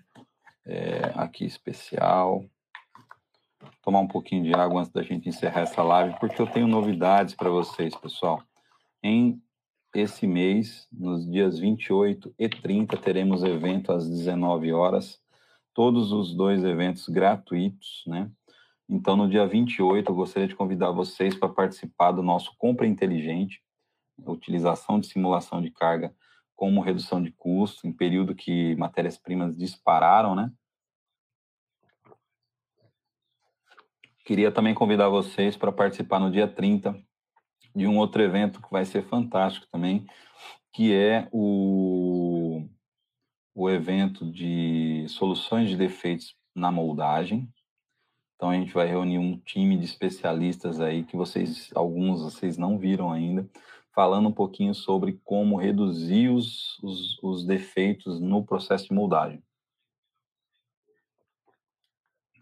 é, 0.66 1.12
aqui 1.14 1.44
especial. 1.44 2.44
Tomar 3.82 4.00
um 4.00 4.08
pouquinho 4.08 4.42
de 4.42 4.54
água 4.54 4.80
antes 4.80 4.92
da 4.92 5.02
gente 5.02 5.28
encerrar 5.28 5.62
essa 5.62 5.82
live, 5.82 6.18
porque 6.20 6.40
eu 6.40 6.46
tenho 6.46 6.66
novidades 6.66 7.34
para 7.34 7.48
vocês, 7.48 7.96
pessoal. 7.96 8.42
Em 9.02 9.40
esse 9.94 10.26
mês, 10.26 10.86
nos 10.92 11.28
dias 11.30 11.58
28 11.58 12.34
e 12.38 12.48
30, 12.48 12.96
teremos 12.96 13.42
evento 13.42 13.92
às 13.92 14.08
19 14.08 14.72
horas, 14.72 15.20
todos 15.72 16.12
os 16.12 16.34
dois 16.34 16.64
eventos 16.64 17.08
gratuitos, 17.08 18.02
né? 18.06 18.30
Então, 18.88 19.16
no 19.16 19.28
dia 19.28 19.46
28, 19.46 20.10
eu 20.10 20.14
gostaria 20.14 20.48
de 20.48 20.56
convidar 20.56 20.90
vocês 20.90 21.34
para 21.34 21.48
participar 21.48 22.12
do 22.12 22.22
nosso 22.22 22.54
Compra 22.56 22.86
Inteligente, 22.86 23.62
utilização 24.26 24.98
de 24.98 25.06
simulação 25.06 25.62
de 25.62 25.70
carga 25.70 26.14
como 26.56 26.80
redução 26.80 27.22
de 27.22 27.30
custo, 27.30 27.86
em 27.86 27.92
período 27.92 28.34
que 28.34 28.74
matérias-primas 28.76 29.56
dispararam, 29.56 30.34
né? 30.34 30.50
Queria 34.24 34.50
também 34.50 34.74
convidar 34.74 35.08
vocês 35.08 35.56
para 35.56 35.70
participar 35.70 36.18
no 36.18 36.30
dia 36.30 36.48
30 36.48 37.00
de 37.78 37.86
um 37.86 37.96
outro 37.96 38.20
evento 38.20 38.60
que 38.60 38.70
vai 38.70 38.84
ser 38.84 39.04
fantástico 39.04 39.66
também, 39.70 40.04
que 40.72 40.92
é 40.92 41.28
o, 41.30 42.66
o 43.54 43.70
evento 43.70 44.28
de 44.30 45.06
soluções 45.08 45.70
de 45.70 45.76
defeitos 45.76 46.34
na 46.54 46.72
moldagem. 46.72 47.48
Então 48.34 48.50
a 48.50 48.54
gente 48.54 48.74
vai 48.74 48.88
reunir 48.88 49.18
um 49.18 49.38
time 49.38 49.76
de 49.76 49.84
especialistas 49.84 50.80
aí 50.80 51.04
que 51.04 51.16
vocês, 51.16 51.70
alguns 51.72 52.20
vocês 52.20 52.58
não 52.58 52.78
viram 52.78 53.12
ainda, 53.12 53.48
falando 53.94 54.28
um 54.28 54.32
pouquinho 54.32 54.74
sobre 54.74 55.20
como 55.24 55.56
reduzir 55.56 56.30
os, 56.30 56.78
os, 56.82 57.22
os 57.22 57.46
defeitos 57.46 58.20
no 58.20 58.44
processo 58.44 58.88
de 58.88 58.94
moldagem. 58.94 59.40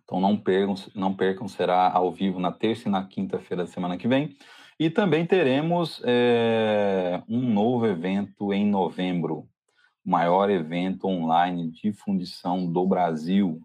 Então 0.03 0.19
não 0.19 0.37
percam, 0.37 0.75
não 0.95 1.15
percam, 1.15 1.47
será 1.47 1.91
ao 1.93 2.11
vivo 2.11 2.39
na 2.39 2.53
terça 2.53 2.89
e 2.89 2.91
na 2.91 3.07
quinta-feira 3.07 3.65
da 3.65 3.71
semana 3.71 3.99
que 3.99 4.09
vem. 4.09 4.37
E 4.79 4.91
também 4.91 5.25
teremos 5.25 6.03
é, 6.05 7.23
um 7.27 7.41
novo 7.41 7.87
evento 7.87 8.53
em 8.53 8.67
novembro, 8.67 9.49
o 10.05 10.11
maior 10.11 10.51
evento 10.51 11.07
online 11.07 11.71
de 11.71 11.93
fundição 11.93 12.71
do 12.71 12.87
Brasil. 12.87 13.63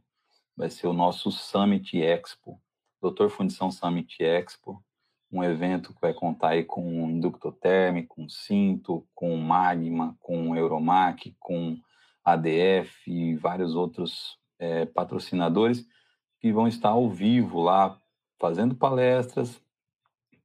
Vai 0.55 0.69
ser 0.69 0.87
o 0.87 0.93
nosso 0.93 1.29
Summit 1.29 1.97
Expo, 1.97 2.61
Doutor 3.01 3.29
Fundição 3.29 3.69
Summit 3.69 4.23
Expo, 4.23 4.81
um 5.29 5.43
evento 5.43 5.93
que 5.93 5.99
vai 5.99 6.13
contar 6.13 6.49
aí 6.49 6.63
com 6.63 7.09
Inductoterm, 7.09 8.05
com 8.07 8.29
Cinto, 8.29 9.05
com 9.13 9.35
Magma, 9.35 10.15
com 10.19 10.55
Euromac, 10.55 11.35
com 11.39 11.77
ADF 12.23 13.07
e 13.07 13.35
vários 13.35 13.75
outros 13.75 14.37
é, 14.59 14.85
patrocinadores 14.85 15.85
que 16.39 16.53
vão 16.53 16.67
estar 16.67 16.89
ao 16.89 17.09
vivo 17.09 17.61
lá, 17.61 17.97
fazendo 18.39 18.75
palestras, 18.75 19.61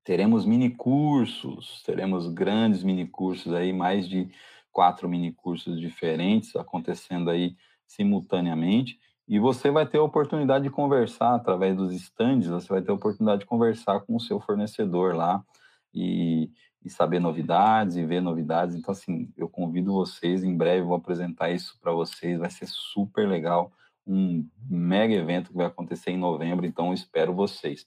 Teremos 0.07 0.47
mini 0.47 0.71
cursos, 0.71 1.83
teremos 1.83 2.29
grandes 2.29 2.85
mini 2.85 3.09
cursos 3.09 3.53
aí, 3.53 3.73
mais 3.73 4.09
de 4.09 4.31
quatro 4.71 5.09
mini 5.09 5.33
cursos 5.33 5.81
diferentes 5.81 6.55
acontecendo 6.55 7.29
aí 7.29 7.57
simultaneamente. 7.89 9.01
E 9.27 9.41
você 9.41 9.69
vai 9.69 9.85
ter 9.85 9.99
a 9.99 10.05
oportunidade 10.05 10.63
de 10.63 10.71
conversar 10.71 11.35
através 11.35 11.77
dos 11.77 11.93
estandes, 11.93 12.49
você 12.49 12.69
vai 12.69 12.81
ter 12.83 12.93
a 12.93 12.95
oportunidade 12.95 13.41
de 13.41 13.47
conversar 13.47 13.99
com 13.99 14.15
o 14.15 14.21
seu 14.21 14.39
fornecedor 14.39 15.17
lá 15.17 15.45
e, 15.93 16.53
e 16.85 16.89
saber 16.89 17.19
novidades 17.19 17.97
e 17.97 18.07
ver 18.07 18.21
novidades. 18.21 18.77
Então, 18.77 18.93
assim, 18.93 19.29
eu 19.37 19.49
convido 19.49 19.93
vocês, 19.93 20.45
em 20.45 20.57
breve 20.57 20.87
vou 20.87 20.95
apresentar 20.95 21.51
isso 21.51 21.77
para 21.81 21.91
vocês, 21.91 22.39
vai 22.39 22.51
ser 22.51 22.69
super 22.69 23.27
legal, 23.27 23.73
um 24.07 24.47
mega 24.71 25.13
evento 25.13 25.51
que 25.51 25.57
vai 25.57 25.67
acontecer 25.67 26.13
em 26.13 26.17
novembro, 26.17 26.65
então 26.65 26.95
espero 26.95 27.35
vocês. 27.35 27.85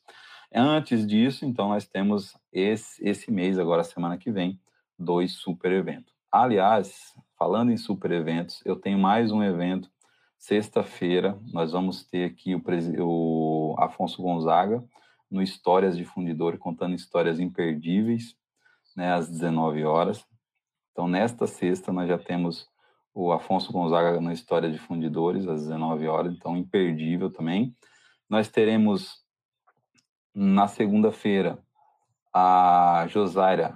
Antes 0.54 1.06
disso, 1.06 1.46
então, 1.46 1.70
nós 1.70 1.86
temos 1.86 2.36
esse, 2.52 3.08
esse 3.08 3.32
mês, 3.32 3.60
agora 3.60 3.84
semana 3.84 4.18
que 4.18 4.32
vem, 4.32 4.60
dois 4.98 5.34
super 5.34 5.72
eventos. 5.72 6.12
Aliás, 6.32 7.14
falando 7.38 7.72
em 7.72 7.78
super 7.78 8.12
eventos, 8.12 8.62
eu 8.66 8.76
tenho 8.76 8.98
mais 8.98 9.32
um 9.32 9.44
evento. 9.44 9.90
Sexta-feira, 10.38 11.40
nós 11.52 11.72
vamos 11.72 12.04
ter 12.04 12.26
aqui 12.26 12.56
o, 12.56 12.62
o 13.00 13.76
Afonso 13.80 14.22
Gonzaga 14.22 14.84
no 15.30 15.42
Histórias 15.42 15.96
de 15.96 16.04
Fundidor, 16.04 16.58
contando 16.58 16.96
histórias 16.96 17.40
imperdíveis, 17.40 18.36
né, 18.96 19.14
às 19.14 19.30
19 19.30 19.84
horas. 19.84 20.26
Então, 20.92 21.08
nesta 21.08 21.46
sexta, 21.46 21.94
nós 21.94 22.08
já 22.08 22.18
temos 22.18 22.68
o 23.14 23.32
Afonso 23.32 23.72
Gonzaga 23.72 24.20
na 24.20 24.34
História 24.34 24.72
de 24.72 24.80
Fundidores, 24.80 25.48
às 25.48 25.62
19 25.62 26.08
horas, 26.08 26.34
então 26.34 26.58
imperdível 26.58 27.30
também. 27.30 27.76
Nós 28.30 28.50
teremos 28.50 29.24
na 30.34 30.68
segunda-feira 30.68 31.60
a 32.34 33.06
Josaira 33.08 33.76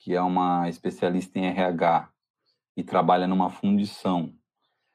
que 0.00 0.14
é 0.14 0.22
uma 0.22 0.68
especialista 0.68 1.38
em 1.38 1.46
RH 1.46 2.08
e 2.76 2.82
trabalha 2.82 3.26
numa 3.26 3.50
fundição, 3.50 4.32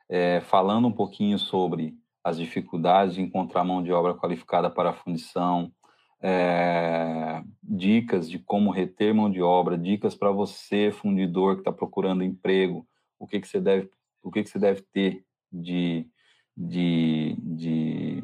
é, 0.09 0.41
falando 0.41 0.87
um 0.87 0.91
pouquinho 0.91 1.37
sobre 1.37 1.95
as 2.23 2.37
dificuldades 2.37 3.13
de 3.13 3.21
encontrar 3.21 3.63
mão 3.63 3.83
de 3.83 3.91
obra 3.91 4.15
qualificada 4.15 4.69
para 4.69 4.89
a 4.89 4.93
fundição, 4.93 5.71
é, 6.19 7.43
dicas 7.61 8.27
de 8.27 8.39
como 8.39 8.71
reter 8.71 9.13
mão 9.13 9.29
de 9.29 9.43
obra, 9.43 9.77
dicas 9.77 10.15
para 10.15 10.31
você, 10.31 10.91
fundidor, 10.91 11.53
que 11.53 11.61
está 11.61 11.71
procurando 11.71 12.23
emprego, 12.23 12.87
o 13.19 13.27
que, 13.27 13.39
que 13.39 13.47
você 13.47 13.61
deve, 13.61 13.91
o 14.23 14.31
que, 14.31 14.41
que 14.41 14.49
você 14.49 14.57
deve 14.57 14.81
ter 14.91 15.23
de, 15.51 16.09
de, 16.57 17.37
de 17.39 18.23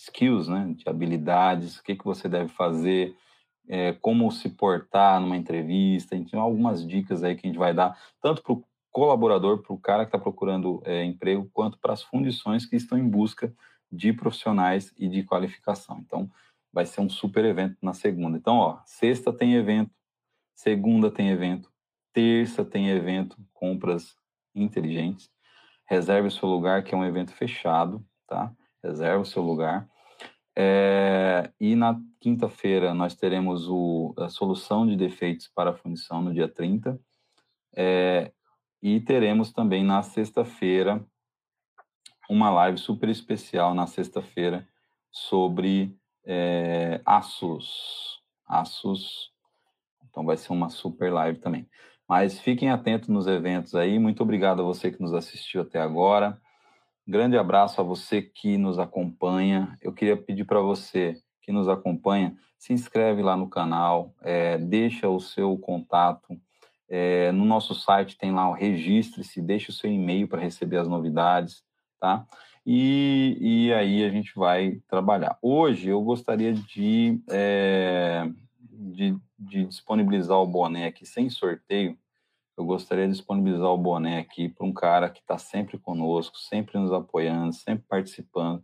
skills, 0.00 0.48
né, 0.48 0.72
de 0.76 0.88
habilidades, 0.88 1.78
o 1.78 1.82
que, 1.82 1.94
que 1.94 2.04
você 2.04 2.28
deve 2.28 2.48
fazer, 2.48 3.14
é, 3.68 3.92
como 3.92 4.30
se 4.32 4.48
portar 4.48 5.20
numa 5.20 5.36
entrevista, 5.36 6.16
então 6.16 6.40
algumas 6.40 6.86
dicas 6.86 7.22
aí 7.22 7.36
que 7.36 7.46
a 7.46 7.50
gente 7.50 7.58
vai 7.58 7.74
dar, 7.74 7.98
tanto 8.20 8.42
para 8.42 8.52
o 8.52 8.64
colaborador, 8.90 9.62
para 9.62 9.72
o 9.72 9.78
cara 9.78 10.04
que 10.04 10.08
está 10.08 10.18
procurando 10.18 10.82
é, 10.84 11.04
emprego, 11.04 11.48
quanto 11.52 11.78
para 11.78 11.92
as 11.92 12.02
fundições 12.02 12.64
que 12.64 12.76
estão 12.76 12.98
em 12.98 13.08
busca 13.08 13.54
de 13.92 14.12
profissionais 14.12 14.92
e 14.96 15.06
de 15.06 15.22
qualificação. 15.22 15.98
Então, 16.00 16.30
vai 16.72 16.86
ser 16.86 17.00
um 17.00 17.08
super 17.08 17.44
evento 17.44 17.76
na 17.82 17.92
segunda. 17.92 18.38
Então, 18.38 18.56
ó, 18.56 18.80
sexta 18.84 19.32
tem 19.32 19.54
evento, 19.54 19.90
segunda 20.54 21.10
tem 21.10 21.28
evento, 21.28 21.70
terça 22.12 22.64
tem 22.64 22.88
evento, 22.88 23.36
compras 23.52 24.16
inteligentes. 24.54 25.30
Reserve 25.86 26.30
seu 26.30 26.48
lugar, 26.48 26.82
que 26.82 26.94
é 26.94 26.98
um 26.98 27.04
evento 27.04 27.32
fechado, 27.32 28.04
tá? 28.26 28.52
Reserve 28.82 29.22
o 29.22 29.26
seu 29.26 29.42
lugar. 29.42 29.88
É, 30.56 31.50
e 31.60 31.74
na 31.74 31.98
quinta-feira 32.20 32.92
nós 32.92 33.14
teremos 33.14 33.68
o, 33.68 34.12
a 34.18 34.28
solução 34.28 34.86
de 34.86 34.96
defeitos 34.96 35.48
para 35.48 35.70
a 35.70 35.76
fundição 35.76 36.20
no 36.20 36.34
dia 36.34 36.48
30. 36.48 36.98
É, 37.74 38.32
e 38.82 39.00
teremos 39.00 39.52
também 39.52 39.84
na 39.84 40.02
sexta-feira 40.02 41.04
uma 42.28 42.50
live 42.50 42.78
super 42.78 43.08
especial 43.08 43.74
na 43.74 43.86
sexta-feira 43.86 44.66
sobre 45.10 45.96
é, 46.24 47.00
aços. 47.04 48.20
Aços. 48.46 49.32
Então 50.08 50.24
vai 50.24 50.36
ser 50.36 50.52
uma 50.52 50.68
super 50.68 51.12
live 51.12 51.38
também. 51.38 51.68
Mas 52.08 52.40
fiquem 52.40 52.70
atentos 52.70 53.08
nos 53.08 53.26
eventos 53.26 53.74
aí. 53.74 53.98
Muito 53.98 54.22
obrigado 54.22 54.60
a 54.60 54.64
você 54.64 54.90
que 54.90 55.00
nos 55.00 55.14
assistiu 55.14 55.62
até 55.62 55.80
agora. 55.80 56.40
Grande 57.10 57.36
abraço 57.36 57.80
a 57.80 57.82
você 57.82 58.22
que 58.22 58.56
nos 58.56 58.78
acompanha. 58.78 59.76
Eu 59.82 59.92
queria 59.92 60.16
pedir 60.16 60.44
para 60.44 60.60
você 60.60 61.20
que 61.42 61.50
nos 61.50 61.68
acompanha, 61.68 62.36
se 62.56 62.72
inscreve 62.72 63.20
lá 63.20 63.36
no 63.36 63.48
canal, 63.48 64.14
é, 64.22 64.56
deixa 64.56 65.08
o 65.08 65.18
seu 65.18 65.58
contato. 65.58 66.40
É, 66.88 67.32
no 67.32 67.44
nosso 67.44 67.74
site 67.74 68.16
tem 68.16 68.30
lá 68.30 68.48
o 68.48 68.52
registre-se, 68.52 69.42
deixa 69.42 69.72
o 69.72 69.74
seu 69.74 69.90
e-mail 69.90 70.28
para 70.28 70.40
receber 70.40 70.76
as 70.76 70.86
novidades, 70.86 71.64
tá? 71.98 72.24
E, 72.64 73.36
e 73.40 73.72
aí 73.72 74.04
a 74.04 74.08
gente 74.08 74.32
vai 74.36 74.80
trabalhar. 74.86 75.36
Hoje 75.42 75.88
eu 75.88 76.00
gostaria 76.02 76.52
de, 76.52 77.20
é, 77.28 78.30
de, 78.70 79.16
de 79.36 79.64
disponibilizar 79.64 80.38
o 80.38 80.46
boné 80.46 80.86
aqui 80.86 81.04
sem 81.04 81.28
sorteio, 81.28 81.98
eu 82.60 82.64
gostaria 82.64 83.06
de 83.06 83.12
disponibilizar 83.12 83.68
o 83.68 83.78
boné 83.78 84.18
aqui 84.18 84.48
para 84.48 84.66
um 84.66 84.72
cara 84.72 85.08
que 85.08 85.20
está 85.20 85.38
sempre 85.38 85.78
conosco, 85.78 86.36
sempre 86.36 86.78
nos 86.78 86.92
apoiando, 86.92 87.54
sempre 87.54 87.84
participando, 87.88 88.62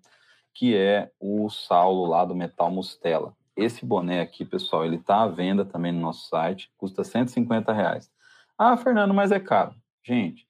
que 0.55 0.77
é 0.77 1.11
o 1.19 1.49
Saulo 1.49 2.05
lá 2.07 2.25
do 2.25 2.35
Metal 2.35 2.71
Mustela. 2.71 3.35
Esse 3.57 3.87
boné 3.87 4.21
aqui, 4.21 4.45
pessoal, 4.45 4.85
ele 4.85 4.97
está 4.97 5.23
à 5.23 5.29
venda 5.29 5.65
também 5.65 5.93
no 5.93 6.01
nosso 6.01 6.29
site, 6.29 6.71
custa 6.77 7.03
150 7.03 7.73
reais. 7.73 8.11
Ah, 8.59 8.77
Fernando, 8.77 9.15
mas 9.15 9.33
é 9.33 9.41
caro. 9.41 9.75
Gente, 10.05 10.47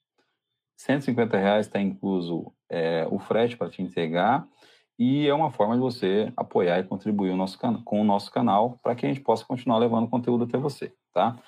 150 0.77 1.37
reais 1.37 1.67
está 1.67 1.81
incluso 1.81 2.53
é, 2.69 3.07
o 3.11 3.21
frete 3.21 3.57
para 3.57 3.71
te 3.71 3.81
entregar 3.81 4.47
e 4.99 5.29
é 5.29 5.35
uma 5.35 5.53
forma 5.53 5.77
de 5.77 5.81
você 5.81 6.33
apoiar 6.37 6.81
e 6.81 6.85
contribuir 6.85 7.31
o 7.31 7.37
nosso, 7.37 7.59
com 7.85 8.01
o 8.01 8.05
nosso 8.05 8.31
canal 8.33 8.77
para 8.83 8.97
que 8.97 9.07
a 9.07 9.09
gente 9.09 9.21
possa 9.21 9.45
continuar 9.45 9.79
levando 9.79 10.09
conteúdo 10.09 10.45
até 10.45 10.59
você, 10.59 10.93
tá? 11.13 11.39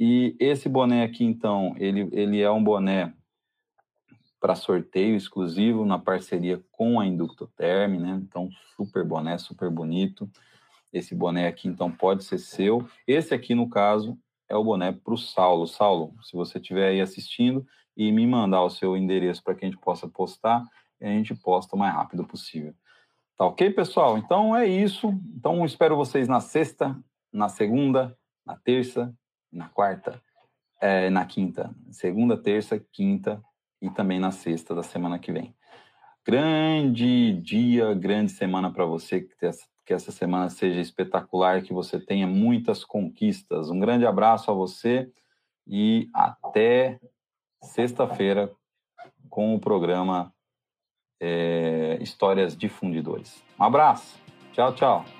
E 0.00 0.36
esse 0.38 0.68
boné 0.68 1.02
aqui, 1.02 1.24
então, 1.24 1.74
ele, 1.76 2.08
ele 2.12 2.40
é 2.40 2.48
um 2.48 2.62
boné 2.62 3.12
para 4.38 4.54
sorteio 4.54 5.16
exclusivo 5.16 5.84
na 5.84 5.98
parceria 5.98 6.62
com 6.70 7.00
a 7.00 7.06
Inductoterm, 7.06 7.98
né? 7.98 8.20
Então, 8.22 8.48
super 8.76 9.04
boné, 9.04 9.36
super 9.38 9.68
bonito. 9.68 10.30
Esse 10.92 11.16
boné 11.16 11.48
aqui, 11.48 11.66
então, 11.66 11.90
pode 11.90 12.22
ser 12.22 12.38
seu. 12.38 12.88
Esse 13.08 13.34
aqui, 13.34 13.56
no 13.56 13.68
caso, 13.68 14.16
é 14.48 14.54
o 14.54 14.62
boné 14.62 14.92
para 14.92 15.14
o 15.14 15.18
Saulo. 15.18 15.66
Saulo, 15.66 16.14
se 16.22 16.36
você 16.36 16.58
estiver 16.58 16.90
aí 16.90 17.00
assistindo 17.00 17.66
e 17.96 18.12
me 18.12 18.24
mandar 18.24 18.62
o 18.62 18.70
seu 18.70 18.96
endereço 18.96 19.42
para 19.42 19.56
que 19.56 19.64
a 19.64 19.68
gente 19.68 19.80
possa 19.80 20.06
postar, 20.06 20.64
a 21.02 21.08
gente 21.08 21.34
posta 21.34 21.74
o 21.74 21.78
mais 21.78 21.92
rápido 21.92 22.24
possível. 22.24 22.72
Tá 23.36 23.46
ok, 23.46 23.68
pessoal? 23.70 24.16
Então 24.16 24.54
é 24.54 24.64
isso. 24.64 25.12
Então 25.36 25.64
espero 25.64 25.96
vocês 25.96 26.28
na 26.28 26.38
sexta, 26.38 26.96
na 27.32 27.48
segunda, 27.48 28.16
na 28.46 28.56
terça 28.56 29.12
na 29.52 29.68
quarta, 29.68 30.22
é, 30.80 31.10
na 31.10 31.24
quinta, 31.24 31.74
segunda, 31.90 32.36
terça, 32.36 32.78
quinta 32.92 33.42
e 33.80 33.90
também 33.90 34.18
na 34.18 34.30
sexta 34.30 34.74
da 34.74 34.82
semana 34.82 35.18
que 35.18 35.32
vem. 35.32 35.54
Grande 36.26 37.32
dia, 37.40 37.94
grande 37.94 38.32
semana 38.32 38.70
para 38.70 38.84
você, 38.84 39.22
que, 39.22 39.46
essa, 39.46 39.66
que 39.86 39.94
essa 39.94 40.12
semana 40.12 40.50
seja 40.50 40.80
espetacular, 40.80 41.62
que 41.62 41.72
você 41.72 41.98
tenha 41.98 42.26
muitas 42.26 42.84
conquistas. 42.84 43.70
Um 43.70 43.80
grande 43.80 44.06
abraço 44.06 44.50
a 44.50 44.54
você 44.54 45.10
e 45.66 46.08
até 46.12 47.00
sexta-feira 47.62 48.52
com 49.28 49.54
o 49.54 49.60
programa 49.60 50.32
é, 51.20 51.98
Histórias 52.00 52.56
de 52.56 52.68
Fundidores. 52.68 53.42
Um 53.58 53.64
abraço, 53.64 54.18
tchau, 54.52 54.74
tchau. 54.74 55.17